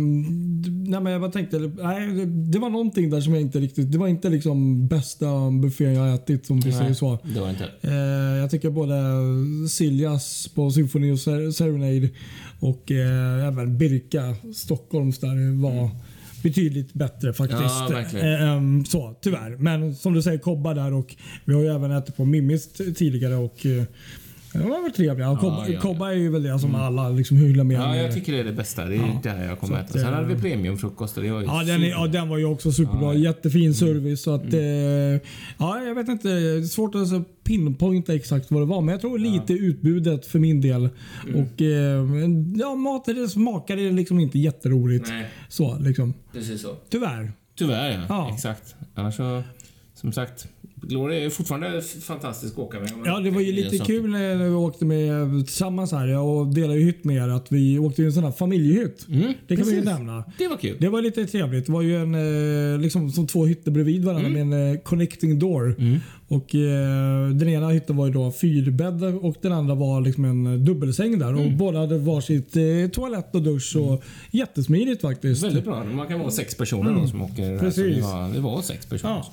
nej, 0.86 1.00
men 1.00 1.12
jag 1.12 1.20
bara 1.20 1.30
tänkte, 1.30 1.58
nej, 1.58 2.26
det, 2.26 2.58
var 2.58 2.70
någonting 2.70 3.10
där 3.10 3.20
som 3.20 3.32
jag 3.32 3.42
inte 3.42 3.58
riktigt, 3.60 3.92
det 3.92 3.98
var 3.98 4.08
inte 4.08 4.28
liksom 4.28 4.88
bästa 4.88 5.50
buffén 5.50 5.94
jag 5.94 6.14
ätit 6.14 6.46
som 6.46 6.60
vi 6.60 6.72
säger 6.72 6.94
så. 6.94 7.18
Det 7.34 7.40
var 7.40 7.50
inte. 7.50 7.68
Eh, 7.80 7.92
jag 8.40 8.50
tycker 8.50 8.70
både 8.70 8.96
Siljas 9.68 10.48
på 10.54 10.70
Symphony 10.70 11.12
och 11.12 11.20
Ser- 11.20 11.50
Serenade 11.50 12.08
och 12.60 12.90
eh, 12.90 13.46
även 13.46 13.78
Birka 13.78 14.36
Stockholms 14.54 15.18
där 15.18 15.62
var 15.62 15.90
betydligt 16.42 16.92
bättre 16.92 17.32
faktiskt. 17.32 17.62
Ja. 18.12 18.18
Eh, 18.18 18.42
ehm, 18.42 18.84
så, 18.84 19.14
tyvärr. 19.20 19.56
Men 19.56 19.94
som 19.94 20.14
du 20.14 20.22
säger, 20.22 20.38
Kobba 20.38 20.74
där 20.74 20.92
och 20.92 21.16
vi 21.44 21.54
har 21.54 21.62
ju 21.62 21.68
även 21.68 21.90
ätit 21.90 22.16
på 22.16 22.24
Mimmis 22.24 22.68
tidigare 22.72 23.36
och 23.36 23.66
eh, 23.66 23.84
det 24.52 24.58
var 24.58 24.82
väl 24.82 24.92
trevliga. 24.92 25.30
Och 25.30 25.38
Kobba, 25.38 25.66
ja, 25.66 25.72
ja. 25.72 25.80
Kobba 25.80 26.10
är 26.10 26.14
ju 26.14 26.30
väl 26.30 26.42
det 26.42 26.58
som 26.58 26.74
alla 26.74 27.08
liksom 27.08 27.36
hyllar 27.36 27.64
mer. 27.64 27.76
Ja, 27.76 27.88
med. 27.88 28.04
jag 28.04 28.14
tycker 28.14 28.32
det 28.32 28.38
är 28.38 28.44
det 28.44 28.52
bästa. 28.52 28.84
Det 28.84 28.94
är 28.96 28.98
Ja. 28.98 29.20
där 29.22 29.44
jag 29.48 29.58
kommer 29.58 29.76
att, 29.78 29.90
äta. 29.90 29.98
Sen 29.98 30.08
eh, 30.08 30.14
hade 30.14 30.34
vi 30.34 30.40
premiumfrukost 30.40 31.16
och 31.16 31.22
det 31.22 31.30
var 31.30 31.40
ju 31.40 31.46
Ja 31.46 31.62
den, 31.66 31.82
är, 31.82 31.88
ja, 31.90 32.06
den 32.06 32.28
var 32.28 32.38
ju 32.38 32.44
också 32.44 32.72
superbra. 32.72 33.02
Ja, 33.02 33.14
ja. 33.14 33.18
Jättefin 33.18 33.74
service. 33.74 34.22
Så 34.22 34.34
att, 34.34 34.54
eh, 34.54 34.60
ja, 35.58 35.82
jag 35.86 35.94
vet 35.94 36.08
inte. 36.08 36.28
Det 36.28 36.50
är 36.58 36.62
svårt 36.62 36.94
att 36.94 37.44
pinpointa 37.44 38.14
exakt 38.14 38.50
vad 38.50 38.62
det 38.62 38.66
var. 38.66 38.80
Men 38.80 38.92
jag 38.92 39.00
tror 39.00 39.18
lite 39.18 39.52
utbudet 39.52 40.26
för 40.26 40.38
min 40.38 40.60
del. 40.60 40.88
Och 41.34 41.62
eh, 41.62 42.04
ja, 42.56 42.74
maten 42.74 43.28
smakade 43.28 43.90
liksom 43.90 44.20
inte 44.20 44.38
jätteroligt. 44.38 45.08
Nej, 45.08 45.26
Så 45.48 45.78
liksom. 45.78 46.14
precis 46.32 46.62
så. 46.62 46.74
Tyvärr. 46.90 47.32
Tyvärr 47.58 47.90
ja. 47.90 48.00
Ja. 48.08 48.30
Exakt. 48.34 48.74
Annars 48.94 49.16
så, 49.16 49.42
som 49.94 50.12
sagt, 50.12 50.48
Gloria 50.82 51.24
är 51.24 51.30
fortfarande 51.30 51.82
fantastisk 51.82 52.52
att 52.52 52.58
åka 52.58 52.80
med. 52.80 52.90
Ja, 53.04 53.20
det 53.20 53.30
var 53.30 53.40
ju 53.40 53.52
lite 53.52 53.78
kul 53.78 54.10
när 54.10 54.36
vi 54.36 54.50
åkte 54.54 54.84
med 54.84 55.46
tillsammans 55.46 55.92
här 55.92 56.18
och 56.18 56.46
delade 56.46 56.78
ju 56.78 56.84
hytt 56.84 57.04
med 57.04 57.16
er. 57.16 57.28
Att 57.28 57.52
vi 57.52 57.78
åkte 57.78 58.02
i 58.02 58.04
en 58.04 58.12
sån 58.12 58.24
här 58.24 58.32
familjehytt. 58.32 59.06
Mm, 59.08 59.32
Det 59.48 59.56
kan 59.56 59.66
vi 59.66 59.70
ju 59.74 59.82
precis. 59.82 59.84
nämna. 59.98 60.24
Det 60.38 60.48
var 60.48 60.56
kul. 60.56 60.76
Det 60.80 60.88
var 60.88 61.02
lite 61.02 61.26
trevligt. 61.26 61.66
Det 61.66 61.72
var 61.72 61.82
ju 61.82 61.96
en, 61.96 62.14
eh, 62.74 62.80
liksom 62.80 63.10
som 63.10 63.26
två 63.26 63.46
hytter 63.46 63.70
bredvid 63.70 64.04
varandra 64.04 64.26
Mm. 64.28 64.48
med 64.48 64.58
en 64.68 64.74
eh, 64.74 64.80
connecting 64.80 65.38
door. 65.38 65.76
Och 66.28 66.54
eh, 66.54 67.28
Den 67.28 67.48
ena 67.48 67.68
hytten 67.68 67.96
var 67.96 68.06
ju 68.06 68.12
då 68.12 68.32
fyrbäddar 68.32 69.24
och 69.24 69.36
den 69.42 69.52
andra 69.52 69.74
var 69.74 70.00
liksom 70.00 70.24
en 70.24 70.64
dubbelsäng 70.64 71.18
där. 71.18 71.28
Mm. 71.28 71.46
Och 71.46 71.52
båda 71.52 71.78
hade 71.78 71.98
varsitt 71.98 72.56
eh, 72.56 72.62
toalett 72.92 73.34
och 73.34 73.42
dusch. 73.42 73.76
Och 73.76 74.02
Jättesmidigt 74.30 75.00
faktiskt. 75.02 75.44
Väldigt 75.44 75.64
bra. 75.64 75.84
Man 75.84 76.06
kan 76.06 76.20
vara 76.20 76.30
sex 76.30 76.54
personer 76.54 76.94
då 76.94 77.06
som 77.06 77.22
åker. 77.22 77.42
här. 77.42 77.54
Så 77.58 77.64
Precis. 77.64 77.96
Vi 77.96 78.00
var, 78.00 78.28
vi 78.28 78.38
var 78.38 78.62
sex 78.62 78.86
personer. 78.86 79.12
Ja. 79.14 79.32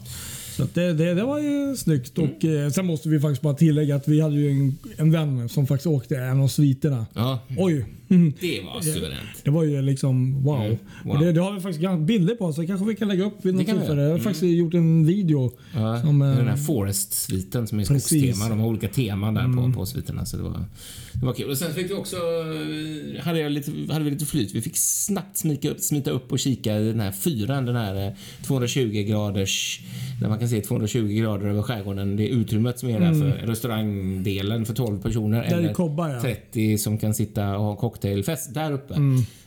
Så 0.57 0.67
det, 0.73 0.93
det, 0.93 1.13
det 1.13 1.23
var 1.23 1.39
ju 1.39 1.75
snyggt. 1.75 2.17
Mm. 2.17 2.29
Och, 2.29 2.45
eh, 2.45 2.69
sen 2.69 2.85
måste 2.85 3.09
vi 3.09 3.19
faktiskt 3.19 3.41
bara 3.41 3.53
tillägga 3.53 3.95
att 3.95 4.07
vi 4.07 4.21
hade 4.21 4.35
ju 4.35 4.49
en, 4.49 4.77
en 4.97 5.11
vän 5.11 5.49
som 5.49 5.67
faktiskt 5.67 5.87
åkte 5.87 6.17
en 6.17 6.39
av 6.39 6.47
sviterna. 6.47 7.05
Ja, 7.13 7.39
Oj! 7.57 7.85
Mm. 8.09 8.33
det 8.41 8.61
var 8.61 8.81
suveränt. 8.81 9.43
Det 9.43 9.51
var 9.51 9.63
ju 9.63 9.81
liksom 9.81 10.43
wow. 10.43 10.61
Mm, 10.61 10.77
wow. 11.03 11.19
Det, 11.19 11.31
det 11.31 11.41
har 11.41 11.53
vi 11.53 11.59
faktiskt 11.59 11.99
bilder 11.99 12.35
på 12.35 12.53
så 12.53 12.67
kanske 12.67 12.85
vi 12.85 12.95
kan 12.95 13.07
lägga 13.07 13.25
upp 13.25 13.45
vid 13.45 13.55
något 13.55 13.65
tillfälle. 13.65 14.01
Jag 14.01 14.11
har 14.11 14.19
faktiskt 14.19 14.43
gjort 14.43 14.73
en 14.73 15.05
video. 15.05 15.51
Ja, 15.73 16.01
Som, 16.01 16.21
eh, 16.21 16.37
den 16.37 16.47
här 16.47 16.57
Forest-sviten 16.57 17.67
som 17.67 17.79
är. 17.79 17.89
Mm. 17.89 17.99
skogstema. 17.99 18.49
De 18.49 18.59
har 18.59 18.67
olika 18.67 18.87
teman 18.87 19.33
där 19.33 19.53
på, 19.53 19.79
på 19.79 19.85
sviterna. 19.85 20.25
Så 20.25 20.37
det 20.37 20.43
var, 20.43 20.65
det 21.13 21.25
var 21.25 21.33
kul. 21.33 21.49
Och 21.49 21.57
sen 21.57 21.73
fick 21.73 21.89
vi 21.89 21.93
också, 21.93 22.15
eh, 22.15 23.23
hade, 23.23 23.39
jag 23.39 23.51
lite, 23.51 23.93
hade 23.93 24.05
vi 24.05 24.11
lite 24.11 24.25
flyt. 24.25 24.55
Vi 24.55 24.61
fick 24.61 24.77
snabbt 24.77 25.37
smita 25.37 25.69
upp, 25.69 25.79
smita 25.79 26.11
upp 26.11 26.31
och 26.31 26.39
kika 26.39 26.79
i 26.79 26.87
den 26.87 26.99
här 26.99 27.11
fyran. 27.11 27.65
Den 27.65 27.75
här 27.75 28.07
eh, 28.07 28.13
220 28.45 29.03
graders, 29.07 29.81
där 30.21 30.29
man 30.29 30.39
kan 30.39 30.49
se 30.49 30.61
220 30.61 31.07
grader 31.07 31.47
över 31.47 31.61
skärgården. 31.61 32.15
Det 32.15 32.27
utrymmet 32.27 32.79
som 32.79 32.89
är 32.89 32.99
där 32.99 33.13
för 33.13 33.47
restaurangdelen 33.47 34.65
för 34.65 34.73
12 34.73 35.01
personer. 35.01 35.37
Mm. 35.37 35.49
Där 35.49 35.57
eller 35.57 35.73
Kobba, 35.73 36.13
ja. 36.13 36.21
30 36.21 36.77
som 36.77 36.97
kan 36.97 37.13
sitta 37.13 37.57
och 37.57 37.63
ha 37.63 37.75
cocktailfest 38.01 38.53
där 38.53 38.71
uppe. 38.71 38.95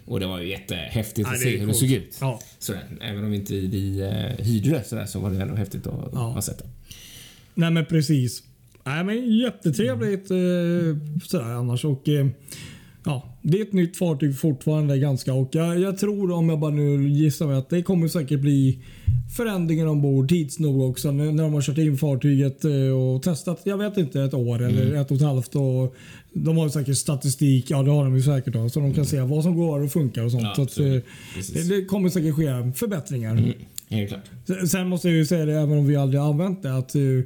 Och 0.05 0.21
det 0.21 0.27
var 0.27 0.41
ju 0.41 0.49
jättehäftigt 0.49 1.29
Ja, 1.29 1.35
att 1.35 1.41
se 1.41 1.57
hur 1.59 1.67
det 1.67 1.75
såg 1.75 1.91
ut. 1.91 2.19
Ja. 2.21 2.41
Sådär. 2.59 2.83
Även 3.01 3.25
om 3.25 3.35
inte 3.35 3.55
vi 3.55 4.01
eh, 4.01 4.45
hyrde 4.45 4.71
det 4.71 4.85
sådär, 4.85 5.07
så 5.07 5.21
var 5.21 5.31
det 5.31 5.43
ändå 5.43 5.55
häftigt 5.55 5.87
att 5.87 6.11
Ja. 6.13 6.19
ha 6.19 6.43
sett 6.43 6.59
det. 6.59 6.65
Nej 7.55 7.71
men 7.71 7.85
precis. 7.87 8.43
Nej, 8.85 9.05
men 9.05 9.39
jättetrevligt 9.39 10.31
eh, 10.31 11.21
sådär 11.27 11.45
annars. 11.45 11.85
Och, 11.85 12.09
eh, 12.09 12.27
ja, 13.05 13.39
det 13.43 13.59
är 13.59 13.63
ett 13.63 13.73
nytt 13.73 13.97
fartyg 13.97 14.39
fortfarande 14.39 14.99
ganska 14.99 15.35
och 15.35 15.49
jag, 15.53 15.81
jag 15.81 15.99
tror 15.99 16.31
om 16.31 16.49
jag 16.49 16.59
bara 16.61 16.71
nu 16.71 17.09
gissar 17.09 17.47
mig 17.47 17.57
att 17.57 17.71
det 17.71 17.83
kommer 17.83 18.09
säkert 18.09 18.41
bli 18.41 18.79
förändringar 19.37 19.87
ombord 19.87 20.29
tids 20.29 20.59
nog 20.59 20.91
också 20.91 21.13
när, 21.13 21.33
när 21.33 21.43
de 21.43 21.55
har 21.55 21.63
kört 21.63 21.79
in 21.79 21.99
fartyget 21.99 22.65
eh, 22.65 22.73
och 22.73 23.23
testat, 23.23 23.61
jag 23.65 23.79
vet 23.79 23.97
inte, 23.99 24.23
ett 24.23 24.35
år 24.35 24.63
eller 24.63 24.95
ett 24.95 25.11
och 25.11 25.17
ett 25.17 25.23
halvt. 25.23 25.55
Och 25.57 25.95
de 26.33 26.57
har 26.57 26.69
säkert 26.69 26.97
statistik, 26.97 27.71
ja 27.71 27.83
det 27.83 27.91
har 27.91 28.05
de 28.05 28.17
ju 28.17 28.23
säkert 28.23 28.53
då, 28.53 28.69
så 28.69 28.81
de 28.81 28.95
kan 28.95 29.07
se 29.07 29.21
vad 29.21 29.43
som 29.43 29.57
går 29.57 29.81
och 29.81 29.93
funkar 29.93 30.25
och 30.25 30.31
sånt. 30.31 30.43
Ja, 30.43 30.55
så 30.55 30.63
att, 30.63 30.79
eh, 30.79 30.85
det, 31.55 31.69
det 31.69 31.85
kommer 31.85 32.09
säkert 32.09 32.35
ske 32.35 32.73
förbättringar. 32.75 33.55
Helt 33.89 34.09
klart. 34.09 34.69
Sen- 34.69 34.89
måste 34.89 35.09
jag 35.09 35.17
ju 35.17 35.27
säga 35.27 35.45
det, 35.45 35.53
även 35.53 35.79
om 35.79 35.87
vi 35.87 35.97
aldrig 35.97 36.21
använt 36.21 36.63
det, 36.63 36.77
att 36.77 36.97
uh, 36.97 37.23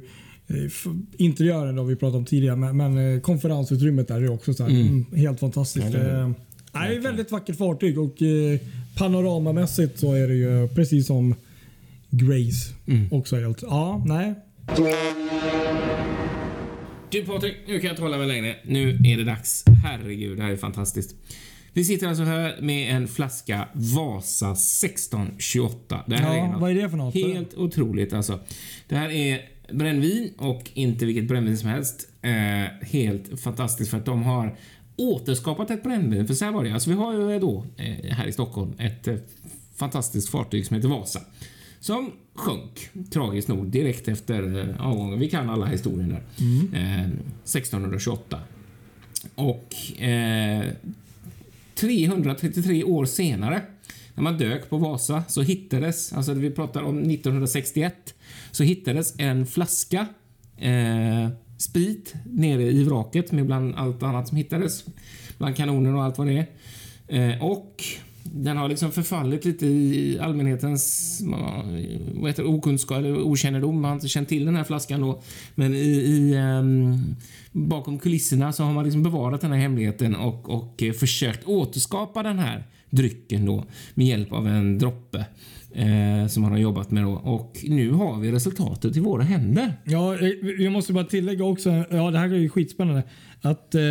interiören 1.17 1.77
har 1.77 1.85
vi 1.85 1.95
pratat 1.95 2.15
om 2.15 2.25
tidigare, 2.25 2.55
men, 2.55 2.77
men 2.77 3.13
eh, 3.15 3.19
konferensutrymmet 3.21 4.07
där 4.07 4.21
är 4.21 4.31
också 4.31 4.53
så 4.53 4.63
här, 4.63 4.69
mm, 4.69 5.05
helt 5.15 5.39
fantastiskt. 5.39 5.85
Ja, 5.85 5.99
det 5.99 6.05
är. 6.05 6.21
Eh, 6.21 6.31
Nej, 6.73 6.97
ett 6.97 7.03
väldigt 7.05 7.31
vackert 7.31 7.57
fartyg 7.57 7.99
och 7.99 8.15
panoramamässigt 8.97 9.99
så 9.99 10.13
är 10.13 10.27
det 10.27 10.35
ju 10.35 10.67
precis 10.67 11.07
som 11.07 11.35
Grace. 12.09 12.73
Mm. 12.87 13.07
Också 13.11 13.35
helt. 13.35 13.61
Ja, 13.61 14.03
nej. 14.05 14.33
Du 17.15 17.25
Patrik, 17.25 17.55
nu 17.67 17.79
kan 17.79 17.87
jag 17.87 17.93
inte 17.93 18.01
hålla 18.01 18.17
mig 18.17 18.27
längre. 18.27 18.55
Nu 18.63 18.89
är 18.89 19.17
det 19.17 19.23
dags. 19.23 19.63
Herregud, 19.83 20.37
det 20.37 20.43
här 20.43 20.51
är 20.51 20.57
fantastiskt. 20.57 21.15
Vi 21.73 21.85
sitter 21.85 22.07
alltså 22.07 22.23
här 22.23 22.57
med 22.61 22.95
en 22.95 23.07
flaska 23.07 23.67
Vasa 23.73 24.51
1628. 24.51 26.03
Det 26.07 26.15
här 26.15 26.37
Ja, 26.37 26.51
något 26.51 26.61
vad 26.61 26.71
är 26.71 26.75
det 26.75 26.89
för 26.89 26.97
något? 26.97 27.13
Helt 27.13 27.53
otroligt 27.53 28.13
alltså. 28.13 28.39
Det 28.87 28.95
här 28.95 29.09
är 29.09 29.41
brännvin 29.71 30.33
och 30.37 30.71
inte 30.73 31.05
vilket 31.05 31.27
brännvin 31.27 31.57
som 31.57 31.69
helst. 31.69 32.09
Eh, 32.21 32.31
helt 32.87 33.41
fantastiskt 33.41 33.91
för 33.91 33.97
att 33.97 34.05
de 34.05 34.23
har 34.23 34.57
återskapat 34.95 35.71
ett 35.71 35.83
brännvin. 35.83 36.27
För 36.27 36.33
så 36.33 36.45
här 36.45 36.51
var 36.51 36.63
det. 36.63 36.71
Alltså 36.71 36.89
vi 36.89 36.95
har 36.95 37.13
ju 37.13 37.39
då 37.39 37.65
eh, 37.77 38.13
här 38.15 38.27
i 38.27 38.31
Stockholm 38.31 38.73
ett 38.79 39.07
eh, 39.07 39.15
fantastiskt 39.75 40.29
fartyg 40.29 40.65
som 40.65 40.75
heter 40.75 40.89
Vasa. 40.89 41.21
Som 41.85 42.11
sjönk, 42.35 42.89
tragiskt 43.09 43.47
nog, 43.47 43.67
direkt 43.67 44.07
efter 44.07 44.59
eh, 44.59 44.87
avgången. 44.87 45.19
Vi 45.19 45.29
kan 45.29 45.49
alla 45.49 45.65
historien 45.65 46.09
där. 46.09 46.23
Eh, 46.73 47.03
1628. 47.03 48.39
Och 49.35 50.01
eh, 50.01 50.65
333 51.75 52.83
år 52.83 53.05
senare, 53.05 53.61
när 54.13 54.23
man 54.23 54.37
dök 54.37 54.69
på 54.69 54.77
Vasa, 54.77 55.23
så 55.27 55.41
hittades, 55.41 56.13
alltså 56.13 56.33
vi 56.33 56.51
pratar 56.51 56.81
om 56.81 56.97
1961, 56.97 58.15
så 58.51 58.63
hittades 58.63 59.13
en 59.17 59.45
flaska 59.45 60.07
eh, 60.57 61.29
sprit 61.57 62.13
nere 62.25 62.63
i 62.63 62.83
vraket 62.83 63.31
med 63.31 63.45
bland 63.45 63.75
allt 63.75 64.03
annat 64.03 64.27
som 64.27 64.37
hittades. 64.37 64.85
Bland 65.37 65.55
kanoner 65.55 65.95
och 65.95 66.03
allt 66.03 66.17
vad 66.17 66.27
det 66.27 66.47
är. 67.07 67.31
Eh, 67.31 67.43
och 67.43 67.83
den 68.31 68.57
har 68.57 68.69
liksom 68.69 68.91
förfallit 68.91 69.45
lite 69.45 69.65
i 69.65 70.19
allmänhetens 70.21 71.21
eh, 71.21 71.61
vad 72.13 72.29
heter 72.29 72.47
okunskap 72.47 72.97
eller 72.97 73.21
okännedom. 73.21 73.81
Man 73.81 73.89
har 73.89 73.95
inte 73.95 74.07
känt 74.07 74.29
till 74.29 74.45
den 74.45 74.55
här 74.55 74.63
flaskan 74.63 75.01
då. 75.01 75.21
Men 75.55 75.73
i, 75.73 75.77
i 75.77 76.37
um, 76.37 77.15
bakom 77.51 77.99
kulisserna 77.99 78.53
så 78.53 78.63
har 78.63 78.73
man 78.73 78.83
liksom 78.83 79.03
bevarat 79.03 79.41
den 79.41 79.51
här 79.51 79.59
hemligheten 79.59 80.15
och, 80.15 80.49
och 80.49 80.83
eh, 80.83 80.93
försökt 80.93 81.47
återskapa 81.47 82.23
den 82.23 82.39
här 82.39 82.63
drycken 82.89 83.45
då 83.45 83.65
med 83.93 84.07
hjälp 84.07 84.33
av 84.33 84.47
en 84.47 84.79
droppe 84.79 85.25
eh, 85.73 86.27
som 86.27 86.43
man 86.43 86.51
har 86.51 86.59
jobbat 86.59 86.91
med 86.91 87.03
då. 87.03 87.11
Och 87.11 87.57
nu 87.63 87.91
har 87.91 88.19
vi 88.19 88.31
resultatet 88.31 88.97
i 88.97 88.99
våra 88.99 89.23
händer. 89.23 89.73
Ja, 89.83 90.13
eh, 90.19 90.29
jag 90.59 90.71
måste 90.71 90.93
bara 90.93 91.05
tillägga 91.05 91.43
också, 91.43 91.69
ja 91.89 92.11
det 92.11 92.19
här 92.19 92.29
är 92.29 92.37
ju 92.37 92.49
skitspännande, 92.49 93.03
att 93.41 93.75
eh, 93.75 93.81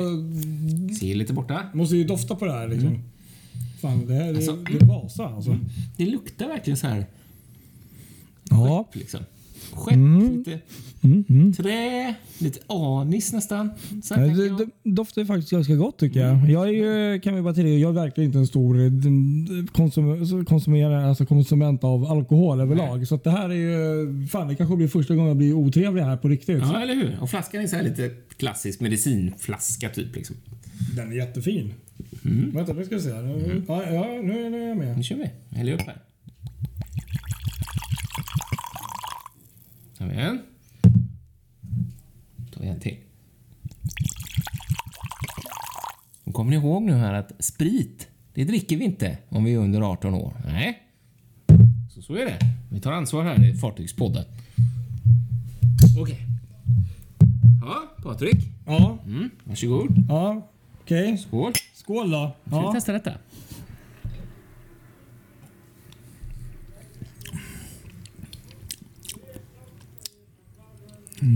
sigillet 0.99 1.31
är 1.31 1.35
borta. 1.35 1.63
Måste 1.75 1.97
ju 1.97 2.05
dofta 2.05 2.35
på 2.35 2.45
det 2.45 2.53
här 2.53 2.69
liksom. 2.69 2.99
Fan, 3.81 4.07
det 4.07 4.15
här 4.15 4.25
är, 4.25 4.35
Alltså, 4.35 4.53
det 4.57 4.77
är 4.77 4.85
Vasa 4.87 5.27
alltså. 5.29 5.59
Det 5.97 6.07
luktar 6.07 6.49
verkligen 6.49 6.77
så 6.77 6.87
här 6.87 7.07
Ja. 8.51 8.89
liksom. 8.93 9.21
Skepp, 9.73 9.97
lite 10.47 11.63
trä, 11.63 12.15
lite 12.39 12.59
anis 12.67 13.33
nästan. 13.33 13.71
Så 14.03 14.15
Ja, 14.15 14.21
Det, 14.21 14.47
jag. 14.47 14.71
doftar 14.95 15.25
faktiskt 15.25 15.51
ganska 15.51 15.75
gott 15.75 15.99
tycker 15.99 16.21
jag. 16.21 16.51
Jag 16.51 16.69
är 16.69 16.73
ju, 16.73 17.21
kan 17.21 17.35
vi 17.35 17.43
bara 17.43 17.55
tillägga, 17.55 17.77
jag 17.79 17.89
är 17.89 17.93
verkligen 17.95 18.29
inte 18.29 18.39
en 18.39 18.47
stor 18.47 18.81
eh, 18.81 18.91
konsum, 19.73 20.45
konsumerare, 20.45 21.07
alltså 21.09 21.27
konsument 21.27 21.85
av 21.85 22.05
alkohol 22.05 22.61
överlag. 22.61 23.07
Så 23.09 23.15
att 23.15 23.25
det 23.25 23.31
här 23.31 23.49
är 23.51 23.55
ju, 23.55 24.27
fan 24.27 24.49
det 24.49 24.55
kanske 24.55 24.77
blir 24.77 24.89
första 24.89 25.15
gången 25.15 25.29
jag 25.29 25.37
blir 25.37 25.53
otrevlig 25.53 26.03
här 26.03 26.17
på 26.17 26.29
riktigt. 26.29 26.59
Ja, 26.63 26.83
eller 26.83 26.95
hur? 26.95 27.19
Och 27.21 27.31
flaskan 27.31 27.63
är 27.63 27.67
så 27.67 27.77
här 27.77 27.83
lite 27.83 28.11
klassisk 28.37 28.81
medicinflaska 28.81 29.89
typ. 29.89 30.17
Liksom. 30.17 30.37
Den 30.97 31.13
är 31.13 31.17
jättefin. 31.17 31.73
Vänta, 32.53 32.73
nu 32.73 32.85
ska 32.85 32.95
vi 32.95 33.01
se. 33.03 33.09
Nu, 33.23 33.63
ja, 33.69 33.83
ja, 33.93 34.07
nu, 34.23 34.51
nu 34.51 34.63
är 34.63 34.69
jag 34.69 34.77
med. 34.77 34.97
Nu 34.97 35.03
kör 35.03 35.17
vi. 35.17 35.57
Häller 35.57 35.73
upp 35.73 35.81
här. 35.81 35.97
Tar 39.99 40.07
vi 40.07 40.17
en. 40.17 40.39
tar 42.55 42.61
vi 42.61 42.69
en 42.69 42.81
till. 42.81 42.97
Och 46.25 46.35
kommer 46.35 46.51
ni 46.51 46.57
ihåg 46.57 46.83
nu 46.83 46.93
här 46.93 47.15
att 47.15 47.33
sprit, 47.45 48.09
det 48.35 48.45
dricker 48.45 48.77
vi 48.77 48.85
inte 48.85 49.19
om 49.29 49.45
vi 49.45 49.53
är 49.55 49.59
under 49.59 49.81
18 49.81 50.15
år. 50.15 50.33
Nej. 50.47 50.83
Så 51.91 52.03
så 52.03 52.15
är 52.15 52.25
det. 52.25 52.39
Vi 52.71 52.81
tar 52.81 52.93
ansvar 52.93 53.25
här 53.25 53.45
i 53.45 53.55
Fartygspodden. 53.55 54.25
Okej. 56.01 56.19
Ja, 57.63 57.83
Patrik. 58.03 58.37
Ja, 58.67 58.99
Mm, 59.07 59.31
varsågod. 59.45 60.05
ja 60.09 60.49
okej. 60.83 61.19
Skål. 61.19 61.53
Skål 61.75 62.11
då. 62.11 62.33
Ska 62.47 62.59
vi 62.61 62.67
Ja. 62.67 62.73
testa 62.73 62.93
detta? 62.93 63.13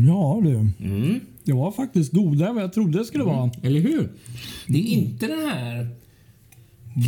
Ja 0.08 0.40
du. 0.42 0.84
Mm. 0.86 1.20
Det 1.44 1.52
var 1.52 1.72
faktiskt 1.72 2.12
godare 2.12 2.48
än 2.48 2.54
vad 2.54 2.64
jag 2.64 2.72
trodde 2.72 2.98
det 2.98 3.04
skulle 3.04 3.24
vara. 3.24 3.50
Eller 3.62 3.80
hur? 3.80 4.08
Det 4.66 4.78
är 4.78 4.82
inte 4.86 5.26
den 5.26 5.38
här 5.48 5.88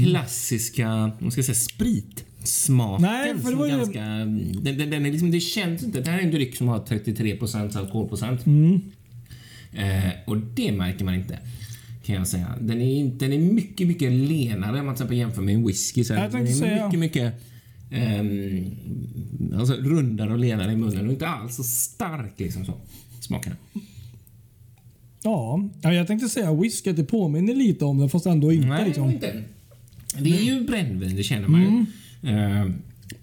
klassiska 0.05 1.11
vad 1.20 1.33
ska 1.33 1.39
jag 1.39 1.45
säga, 1.47 1.55
spritsmaken. 1.55 3.03
Nej, 3.03 3.39
för 3.39 3.51
det 3.51 3.57
var 3.57 3.66
ju- 3.66 3.73
ganska, 3.77 4.01
den, 4.01 4.64
den, 4.79 4.91
den 4.91 5.07
är 5.07 5.11
liksom, 5.12 5.31
det 5.31 5.41
känns 5.41 5.83
inte... 5.83 6.01
Det 6.01 6.11
här 6.11 6.18
är 6.18 6.23
en 6.23 6.31
dryck 6.31 6.57
som 6.57 6.68
har 6.68 6.79
33% 6.79 7.79
alkoholprocent. 7.79 8.47
Mm. 8.47 8.81
Eh, 9.73 10.11
och 10.27 10.37
det 10.37 10.73
märker 10.73 11.05
man 11.05 11.14
inte. 11.14 11.39
Kan 12.05 12.14
jag 12.14 12.29
säga. 12.29 12.49
Den 12.61 12.81
är, 12.81 12.95
inte- 12.95 13.25
den 13.29 13.33
är 13.33 13.39
mycket, 13.53 13.87
mycket 13.87 14.12
lenare 14.12 14.81
om 14.81 14.87
man 14.87 14.95
till 14.95 15.03
exempel 15.03 15.16
jämför 15.18 15.43
med 15.43 15.55
en 15.55 15.66
whisky. 15.66 16.05
Så. 16.05 16.12
Jag 16.14 16.33
den 16.33 16.43
är 16.43 16.47
säga- 16.53 16.85
mycket, 16.87 17.01
mycket 17.01 17.35
ehm, 17.93 18.70
alltså 19.59 19.74
rundare 19.74 20.32
och 20.32 20.38
lenare 20.38 20.72
i 20.72 20.76
munnen 20.76 21.07
och 21.07 21.12
inte 21.12 21.28
alls 21.28 21.57
så 21.57 21.62
stark 21.62 22.32
liksom 22.40 22.64
så. 22.64 22.72
Smaken. 23.20 23.53
Ja, 25.22 25.68
ja, 25.82 25.93
jag 25.93 26.07
tänkte 26.07 26.28
säga 26.28 26.55
whisky, 26.55 26.90
att 26.90 26.97
det 26.97 27.05
påminner 27.05 27.55
lite 27.55 27.84
om 27.84 27.99
det 27.99 28.09
fast 28.09 28.26
ändå 28.26 28.53
inte. 28.53 28.68
Nej, 28.68 28.86
liksom. 28.86 29.11
inte. 29.11 29.43
Det 30.18 30.30
är 30.38 30.43
ju 30.43 30.64
brännvin, 30.64 31.16
det 31.16 31.22
känner 31.22 31.49
man 31.49 31.61
ju. 31.61 31.66
Eh, 32.30 32.64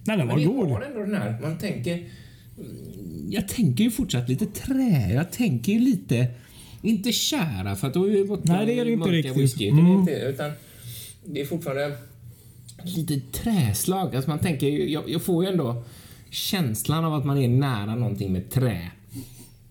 Nej, 0.04 0.18
den 0.18 0.18
men 0.18 0.28
var 0.28 0.38
det 0.38 0.46
god. 0.46 0.70
har 0.70 0.82
ändå 0.82 1.00
den 1.00 1.14
här, 1.16 1.40
man 1.42 1.58
tänker... 1.58 1.94
mm, 1.94 2.08
Jag 3.30 3.48
tänker 3.48 3.84
ju 3.84 3.92
fortsatt 3.92 4.30
lite 4.30 4.46
trä. 4.46 5.12
Jag 5.14 5.32
tänker 5.32 5.72
ju 5.74 5.80
lite... 5.80 6.28
Inte 6.82 7.12
kära, 7.12 7.76
för 7.76 7.88
att 7.88 7.94
då 7.94 8.06
är 8.06 8.12
ju 8.12 8.24
vodka 8.24 8.54
Nej, 8.54 8.66
det 8.66 8.80
är 8.80 8.86
det 8.86 8.92
inte 8.92 9.00
mörka 9.00 9.12
riktigt. 9.18 9.38
Whisky, 9.38 9.72
det 9.72 9.82
är 9.82 10.00
inte, 10.00 10.12
utan 10.12 10.52
det 11.26 11.42
är 11.42 11.46
fortfarande 11.46 11.98
lite 12.84 13.20
träslag. 13.20 14.16
Alltså 14.16 14.30
man 14.30 14.40
tänker, 14.40 14.68
ju- 14.68 14.90
jag, 14.90 15.10
jag 15.10 15.22
får 15.22 15.44
ju 15.46 15.52
ändå 15.52 15.84
känslan 16.30 17.06
av 17.06 17.14
att 17.14 17.26
man 17.26 17.38
är 17.38 17.48
nära 17.48 17.96
någonting 17.96 18.34
med 18.34 18.50
trä. 18.50 18.92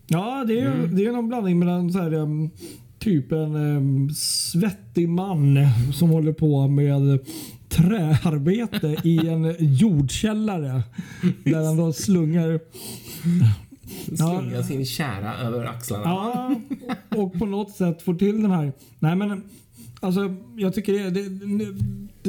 Ja, 0.07 0.45
det 0.49 0.61
är, 0.61 0.67
Mm. 0.75 0.97
det 0.97 1.05
är 1.05 1.13
någon 1.13 1.29
blandning 1.29 1.59
mellan 1.59 1.93
så 1.93 1.99
här, 1.99 2.15
um, 2.15 2.51
typ 2.99 3.33
en 3.33 3.55
um, 3.57 4.11
svettig 4.15 5.09
man 5.09 5.59
som 5.95 6.11
håller 6.11 6.33
på 6.33 6.69
med 6.69 7.19
träarbete 7.69 8.97
i 9.05 9.29
en 9.29 9.55
jordkällare. 9.59 10.83
Där 11.45 11.65
han 11.67 11.77
då 11.77 11.93
slungar... 11.93 12.61
Slunga 14.17 14.63
sin 14.63 14.87
kära 14.87 15.39
över 15.39 15.65
axlarna. 15.65 16.05
Ja, 16.05 16.55
och 17.17 17.33
på 17.39 17.47
något 17.47 17.71
sätt 17.71 18.03
får 18.03 18.15
till 18.15 18.43
den 18.43 18.51
här... 18.51 18.73
Nej 18.99 19.17
men 19.17 19.43
alltså 20.01 20.35
jag 20.57 20.75
tycker 20.75 20.93
det, 20.93 21.11
det, 21.11 21.29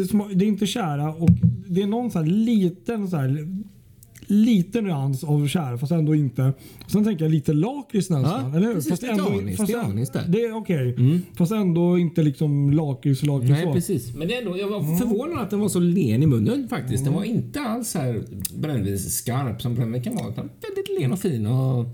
det, 0.02 0.08
små- 0.08 0.30
det 0.34 0.46
är 0.46 0.48
inte 0.50 0.66
kära 0.66 1.14
och 1.14 1.30
det 1.68 1.82
är 1.82 1.88
någon 1.88 2.12
så 2.12 2.20
här 2.20 2.26
liten 2.26 3.08
så 3.08 3.18
här 3.18 3.48
liten 4.32 4.84
nyans 4.84 5.24
av 5.24 5.48
kära 5.48 5.78
fast 5.78 5.92
ändå 5.92 6.16
inte. 6.16 6.54
Sen 6.88 7.04
tänker 7.04 7.26
jag 7.26 7.32
lite 7.32 7.54
lakrits 7.54 8.10
nästan. 8.10 8.52
Ja, 8.52 8.58
eller 8.58 8.68
hur? 8.68 8.74
precis, 8.74 8.90
Fast 8.90 9.04
ändå, 9.04 9.24
anis, 9.26 9.58
fast 9.58 9.72
det 9.72 9.78
är 9.80 9.84
anis 9.84 10.10
där. 10.10 10.24
Det 10.28 10.42
är 10.46 10.56
okej. 10.58 10.96
Fast 11.38 11.52
ändå 11.52 11.98
inte 11.98 12.24
liksom 12.24 12.72
lakrits 12.72 13.24
lakrits 13.24 13.52
Nej, 13.52 13.64
så. 13.66 13.74
precis. 13.74 14.14
Men 14.16 14.28
det 14.28 14.36
är 14.36 14.42
ändå, 14.42 14.58
jag 14.58 14.68
var 14.68 14.98
förvånad 14.98 15.44
att 15.44 15.50
den 15.50 15.60
var 15.60 15.70
så 15.70 15.80
len 15.80 16.24
i 16.24 16.28
munnen 16.28 16.68
faktiskt. 16.70 17.04
Den 17.06 17.14
var 17.14 17.24
Mm. 17.24 17.36
inte 17.38 17.60
alls 17.62 17.90
så 17.90 18.00
här 18.00 18.24
brännvinsskarp 18.62 19.62
som 19.62 19.76
brännvin 19.76 20.04
kan 20.04 20.16
vara. 20.16 20.30
Utan 20.30 20.50
väldigt 20.68 21.02
len 21.02 21.12
och 21.12 21.20
fin. 21.20 21.46
Och, 21.46 21.86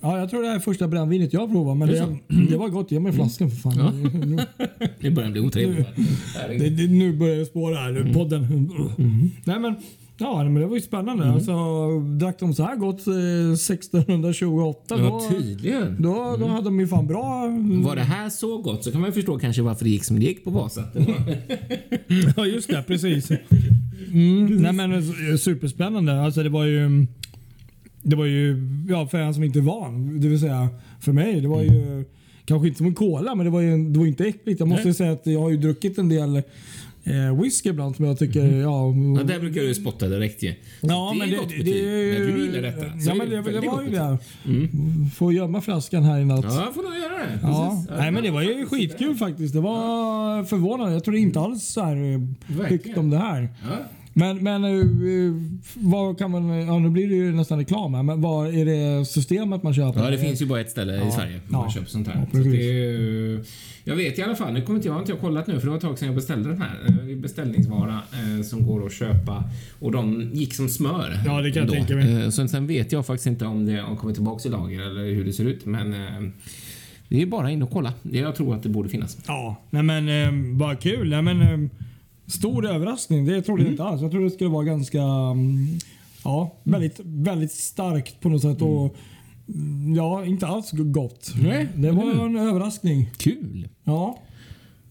Ja, 0.00 0.18
jag 0.18 0.30
tror 0.30 0.42
det 0.42 0.48
här 0.48 0.54
är 0.54 0.60
första 0.60 0.88
brännvinet 0.88 1.32
jag 1.32 1.50
provar 1.52 1.74
men 1.74 1.88
Det 1.88 1.94
det, 2.28 2.46
det, 2.50 2.56
var 2.56 2.68
gott. 2.68 2.90
Ge 2.90 3.00
mig 3.00 3.12
flaskan 3.12 3.50
för 3.50 3.56
fan. 3.56 4.02
Nu, 4.26 4.38
det 5.00 5.10
börjar 5.10 5.30
bli 5.30 5.40
otrevligt. 5.40 5.86
det, 5.96 6.02
Herregud. 6.38 6.72
det, 6.72 6.86
nu 6.86 7.12
börjar 7.12 7.36
det 7.36 7.46
spåra 7.46 7.76
här. 7.76 7.90
Mm. 7.90 8.12
Podden. 8.12 8.70
Nej 9.44 9.58
men, 9.60 9.74
ja, 10.18 10.44
men 10.44 10.54
det 10.54 10.66
var 10.66 10.74
ju 10.74 10.80
spännande. 10.82 11.22
Mm. 11.24 11.34
Alltså, 11.34 11.52
drack 12.00 12.38
de 12.40 12.54
så 12.54 12.62
här 12.62 12.76
gott 12.76 13.06
eh, 13.06 13.14
1628 13.52 14.80
Ja, 14.88 14.96
då, 14.96 15.20
tydligen. 15.30 16.02
då, 16.02 16.36
då 16.40 16.46
hade 16.46 16.64
de 16.64 16.80
ju 16.80 16.88
fan 16.88 17.06
bra... 17.06 17.46
Var 17.84 17.96
det 17.96 18.02
här 18.02 18.28
så 18.30 18.58
gott 18.58 18.84
så 18.84 18.92
kan 18.92 19.00
man 19.00 19.10
ju 19.10 19.14
förstå 19.14 19.38
kanske 19.38 19.62
varför 19.62 19.84
det 19.84 19.90
gick 19.90 20.04
som 20.04 20.18
det 20.20 20.24
gick 20.26 20.44
på 20.44 20.50
Vasa. 20.50 20.84
Ja 22.36 22.46
just 22.46 22.68
det, 22.68 22.82
precis. 22.86 23.30
Mm, 24.12 24.46
nej 24.46 24.72
men 24.72 24.92
eh, 24.92 25.36
superspännande. 25.38 26.20
Alltså 26.22 26.42
det 26.42 26.48
var 26.48 26.64
ju... 26.64 27.06
Det 28.02 28.16
var 28.16 28.24
ju, 28.24 28.56
ja 28.88 29.06
för 29.06 29.18
en 29.18 29.34
som 29.34 29.44
inte 29.44 29.58
är 29.58 29.62
van, 29.62 30.20
det 30.20 30.28
vill 30.28 30.40
säga 30.40 30.68
för 31.00 31.12
mig, 31.12 31.40
det 31.40 31.48
var 31.48 31.62
ju 31.62 32.04
kanske 32.44 32.68
inte 32.68 32.78
som 32.78 32.86
en 32.86 32.94
cola 32.94 33.34
men 33.34 33.44
det 33.46 33.50
var 33.50 33.60
ju 33.60 33.90
det 33.90 33.98
var 33.98 34.06
inte 34.06 34.24
äckligt. 34.24 34.60
Jag 34.60 34.68
måste 34.68 34.84
Nej. 34.84 34.94
säga 34.94 35.12
att 35.12 35.26
jag 35.26 35.40
har 35.40 35.50
ju 35.50 35.56
druckit 35.56 35.98
en 35.98 36.08
del 36.08 36.36
eh, 37.04 37.40
whisky 37.42 37.68
ibland 37.68 37.96
som 37.96 38.04
jag 38.04 38.18
tycker, 38.18 38.44
ja... 38.46 38.94
Ja, 39.18 39.22
där 39.24 39.40
brukar 39.40 39.60
du 39.60 39.74
spotta 39.74 40.08
direkt 40.08 40.42
ju. 40.42 40.54
Ja, 40.80 41.10
det 41.12 41.18
men 41.18 41.28
är 41.28 41.32
det, 41.32 41.36
gott 41.38 41.48
det, 41.48 41.58
betyg. 41.58 41.74
det, 41.74 42.18
När 42.18 42.26
du 42.26 42.44
gillar 42.44 42.62
detta. 42.62 42.80
så 43.00 43.08
Ja, 43.10 43.14
men 43.14 43.30
det, 43.30 43.36
det 43.36 43.42
väldigt 43.42 43.70
var 43.72 43.82
ju 43.82 43.90
det. 43.90 44.18
Får 45.14 45.32
gömma 45.32 45.60
flaskan 45.60 46.02
här 46.02 46.20
i 46.20 46.24
natt. 46.24 46.44
Ja. 46.44 46.64
Ja, 46.66 46.72
får 46.74 46.82
nog 46.82 46.92
göra 46.96 47.18
det. 47.18 47.38
Precis. 47.40 47.90
Nej 47.98 48.10
men 48.10 48.22
det 48.22 48.30
var 48.30 48.42
ju 48.42 48.66
skitkul 48.66 49.14
faktiskt. 49.14 49.54
Det 49.54 49.60
var 49.60 50.44
förvånande. 50.44 50.92
Jag 50.92 51.04
trodde 51.04 51.18
inte 51.18 51.40
alls 51.40 51.64
så 51.64 51.80
här 51.80 51.96
eh, 52.12 52.20
högt 52.68 52.96
om 52.98 53.10
det 53.10 53.18
här. 53.18 53.48
Ja. 53.62 53.76
Men, 54.14 54.36
men 54.44 54.64
eh, 54.64 55.34
vad 55.74 56.18
kan 56.18 56.30
man, 56.30 56.48
ja 56.48 56.78
nu 56.78 56.90
blir 56.90 57.08
det 57.08 57.14
ju 57.14 57.32
nästan 57.32 57.58
reklam 57.58 57.94
här, 57.94 58.02
men 58.02 58.20
vad 58.20 58.54
är 58.54 58.64
det 58.64 59.04
systemet 59.04 59.62
man 59.62 59.74
köper? 59.74 60.04
Ja, 60.04 60.10
det 60.10 60.18
finns 60.18 60.42
ju 60.42 60.46
bara 60.46 60.60
ett 60.60 60.70
ställe 60.70 61.08
i 61.08 61.10
Sverige 61.10 61.32
där 61.32 61.40
man 61.52 61.62
Ja. 61.66 61.70
köper 61.70 61.88
sånt 61.88 62.08
här. 62.08 62.26
Ja, 62.32 62.38
så 62.42 62.48
ju- 62.48 63.44
jag 63.84 63.96
vet 63.96 64.18
i 64.18 64.22
alla 64.22 64.34
fall, 64.36 64.52
nu 64.52 64.62
kommer 64.62 64.78
inte 64.78 64.88
jag, 64.88 64.98
inte 65.00 65.12
jag 65.12 65.20
kollat 65.20 65.46
nu 65.46 65.54
för 65.54 65.60
det 65.66 65.70
var 65.70 65.76
ett 65.76 65.82
tag 65.82 65.98
sedan 65.98 66.06
jag 66.06 66.14
beställde 66.14 66.48
den 66.48 66.62
här. 66.62 66.78
Eh, 66.88 66.94
Det 67.06 67.12
är 67.12 67.16
beställningsvara 67.16 67.98
eh, 68.12 68.42
som 68.44 68.66
går 68.66 68.86
att 68.86 68.92
köpa 68.92 69.44
och 69.78 69.92
de 69.92 70.30
gick 70.32 70.54
som 70.54 70.68
smör. 70.68 71.18
Ja, 71.26 71.40
det 71.40 71.50
kan 71.50 71.60
jag 71.60 71.68
då. 71.68 71.72
tänka 71.74 71.94
mig. 71.96 72.22
Eh, 72.22 72.28
så 72.30 72.48
sen 72.48 72.66
vet 72.66 72.92
jag 72.92 73.06
faktiskt 73.06 73.26
inte 73.26 73.44
om 73.46 73.66
det 73.66 73.76
har 73.80 73.96
kommit 73.96 74.14
tillbaka 74.16 74.48
i 74.48 74.52
lager 74.52 74.80
eller 74.80 75.04
hur 75.14 75.24
det 75.24 75.32
ser 75.32 75.44
ut 75.44 75.66
men 75.66 75.92
eh, 75.94 76.28
det 77.08 77.22
är 77.22 77.26
bara 77.26 77.50
in 77.50 77.62
och 77.62 77.70
kolla. 77.70 77.92
Jag 78.02 78.34
tror 78.34 78.54
att 78.54 78.62
det 78.62 78.68
borde 78.68 78.88
finnas. 78.88 79.18
Ja, 79.26 79.56
nej 79.70 79.82
men 79.82 80.08
eh, 80.08 80.58
vad 80.58 80.80
kul. 80.80 81.10
Nej, 81.10 81.22
men, 81.22 81.42
eh, 81.42 81.70
stor 82.26 82.66
överraskning, 82.66 83.24
det 83.24 83.42
trodde 83.42 83.62
jag 83.62 83.72
inte 83.72 83.84
alls. 83.84 84.02
Jag 84.02 84.10
trodde 84.10 84.26
det 84.26 84.30
skulle 84.30 84.50
vara 84.50 84.64
ganska, 84.64 85.02
mm, 85.02 85.66
ja, 86.24 86.56
väldigt, 86.64 87.00
väldigt 87.04 87.52
starkt 87.52 88.20
på 88.20 88.28
något 88.28 88.42
sätt. 88.42 88.62
Och, 88.62 88.96
mm, 89.48 89.94
ja, 89.94 90.24
inte 90.24 90.46
alls 90.46 90.70
gott. 90.72 91.32
Nej, 91.42 91.68
det 91.76 91.90
var 91.90 92.26
en 92.26 92.36
överraskning. 92.36 93.10
Kul! 93.16 93.68
Ja. 93.84 94.18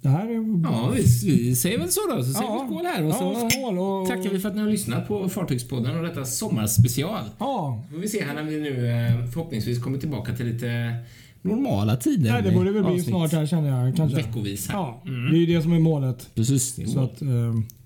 Det 0.01 0.09
här 0.09 0.27
är... 0.29 0.63
Ja, 0.63 0.91
vi, 0.95 1.01
vi 1.37 1.55
säger 1.55 1.79
väl 1.79 1.89
så 1.91 2.01
då. 2.15 2.23
Så 2.23 2.33
säger 2.33 2.47
Ja. 2.49 2.67
vi 2.69 2.75
skål 2.75 2.85
här 2.85 3.03
och 3.05 3.13
så 3.13 3.23
Ja, 3.41 3.49
skål 3.49 3.79
och- 3.79 4.07
tackar 4.07 4.29
vi 4.29 4.39
för 4.39 4.49
att 4.49 4.55
ni 4.55 4.61
har 4.61 4.69
lyssnat 4.69 5.07
på 5.07 5.29
Fartygspodden 5.29 5.97
och 5.97 6.03
detta 6.03 6.25
sommarspecial. 6.25 7.23
Ja, 7.39 7.83
får 7.91 7.97
vi 7.97 8.07
se 8.07 8.23
här 8.23 8.33
när 8.33 8.43
vi 8.43 8.59
nu 8.59 8.87
eh, 8.89 9.25
förhoppningsvis 9.31 9.83
kommer 9.83 9.97
tillbaka 9.97 10.33
till 10.35 10.45
lite 10.45 10.95
normala 11.41 11.95
tider. 11.95 12.31
nej, 12.31 12.41
det 12.41 12.51
borde 12.51 12.71
väl 12.71 12.83
bli 12.83 12.91
Avsnitt 12.93 13.05
snart 13.07 13.31
här 13.31 13.45
känner 13.45 13.85
jag. 13.85 13.95
Kanske. 13.95 14.17
Veckovis 14.17 14.67
här. 14.69 14.77
Ja, 14.77 15.01
det 15.03 15.37
är 15.37 15.39
ju 15.39 15.45
det 15.55 15.61
som 15.61 15.73
är 15.73 15.79
målet. 15.79 16.29
Precis. 16.35 16.75
Det 16.75 16.81
är 16.83 16.87
Så 16.87 16.93
bra. 16.93 17.03
att, 17.03 17.21
eh, 17.21 17.29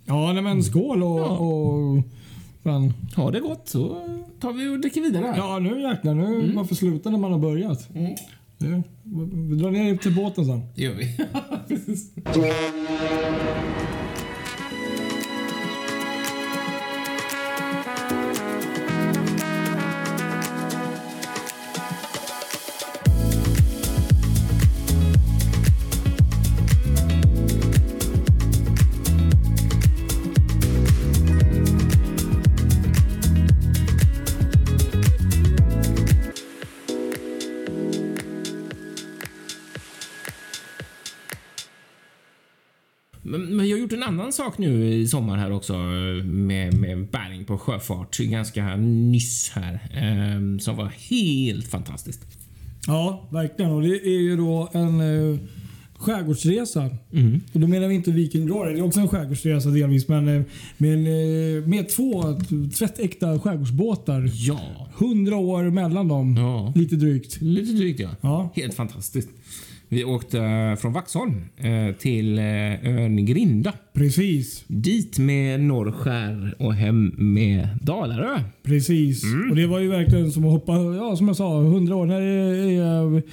ja, 0.06 0.34
nej, 0.34 0.44
men 0.44 0.64
skål 0.64 1.04
och... 1.04 1.20
Ja. 1.20 1.26
och 1.38 2.04
fan. 2.64 2.94
Ha 3.16 3.32
det 3.32 3.40
gott 3.40 3.70
så 3.70 4.02
tar 4.40 4.54
vi 4.54 4.68
och 4.76 4.80
dricker 4.80 5.02
vidare 5.02 5.26
här. 5.26 5.38
Ja, 5.38 5.60
nu 5.60 5.82
jäklar. 5.82 6.14
Nu, 6.14 6.52
Varför 6.56 6.76
sluta 6.76 7.10
när 7.10 7.18
man 7.18 7.32
har 7.32 7.40
börjat? 7.40 7.90
Mm. 7.96 8.14
Det, 8.58 8.82
vi 9.50 9.56
drar 9.56 9.72
ner 9.72 9.98
till 9.98 10.16
båten 10.16 10.46
sen. 10.46 10.62
Det 10.76 10.82
gör 10.82 10.94
vi. 10.94 11.18
sak 44.56 44.60
nu 44.60 44.94
i 44.94 45.08
sommar 45.08 45.38
här 45.38 45.52
också 45.52 45.74
med, 46.24 46.74
med 46.74 47.08
bäring 47.08 47.46
på 47.46 47.58
sjöfart 47.58 48.18
ganska 48.18 48.76
nyss 48.76 49.52
här. 49.56 49.74
eh, 49.74 50.58
Som 50.60 50.76
var 50.78 50.92
helt 51.10 51.68
fantastiskt. 51.68 52.22
Ja, 52.88 53.28
verkligen. 53.32 53.72
Och 53.72 53.82
det 53.82 53.88
är 54.08 54.22
ju 54.22 54.38
då 54.38 54.70
en 54.74 55.00
eh, 55.02 55.40
skärgårdsresa. 55.98 56.90
Mm. 57.14 57.42
Och 57.54 57.60
då 57.60 57.68
menar 57.68 57.88
vi 57.88 57.96
inte 57.96 58.12
Viking 58.12 58.46
Glory. 58.46 58.74
Det 58.74 58.80
är 58.80 58.84
också 58.84 59.00
en 59.00 59.08
skärgårdsresa 59.08 59.70
delvis. 59.70 60.08
Men 60.08 60.28
eh, 60.28 60.44
med, 60.78 60.98
eh, 61.58 61.68
med 61.68 61.90
två 61.90 62.24
tvättäkta 62.78 63.40
skärgårdsbåtar. 63.40 64.30
Ja, 64.34 64.88
100 65.00 65.36
år 65.36 65.64
mellan 65.64 66.08
dem. 66.08 66.36
Ja. 66.38 66.74
Lite 66.76 66.96
drygt. 66.96 67.42
lite 67.42 67.74
drygt 67.74 68.00
ja. 68.00 68.10
Ja. 68.22 68.52
Helt 68.56 68.74
fantastiskt. 68.74 69.30
Vi 69.90 70.04
åkte 70.04 70.40
eh, 70.40 70.76
från 70.76 70.94
Vaxholm 70.94 71.42
eh, 71.58 71.96
till 71.96 72.38
eh, 72.38 72.46
ön 72.46 73.26
Grinda. 73.26 73.74
Precis. 73.94 74.64
Dit 74.68 75.20
med 75.20 75.60
Norrskär 75.60 76.56
och 76.60 76.74
hem 76.74 77.14
med 77.18 77.68
Dalarö. 77.82 78.40
Precis. 78.64 79.24
Mm. 79.24 79.50
Och 79.50 79.56
det 79.56 79.68
var 79.68 79.80
ju 79.80 79.88
verkligen 79.88 80.32
som 80.32 80.46
att 80.46 80.52
hoppa, 80.52 80.74
ja 80.74 81.16
som 81.16 81.28
jag 81.28 81.38
sa, 81.38 81.62
100 81.62 81.96
år. 81.96 82.06
När 82.06 82.22
är, 82.22 83.16
är 83.16 83.24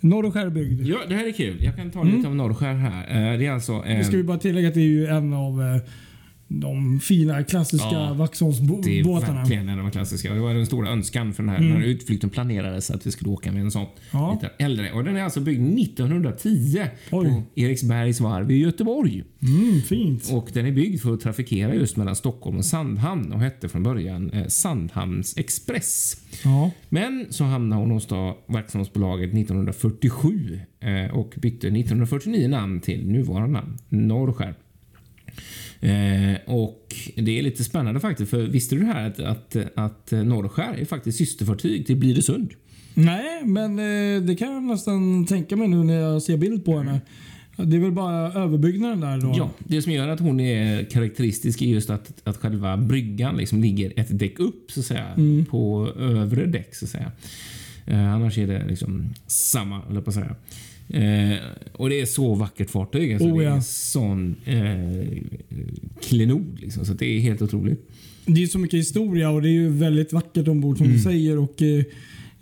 norr 0.00 0.24
och 0.24 0.32
skärbyggd. 0.34 0.86
Ja, 0.86 0.98
det 1.08 1.14
här 1.14 1.26
är 1.26 1.32
kul. 1.32 1.56
Jag 1.60 1.76
kan 1.76 1.90
ta 1.90 2.02
lite 2.02 2.28
om 2.28 2.36
Norrskär 2.36 2.74
här. 2.74 3.38
Det 3.38 3.46
är 3.46 3.52
alltså... 3.52 3.82
Nu 3.86 3.92
eh, 3.92 4.02
ska 4.02 4.16
vi 4.16 4.22
bara 4.22 4.38
tillägga 4.38 4.68
att 4.68 4.74
det 4.74 4.80
är 4.80 4.84
ju 4.84 5.06
en 5.06 5.32
av 5.32 5.80
de 6.48 7.00
fina 7.00 7.44
klassiska 7.44 7.86
Ja, 7.92 8.28
Det 8.82 8.98
är 8.98 9.34
verkligen 9.34 9.68
en 9.68 9.78
av 9.78 9.84
de 9.84 9.90
klassiska. 9.90 10.34
Det 10.34 10.40
var 10.40 10.54
den 10.54 10.66
stora 10.66 10.88
önskan 10.90 11.32
för 11.34 11.42
den 11.42 11.50
här, 11.50 11.58
den 11.60 11.72
här 11.72 11.82
utflykten 11.82 12.30
planerades 12.30 12.90
att 12.90 13.06
vi 13.06 13.10
skulle 13.10 13.30
åka 13.30 13.52
med 13.52 13.62
en 13.62 13.70
sån 13.70 13.86
Ja. 14.12 14.32
lite 14.32 14.64
äldre. 14.64 14.92
Och 14.92 15.04
den 15.04 15.16
är 15.16 15.22
alltså 15.22 15.40
byggd 15.40 15.78
1910 15.78 16.78
Oj. 17.10 17.26
på 17.26 17.42
Eriksbergs 17.54 18.20
varv 18.20 18.50
i 18.50 18.58
Göteborg. 18.58 19.24
Mm, 19.42 19.82
fint. 19.82 20.30
Och 20.32 20.50
den 20.52 20.66
är 20.66 20.72
byggd 20.72 21.00
för 21.00 21.14
att 21.14 21.20
trafikera 21.20 21.74
just 21.74 21.96
mellan 21.96 22.16
Stockholm 22.16 22.56
och 22.56 22.64
Sandhamn 22.64 23.32
och 23.32 23.40
hette 23.40 23.68
från 23.68 23.82
början 23.82 24.30
eh, 24.30 24.46
Sandhamns 24.46 25.36
Express. 25.36 26.16
Ja. 26.44 26.70
Men 26.88 27.26
så 27.30 27.44
hamnade 27.44 27.82
hon 27.82 27.90
hos 27.90 28.08
Vaxholmsbolaget 28.46 29.34
1947 29.34 30.60
eh, 30.80 31.14
och 31.16 31.34
bytte 31.36 31.66
1949 31.66 32.48
namn 32.48 32.80
till 32.80 33.06
nuvarande 33.06 33.52
namn, 33.52 33.78
Norrskär. 33.88 34.54
Eh, 35.80 36.36
och 36.46 36.94
det 37.16 37.38
är 37.38 37.42
lite 37.42 37.64
spännande 37.64 38.00
faktiskt, 38.00 38.30
för 38.30 38.42
visste 38.42 38.74
du 38.74 38.80
det 38.80 38.86
här 38.86 39.06
att, 39.06 39.20
att, 39.20 39.56
att 39.74 40.10
Norrskär 40.10 40.74
är 40.74 40.84
faktiskt 40.84 41.18
systerfartyg 41.18 41.86
till 41.86 41.96
Blidösund? 41.96 42.54
Nej, 42.94 43.44
men 43.44 43.78
eh, 43.78 44.22
det 44.22 44.36
kan 44.36 44.52
jag 44.52 44.62
nästan 44.62 45.26
tänka 45.26 45.56
mig 45.56 45.68
nu 45.68 45.84
när 45.84 46.00
jag 46.00 46.22
ser 46.22 46.36
bild 46.36 46.64
på 46.64 46.78
henne. 46.78 47.00
Det 47.56 47.76
är 47.76 47.80
väl 47.80 47.92
bara 47.92 48.32
överbyggnaden 48.32 49.00
där 49.00 49.20
då? 49.20 49.34
Ja, 49.36 49.50
det 49.58 49.82
som 49.82 49.92
gör 49.92 50.08
att 50.08 50.20
hon 50.20 50.40
är 50.40 50.84
karaktäristisk 50.84 51.62
är 51.62 51.66
just 51.66 51.90
att, 51.90 52.12
att 52.24 52.36
själva 52.36 52.76
bryggan 52.76 53.36
liksom 53.36 53.60
ligger 53.60 53.92
ett 53.96 54.18
däck 54.18 54.38
upp 54.38 54.70
så 54.70 54.80
att 54.80 54.86
säga, 54.86 55.06
på 55.50 55.92
övre 55.98 56.46
däck 56.46 56.74
så 56.74 56.84
att 56.84 56.90
säga. 56.90 57.12
Eh, 57.86 58.14
annars 58.14 58.38
är 58.38 58.46
det 58.46 58.66
liksom 58.68 59.14
samma, 59.26 59.82
eller 59.90 60.00
på 60.00 60.10
att 60.10 60.14
säga. 60.14 60.36
Eh, 60.90 61.38
och 61.72 61.88
det 61.88 62.00
är 62.00 62.06
så 62.06 62.34
vackert 62.34 62.70
fartyg. 62.70 63.12
Alltså, 63.12 63.28
Oh, 63.28 63.38
det 63.38 63.44
är 63.44 63.48
ja. 63.48 63.54
en 63.54 63.62
sån 63.62 64.36
eh, 64.44 65.18
klenod 66.02 66.58
liksom, 66.60 66.84
så 66.84 66.92
det 66.92 67.06
är 67.06 67.20
helt 67.20 67.42
otroligt. 67.42 67.90
Det 68.26 68.42
är 68.42 68.46
så 68.46 68.58
mycket 68.58 68.78
historia 68.78 69.30
och 69.30 69.42
det 69.42 69.48
är 69.48 69.52
ju 69.52 69.68
väldigt 69.68 70.12
vackert 70.12 70.48
ombord 70.48 70.76
som 70.76 70.86
Mm. 70.86 70.96
du 70.96 71.02
säger. 71.02 71.38
Och, 71.38 71.62
eh, 71.62 71.84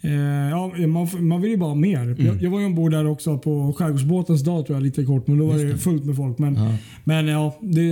eh, 0.00 0.50
ja, 0.50 0.72
man, 0.86 1.08
man 1.28 1.40
vill 1.42 1.50
ju 1.50 1.56
bara 1.56 1.74
mer. 1.74 2.02
Mm. 2.02 2.26
Jag, 2.26 2.42
jag 2.42 2.50
var 2.50 2.60
ju 2.60 2.66
ombord 2.66 2.90
där 2.90 3.06
också 3.06 3.38
på 3.38 3.72
skärgårdsbåtens 3.78 4.42
dag 4.44 4.66
tror 4.66 4.76
jag 4.76 4.82
lite 4.82 5.04
kort. 5.04 5.26
Men 5.26 5.38
då 5.38 5.46
var 5.46 5.58
det 5.64 5.78
fullt 5.78 6.04
med 6.04 6.16
folk. 6.16 6.38
Men 6.38 6.54
Ja. 6.54 6.76
men 7.04 7.26
ja, 7.26 7.58
det, 7.62 7.82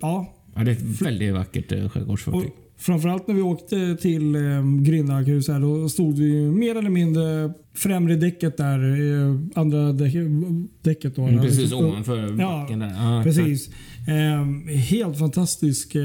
ja, 0.00 0.30
Ja, 0.56 0.64
det 0.64 0.70
är 0.70 1.04
väldigt 1.04 1.34
vackert 1.34 1.72
eh, 1.72 1.88
skärgårdsfartyg. 1.88 2.50
Och 2.50 2.56
framförallt 2.84 3.26
när 3.28 3.34
vi 3.34 3.42
åkte 3.42 3.96
till 3.96 4.34
eh, 4.34 4.40
Grinda 4.82 5.24
kan 5.24 5.34
jag 5.34 5.44
säga, 5.44 5.58
då 5.58 5.88
stod 5.88 6.18
vi 6.18 6.32
mer 6.50 6.76
eller 6.76 6.90
mindre 6.90 7.52
främre 7.74 8.16
däcket 8.16 8.56
där. 8.56 8.78
Eh, 8.78 9.36
andra 9.54 9.92
däck, 9.92 10.14
däcket 10.82 11.16
då. 11.16 11.22
Mm, 11.26 11.40
precis 11.42 11.72
Och- 11.72 11.84
ovanför 11.84 12.36
Ja, 12.40 12.60
backen 12.62 12.78
där. 12.78 12.92
Ja, 12.96 13.20
exakt. 13.20 13.36
Precis. 13.36 13.68
Eh, 14.08 14.76
helt 14.76 15.18
fantastisk 15.18 15.94
eh, 15.94 16.02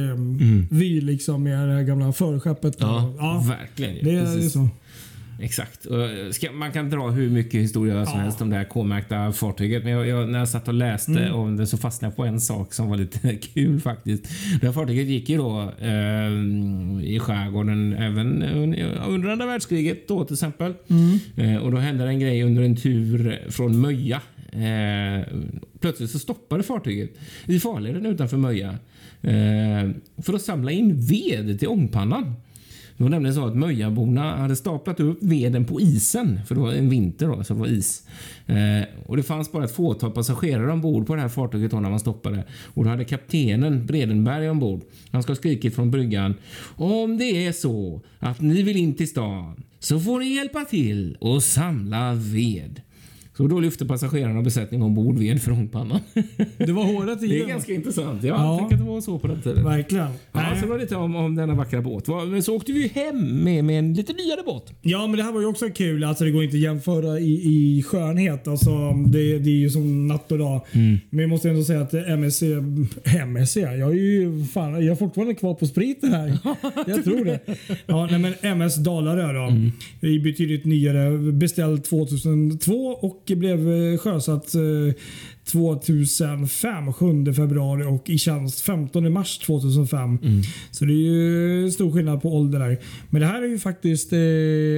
vy 0.72 1.02
liksom 1.02 1.44
med 1.44 1.68
det 1.70 1.74
här 1.74 1.84
gamla 1.84 2.14
förskeppet. 2.14 2.82
Mm. 2.82 2.94
Ja, 2.94 3.44
verkligen. 3.48 4.06
det 4.06 4.12
är 4.16 4.24
Precis. 4.26 4.46
ju 4.46 4.50
så. 4.50 4.68
Exakt. 5.42 5.86
Eh, 5.86 6.32
Ska, 6.32 6.52
man 6.52 6.72
kan 6.72 6.90
dra 6.90 7.10
hur 7.10 7.30
mycket 7.30 7.62
historia 7.62 8.06
som 8.06 8.18
Ja. 8.18 8.24
helst 8.24 8.42
om 8.42 8.50
det 8.50 8.56
här 8.56 8.64
K-märkta 8.66 9.32
fartyget. 9.32 9.84
Men 9.84 9.94
jag, 9.94 10.08
jag, 10.08 10.30
när 10.30 10.40
jag 10.40 10.50
satt 10.50 10.68
och 10.68 10.74
läste 10.74 11.12
Mm. 11.12 11.34
om 11.36 11.58
det 11.58 11.68
så 11.68 11.78
fastnade 11.78 12.12
jag 12.12 12.16
på 12.16 12.26
en 12.26 12.40
sak 12.42 12.74
som 12.74 12.90
var 12.90 12.98
lite 12.98 13.36
kul 13.54 13.80
faktiskt. 13.82 14.24
Det 14.62 14.66
här 14.68 14.74
fartyget 14.74 15.08
gick 15.08 15.30
ju 15.30 15.38
då 15.38 15.62
eh, 15.80 16.32
i 17.14 17.20
skärgården 17.22 17.94
även 17.94 18.44
un- 18.44 19.08
under 19.08 19.30
andra 19.30 19.46
världskriget 19.46 20.08
då 20.08 20.26
till 20.26 20.34
exempel. 20.34 20.74
Mm. 20.88 21.20
Eh, 21.56 21.62
och 21.64 21.72
då 21.72 21.78
hände 21.78 22.04
det 22.04 22.10
en 22.10 22.20
grej 22.20 22.44
under 22.44 22.64
en 22.64 22.76
tur 22.76 23.42
från 23.50 23.80
Möja. 23.82 24.22
Eh, 24.52 25.28
plötsligt 25.80 26.10
så 26.10 26.20
stoppade 26.20 26.64
fartyget 26.64 27.10
i 27.46 27.60
farleden 27.60 28.06
utanför 28.06 28.38
Möja 28.38 28.70
eh, 29.22 29.90
för 30.24 30.34
att 30.34 30.42
samla 30.42 30.72
in 30.72 31.02
ved 31.02 31.60
till 31.60 31.68
ångpannan. 31.68 32.34
Det 33.00 33.04
var 33.04 33.10
nämligen 33.10 33.36
så 33.36 33.46
att 33.46 33.56
Möjaborna 33.56 34.38
hade 34.38 34.56
staplat 34.56 35.00
upp 35.00 35.18
veden 35.22 35.66
på 35.66 35.82
isen, 35.82 36.40
för 36.48 36.56
det 36.56 36.62
var 36.62 36.74
en 36.74 36.90
vinter 36.90 37.28
då, 37.28 37.44
så 37.44 37.54
det 37.54 37.60
var 37.60 37.68
is. 37.68 38.08
Eh, 38.48 38.56
och 39.06 39.18
det 39.18 39.24
fanns 39.24 39.52
bara 39.52 39.64
ett 39.64 39.76
fåtal 39.76 40.12
passagerare 40.12 40.72
ombord 40.72 41.08
på 41.08 41.16
det 41.16 41.22
här 41.22 41.30
fartyget 41.30 41.72
då 41.72 41.80
när 41.80 41.90
man 41.90 42.00
stoppade. 42.00 42.44
Och 42.74 42.84
då 42.84 42.90
hade 42.90 43.04
kaptenen 43.06 43.86
Bredenberg 43.86 44.50
ombord. 44.50 44.82
Han 45.12 45.24
ska 45.24 45.32
ha 45.32 45.36
skrikit 45.36 45.76
från 45.76 45.92
bryggan. 45.92 46.34
Om 46.76 47.18
det 47.18 47.48
är 47.48 47.52
så 47.52 48.02
att 48.20 48.42
ni 48.42 48.64
vill 48.64 48.78
in 48.78 48.94
till 48.94 49.10
stan 49.10 49.64
så 49.80 50.00
får 50.00 50.20
ni 50.20 50.36
hjälpa 50.36 50.66
till 50.66 51.18
och 51.20 51.44
samla 51.44 52.14
ved. 52.14 52.82
Så 53.40 53.48
då 53.48 53.60
lyfte 53.60 53.86
passagerarna 53.86 54.38
och 54.38 54.44
besättningen 54.44 54.86
ombord 54.86 55.20
ved 55.20 55.42
från 55.42 55.58
ångpannan. 55.58 56.00
Det 56.58 56.72
var 56.72 56.84
hårda 56.84 57.16
tider. 57.16 57.36
Det 57.36 57.42
är 57.44 57.48
ganska 57.48 57.74
intressant. 57.74 58.24
Ja, 58.24 58.30
Ja. 58.30 58.52
jag 58.52 58.60
tänker 58.60 58.76
att 58.76 58.82
det 58.82 58.92
var 58.92 59.02
så 59.02 59.20
på 59.20 59.28
den 59.28 59.42
tiden. 59.42 59.64
Verkligen. 59.64 60.08
Ja, 60.32 60.56
så 60.62 60.68
var 60.68 60.76
det 60.76 60.82
lite 60.82 60.96
om, 60.96 61.16
om 61.16 61.36
denna 61.36 61.54
vackra 61.54 61.82
båt. 61.82 62.08
Men 62.08 62.44
så 62.44 62.56
åkte 62.56 62.72
vi 62.72 62.88
hem 62.88 63.44
med, 63.44 63.66
med 63.66 63.80
en 63.80 63.94
lite 63.94 64.14
nyare 64.14 64.44
båt. 64.46 64.74
Ja, 64.82 65.08
men 65.08 65.18
det 65.18 65.24
här 65.24 65.32
var 65.32 65.42
ju 65.42 65.48
också 65.48 65.70
kul. 65.70 66.04
Alltså, 66.04 66.24
det 66.24 66.32
går 66.32 66.44
inte 66.44 66.58
att 66.58 66.62
jämföra 66.62 67.20
i, 67.20 67.32
i 67.34 67.84
skönhet. 67.84 68.48
Alltså, 68.48 68.92
det, 69.08 69.40
det 69.40 69.50
är 69.50 69.60
ju 69.60 69.70
som 69.70 70.08
natt 70.08 70.32
och 70.32 70.38
dag. 70.38 70.62
Mm. 70.72 70.98
Men 71.10 71.20
jag 71.20 71.30
måste 71.30 71.50
ändå 71.50 71.64
säga 71.64 71.82
att 71.82 71.94
MSC... 71.94 72.44
MSC? 73.28 73.58
Jag 73.58 73.92
är 73.92 73.94
ju 73.94 74.46
fan, 74.46 74.72
jag 74.74 74.84
är 74.84 74.96
fortfarande 74.96 75.36
kvar 75.36 75.54
på 75.54 75.68
spriten 75.68 76.14
här. 76.14 76.38
Jag 76.88 77.04
tror 77.04 77.26
det. 77.26 77.40
Ja, 77.86 78.08
nej, 78.12 78.20
men 78.20 78.34
MS 78.42 78.76
Dalarö 78.76 79.34
då. 79.34 79.44
Mm. 79.54 79.72
Det 80.02 80.08
är 80.08 80.20
betydligt 80.20 80.66
nyare. 80.66 81.18
Beställd 81.32 81.84
2002 81.84 82.74
och 82.74 83.29
blev 83.36 83.72
eh, 83.72 83.98
sjösatt 83.98 84.56
eh, 84.56 84.62
2005, 85.52 86.94
7 86.94 87.34
februari 87.34 87.84
och 87.84 88.10
i 88.10 88.18
tjänst 88.18 88.62
15 88.62 89.14
mars 89.14 89.38
2005. 89.38 90.18
Så 90.72 90.86
det 90.86 90.94
är 90.94 90.96
ju 91.14 91.72
stor 91.72 91.92
skillnad 91.92 92.22
på 92.22 92.36
ålder 92.36 92.60
där. 92.60 92.80
Men 93.10 93.22
det 93.22 93.28
här 93.28 93.42
är 93.42 93.48
ju 93.48 93.60
faktiskt 93.60 94.14
eh, 94.14 94.20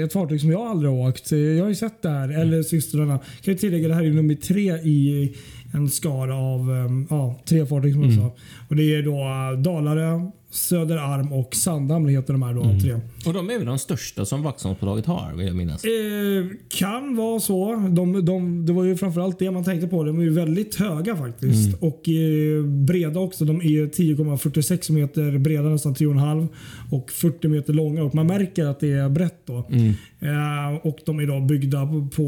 ett 0.06 0.14
fartyg 0.14 0.42
som 0.42 0.50
jag 0.52 0.62
aldrig 0.62 0.92
har 0.92 1.10
åkt. 1.10 1.32
Eh, 1.32 1.40
Jag 1.40 1.64
har 1.64 1.70
ju 1.70 1.76
sett 1.76 2.02
det 2.02 2.10
här, 2.10 2.30
eller 2.42 2.64
systrarna. 2.64 3.18
Kan 3.18 3.54
jag 3.54 3.60
tillägga, 3.60 3.88
det 3.88 3.94
här 3.96 4.04
är 4.04 4.12
nummer 4.12 4.36
tre 4.36 4.72
i 4.74 5.34
en 5.72 5.90
skara 5.90 6.36
av 6.36 6.60
eh, 6.72 6.92
ja, 7.10 7.40
tre 7.46 7.66
fartyg 7.66 7.94
som 7.94 8.04
jag 8.04 8.14
sa. 8.14 8.32
Och 8.70 8.76
det 8.76 8.96
är 8.96 9.04
då 9.04 9.18
eh, 9.22 9.62
Dalarö, 9.62 10.20
Söderarm 10.54 11.34
och 11.34 11.56
Sandhamn 11.56 12.10
heter 12.10 12.34
de 12.34 12.42
här 12.44 12.54
då, 12.54 12.62
tre. 12.82 12.94
Och 13.26 13.34
de 13.34 13.50
är 13.50 13.58
väl 13.58 13.66
de 13.66 13.80
största 13.80 14.26
som 14.26 14.44
Vaxholmsbolaget 14.44 15.06
har, 15.06 15.34
vill 15.38 15.48
jag 15.48 15.56
minnas. 15.56 15.84
Eh, 15.84 15.92
kan 16.70 17.16
vara 17.16 17.40
så. 17.40 17.76
De, 17.90 18.26
de, 18.26 18.66
det 18.66 18.74
var 18.74 18.84
ju 18.84 18.96
framförallt 18.98 19.40
det 19.40 19.52
man 19.52 19.64
tänkte 19.64 19.88
på. 19.88 20.04
De 20.04 20.20
är 20.20 20.24
ju 20.24 20.30
väldigt 20.30 20.76
höga 20.76 21.16
faktiskt. 21.16 21.78
Och 21.84 22.10
eh, 22.10 22.64
breda 22.66 23.20
också. 23.20 23.46
De 23.46 23.56
är 23.62 23.86
10,46 23.88 24.92
meter 24.92 25.38
breda, 25.38 25.70
nästan 25.70 25.94
10,5 25.96 26.48
och 26.92 27.12
40 27.12 27.48
meter 27.48 27.74
långa. 27.74 28.04
Och 28.04 28.16
man 28.16 28.28
märker 28.28 28.66
att 28.66 28.80
det 28.80 28.92
är 28.92 29.10
brett 29.10 29.42
då. 29.46 29.58
Eh, 30.20 30.76
och 30.84 30.98
de 31.06 31.20
är 31.20 31.28
då 31.28 31.40
byggda 31.40 31.86
på, 32.16 32.24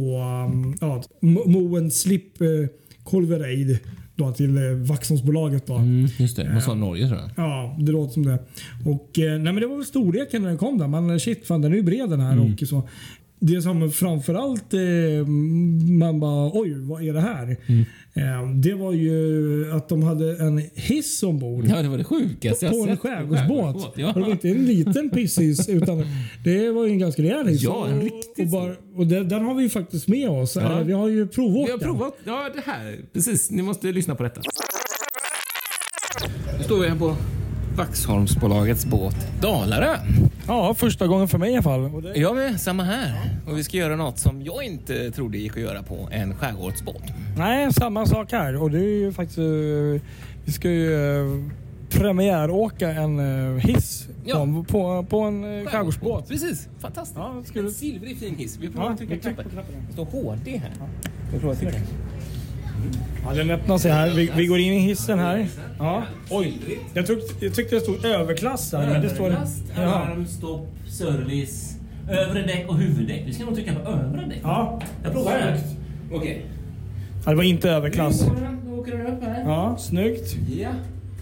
um, 0.47 0.75
ja, 0.81 1.03
Mo- 1.21 1.47
Moen 1.47 1.91
Slip 1.91 2.41
eh, 2.41 2.47
Colvereid 3.03 3.79
då 4.15 4.31
till 4.31 4.57
eh, 4.57 4.63
Vaxholmsbolaget. 4.63 5.67
Då. 5.67 5.75
Mm, 5.75 6.07
just 6.17 6.35
det, 6.37 6.49
man 6.53 6.61
sa 6.61 6.73
Norge 6.73 7.07
tror 7.07 7.19
jag. 7.19 7.29
Ja, 7.37 7.77
det 7.79 7.91
låter 7.91 8.13
som 8.13 8.25
det. 8.25 8.39
Och, 8.85 9.19
eh, 9.19 9.31
nej, 9.31 9.53
men 9.53 9.55
det 9.55 9.67
var 9.67 9.75
väl 9.75 9.85
storleken 9.85 10.41
när 10.41 10.49
den 10.49 10.57
kom 10.57 10.77
där. 10.77 10.87
Man, 10.87 11.19
shit, 11.19 11.47
fan, 11.47 11.61
den 11.61 11.71
är 11.71 11.75
ju 11.75 11.83
bred 11.83 12.09
den 12.09 12.19
här. 12.19 12.39
Och 12.39 12.67
så. 12.67 12.89
Det 13.45 13.61
som 13.61 13.91
framförallt 13.91 14.73
eh, 14.73 15.27
man 15.99 16.19
bara 16.19 16.51
oj, 16.53 16.73
vad 16.77 17.03
är 17.03 17.13
det 17.13 17.21
här? 17.21 17.57
Eh, 18.13 18.49
det 18.55 18.73
var 18.73 18.91
ju 18.93 19.71
att 19.73 19.89
de 19.89 20.03
hade 20.03 20.37
en 20.37 20.61
hiss 20.73 21.23
ombord. 21.23 21.65
Ja, 21.67 21.81
det 21.81 21.89
var 21.89 21.97
det 21.97 22.03
sjukaste 22.03 22.65
jag 22.65 22.73
På 22.73 22.91
en 22.91 22.97
skärgårdsbåt. 22.97 23.93
Ja. 23.95 24.07
Och 24.07 24.13
Det 24.13 24.19
var 24.21 24.31
inte 24.31 24.49
en 24.49 24.65
liten 24.65 25.09
pisshiss 25.09 25.69
utan 25.69 26.05
det 26.43 26.69
var 26.71 26.85
ju 26.85 26.91
en 26.91 26.99
ganska 26.99 27.21
rejäl 27.21 27.47
hiss. 27.47 27.61
Ja, 27.63 27.87
en 27.87 28.01
riktigt 28.01 28.45
och, 28.45 28.47
bara, 28.47 28.75
och 28.95 29.07
den, 29.07 29.29
den 29.29 29.45
har 29.45 29.55
vi 29.55 29.63
ju 29.63 29.69
faktiskt 29.69 30.07
med 30.07 30.29
oss. 30.29 30.55
Ja. 30.55 30.61
Eller, 30.61 30.83
Vi 30.83 30.93
har 30.93 31.07
ju 31.07 31.27
provåkt 31.27 31.67
Vi 31.67 31.71
har 31.71 31.79
den. 31.79 31.87
provat. 31.87 32.13
Ja, 32.25 32.49
det 32.55 32.61
här. 32.71 32.97
Precis. 33.13 33.51
Ni 33.51 33.61
måste 33.61 33.91
lyssna 33.91 34.15
på 34.15 34.23
detta. 34.23 34.41
står 36.63 36.79
vi 36.79 36.87
här 36.89 36.95
på 36.95 37.15
Vaxholmsbolagets 37.77 38.85
båt 38.85 39.15
Dalarö. 39.41 39.95
Ja, 40.47 40.73
första 40.73 41.07
gången 41.07 41.27
för 41.27 41.37
mig 41.37 41.51
i 41.51 41.53
alla 41.53 41.63
fall. 41.63 42.01
Det... 42.01 42.19
Jag 42.19 42.35
med, 42.35 42.61
samma 42.61 42.83
här. 42.83 43.29
Och 43.47 43.57
vi 43.57 43.63
ska 43.63 43.77
göra 43.77 43.95
något 43.95 44.19
som 44.19 44.41
jag 44.43 44.63
inte 44.63 45.11
trodde 45.11 45.37
gick 45.37 45.51
att 45.51 45.63
göra 45.63 45.83
på 45.83 46.09
en 46.11 46.35
skärgårdsbåt. 46.35 47.03
Nej, 47.37 47.73
samma 47.73 48.05
sak 48.05 48.31
här. 48.31 48.61
Och 48.63 48.71
det 48.71 48.77
är 48.79 48.99
ju 48.99 49.11
faktiskt... 49.13 49.37
eh, 49.37 49.43
vi 50.45 50.51
ska 50.51 50.69
ju 50.69 50.89
uh, 50.91 51.49
premiäråka 51.89 52.89
en 52.91 53.19
uh, 53.19 53.57
hiss 53.57 54.07
Ja. 54.25 54.45
på, 54.45 54.63
på, 54.63 55.03
på 55.09 55.19
en 55.19 55.65
skärgårdsbåt. 55.65 56.27
Precis, 56.29 56.69
fantastiskt. 56.79 57.17
Ja, 57.19 57.41
skulle- 57.45 57.67
En 57.67 57.73
silvrig 57.73 58.17
fin 58.19 58.35
hiss. 58.35 58.57
Vi 58.61 58.69
får 58.69 58.83
Ja, 58.83 58.97
trycka 58.97 59.17
knappen. 59.17 59.43
på 59.43 59.49
knappen. 59.49 59.73
Det 59.87 59.93
står 59.93 60.05
HD 60.05 60.57
här. 60.57 60.71
Jag 61.31 61.41
tror 61.41 61.55
trycker. 61.55 61.81
Ja, 63.25 63.33
den 63.33 63.49
öppnar 63.51 63.77
sig 63.77 63.91
här. 63.91 64.09
Vi, 64.09 64.31
vi 64.35 64.45
går 64.45 64.59
in 64.59 64.73
i 64.73 64.79
hissen 64.79 65.19
här. 65.19 65.47
Ja. 65.79 66.03
Oj, 66.29 66.53
jag, 66.93 67.07
tyck, 67.07 67.19
jag 67.39 67.53
tyckte 67.55 67.75
det 67.75 67.81
stod 67.81 68.05
överklass 68.05 68.71
där. 68.71 68.87
Men 68.87 69.01
det 69.01 69.09
står... 69.09 69.25
Överlast, 69.25 69.63
Ja. 69.75 69.81
alarm, 69.81 70.25
stopp, 70.27 70.67
service, 70.89 71.75
övre 72.09 72.41
däck 72.41 72.65
och 72.67 72.77
huvuddäck. 72.77 73.23
Vi 73.25 73.33
ska 73.33 73.45
nog 73.45 73.55
trycka 73.55 73.73
på 73.75 73.89
övre 73.91 74.25
däck. 74.29 74.39
Ja, 74.43 74.81
Jag 75.03 75.13
provar 75.13 75.31
här. 75.31 75.59
Okej. 76.13 76.45
Ja, 77.25 77.31
det 77.31 77.37
var 77.37 77.43
inte 77.43 77.69
överklass. 77.69 78.25
Då 78.67 78.73
åker 78.79 78.97
den 78.97 79.07
upp 79.07 79.23
här. 79.23 79.43
Ja, 79.45 79.77
snyggt. 79.79 80.35
Ja. 80.59 80.69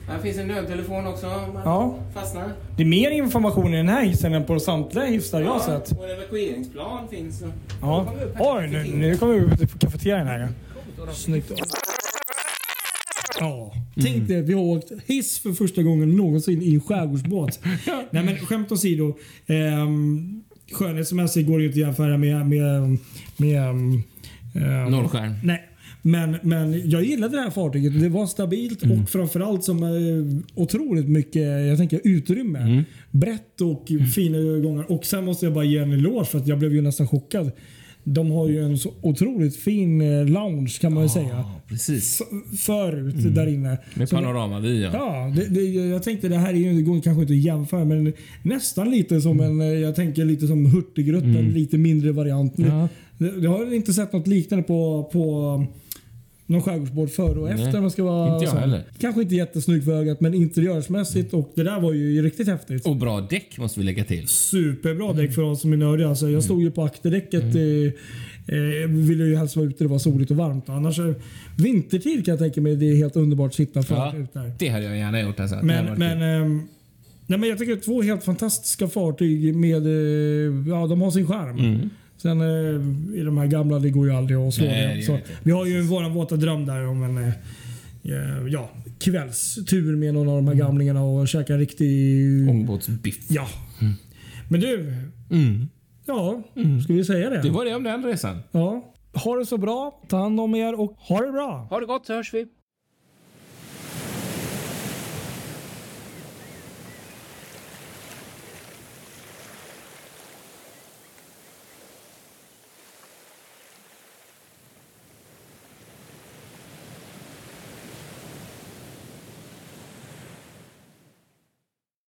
Här 0.10 0.20
finns 0.20 0.38
en 0.38 0.48
nödtelefon 0.48 1.08
också 1.08 1.28
om 1.28 1.54
man 1.54 1.62
Ja. 1.66 1.96
fastnar. 2.14 2.44
Det 2.78 2.84
är 2.84 2.88
mer 2.88 3.12
information 3.12 3.74
i 3.74 3.78
den 3.78 3.90
här 3.90 4.04
hissen 4.06 4.34
än 4.34 4.44
på 4.44 4.60
samtliga 4.60 5.06
hissar 5.06 5.42
jag 5.42 5.52
har 5.52 5.60
sett. 5.60 5.92
Och 6.00 6.06
en 6.10 6.12
evakueringsplan 6.12 7.08
finns. 7.12 7.44
Ja. 7.82 8.14
Oj, 8.40 8.68
nu, 8.68 8.84
nu 8.96 9.18
kommer 9.18 9.34
vi 9.34 9.42
upp 9.42 9.58
till 9.60 9.68
kafeterian 9.80 10.28
här. 10.28 10.48
Snyggt. 11.14 11.52
Ja, 13.40 13.74
tänk 14.02 14.28
dig, 14.28 14.42
vi 14.42 14.54
har 14.54 14.62
åkt 14.62 14.92
hiss 15.06 15.40
för 15.40 15.54
första 15.54 15.84
gången 15.84 16.16
någonsin 16.16 16.62
i 16.62 16.74
en 16.74 16.82
skärgårdsbåt. 16.82 17.60
Nej 18.12 18.24
men 18.24 18.38
skämt 18.38 18.72
åsido. 18.72 19.18
Um, 19.48 20.44
skönhetsmässigt 20.72 21.48
går 21.48 21.58
det 21.58 21.64
ju 21.64 21.68
inte 21.68 21.80
att 21.80 21.88
jämföra 21.88 22.18
med... 22.18 22.46
med, 22.50 22.98
med 23.38 23.70
ehm, 23.70 24.92
Nollskärm. 24.92 25.34
Nej. 25.44 25.68
Men, 26.02 26.38
men 26.42 26.90
jag 26.90 27.04
gillade 27.04 27.38
det 27.38 27.42
här 27.42 27.50
fartyget. 27.50 28.02
Det 28.02 28.10
var 28.10 28.28
stabilt 28.28 28.82
och 28.84 29.10
framförallt 29.10 29.64
som 29.64 29.84
eh, 29.84 30.62
otroligt 30.64 31.10
mycket 31.10 31.42
jag 31.42 31.78
tänker, 31.78 32.02
utrymme. 32.04 32.84
Brett 33.12 33.62
och 33.62 33.88
fina 34.16 34.60
gångar. 34.60 34.92
Och 34.92 35.06
sen 35.06 35.26
måste 35.26 35.46
jag 35.46 35.54
bara 35.54 35.64
ge 35.64 35.78
en 35.78 35.92
eloge 35.92 36.26
för 36.26 36.38
att 36.38 36.48
jag 36.48 36.60
blev 36.60 36.74
ju 36.74 36.82
nästan 36.82 37.08
chockad. 37.08 37.52
De 38.04 38.32
har 38.32 38.48
ju 38.48 38.64
en 38.66 38.78
så 38.78 38.94
otroligt 39.02 39.56
fin 39.56 40.02
eh, 40.02 40.26
lounge 40.26 40.78
kan 40.82 40.94
man 40.94 41.04
ju 41.04 41.10
säga. 41.10 41.46
Precis. 41.68 42.22
F- 42.22 42.60
förut 42.60 43.36
där 43.36 43.48
inne. 43.48 43.78
Med 43.96 44.10
panoramavy 44.10 44.82
ja. 44.82 44.90
Ja, 44.94 45.34
det, 45.36 45.48
det, 45.54 45.62
jag 45.62 46.04
tänkte 46.04 46.28
det 46.30 46.38
här 46.38 46.50
är 46.54 46.58
ju, 46.58 46.74
det 46.74 46.82
går 46.82 47.02
kanske 47.02 47.22
inte 47.22 47.34
att 47.34 47.40
jämföra 47.40 47.86
men 47.86 48.14
nästan 48.44 48.92
lite 48.92 49.22
som 49.22 49.40
en, 49.40 49.62
eh, 49.62 49.68
jag 49.68 49.96
tänker 49.96 50.26
lite 50.26 50.48
som 50.48 50.66
Hurtigruten, 50.66 51.50
lite 51.54 51.78
mindre 51.78 52.12
variant. 52.12 52.54
Ja. 52.58 52.88
Det- 53.18 53.34
Jag 53.44 53.52
har 53.52 53.74
inte 53.76 53.94
sett 53.94 54.14
något 54.14 54.28
liknande 54.28 54.64
på, 54.64 55.10
på 55.14 55.66
någon 56.52 56.62
skärgårdsbåt 56.62 57.12
före 57.12 57.40
och 57.40 57.50
efter. 57.50 57.76
om 57.76 57.82
man 57.82 57.92
ska 57.92 58.04
vara 58.04 58.34
inte 58.34 58.46
jag 58.46 58.52
heller. 58.52 58.84
Kanske 59.00 59.22
inte 59.22 59.36
jättesnygg 59.36 59.86
för 59.86 59.92
ögat 59.92 60.22
men 60.22 60.34
interiörsmässigt 60.34 61.34
och 61.34 61.52
det 61.56 61.64
där 61.64 61.80
var 61.80 61.94
ju 61.94 62.22
riktigt 62.22 62.48
häftigt. 62.48 62.86
Och 62.86 62.96
bra 62.96 63.22
däck 63.22 63.58
måste 63.58 63.80
vi 63.80 63.86
lägga 63.86 64.04
till. 64.04 64.28
Superbra 64.28 65.14
däck 65.14 65.36
för 65.36 65.42
oss 65.42 65.62
som 65.62 65.74
är 65.74 65.78
nördiga. 65.78 66.10
Alltså, 66.10 66.30
jag 66.30 66.44
stod 66.44 66.62
ju 66.62 66.72
på 66.72 66.84
akterdäcket. 66.84 67.44
Mm. 67.44 67.92
Eh, 68.48 68.58
eh, 68.58 68.88
ville 68.90 69.24
ju 69.24 69.36
helst 69.36 69.56
vara 69.56 69.66
ute 69.68 69.84
det 69.84 69.88
var 69.88 70.00
soligt 70.00 70.32
och 70.32 70.38
varmt. 70.38 70.70
Annars 70.70 71.00
eh, 71.00 71.14
vintertid 71.58 72.26
kan 72.26 72.32
jag 72.32 72.40
tänka 72.40 72.62
mig 72.62 72.76
det 72.76 72.86
är 72.92 72.96
helt 72.96 73.16
underbart 73.16 73.50
att 73.50 73.56
sitta 73.56 73.84
Ja, 73.90 74.16
ut 74.16 74.34
där. 74.34 74.52
det 74.60 74.68
hade 74.68 74.86
jag 74.86 74.98
gärna 74.98 75.22
gjort 75.22 75.40
alltså. 75.40 75.56
Men, 75.64 75.86
men, 76.00 76.22
ehm, 76.22 76.62
nej, 77.28 77.40
men 77.40 77.50
jag 77.50 77.58
tycker 77.58 77.76
två 77.76 78.02
helt 78.02 78.24
fantastiska 78.24 78.88
fartyg 78.88 79.56
med, 79.56 79.86
eh, 79.86 80.70
ja 80.70 80.88
de 80.88 81.02
har 81.02 81.12
sin 81.12 81.28
charm. 81.28 81.90
Sen 82.22 82.42
eh, 82.42 83.20
i 83.20 83.24
de 83.24 83.38
här 83.38 83.48
gamla, 83.48 83.80
det 83.80 83.90
går 83.90 84.08
ju 84.08 84.14
aldrig 84.14 84.40
att 84.40 84.54
slå 84.54 84.66
Nej, 84.66 84.98
det 84.98 85.04
Så, 85.04 85.20
vi 85.44 85.52
har 85.52 85.66
ju 85.66 85.82
våran 85.82 86.14
våta 86.14 86.36
dröm 86.36 86.66
där 86.66 86.88
om 86.88 87.04
en 87.04 87.18
eh, 87.18 87.34
ja, 88.48 88.70
kvällstur 89.00 89.96
med 89.96 90.14
någon 90.14 90.30
av 90.30 90.36
de 90.36 90.48
här 90.48 90.56
gamlingarna 90.56 91.04
och 91.04 91.28
käka 91.28 91.54
en 91.54 91.60
riktig... 91.60 92.50
Ångbåtsbiff. 92.50 93.18
Ja. 93.30 93.48
Men 94.50 94.60
du. 94.60 94.94
Ja, 96.06 96.44
ska 96.84 96.94
vi 96.94 97.06
säga 97.06 97.30
det? 97.30 97.42
Det 97.42 97.50
var 97.50 97.66
det 97.66 97.76
om 97.76 97.84
den 97.84 98.06
resan. 98.06 98.40
Ja. 98.52 98.94
Ha 99.14 99.36
det 99.36 99.46
så 99.46 99.58
bra, 99.58 100.02
ta 100.08 100.18
hand 100.18 100.40
om 100.40 100.56
er 100.56 100.80
och 100.80 100.96
ha 100.98 101.22
det 101.22 101.32
bra. 101.32 101.68
Ha 101.70 101.80
det 101.80 101.86
gott 101.86 102.06
så 102.06 102.14
hörs 102.14 102.34
vi. 102.34 102.46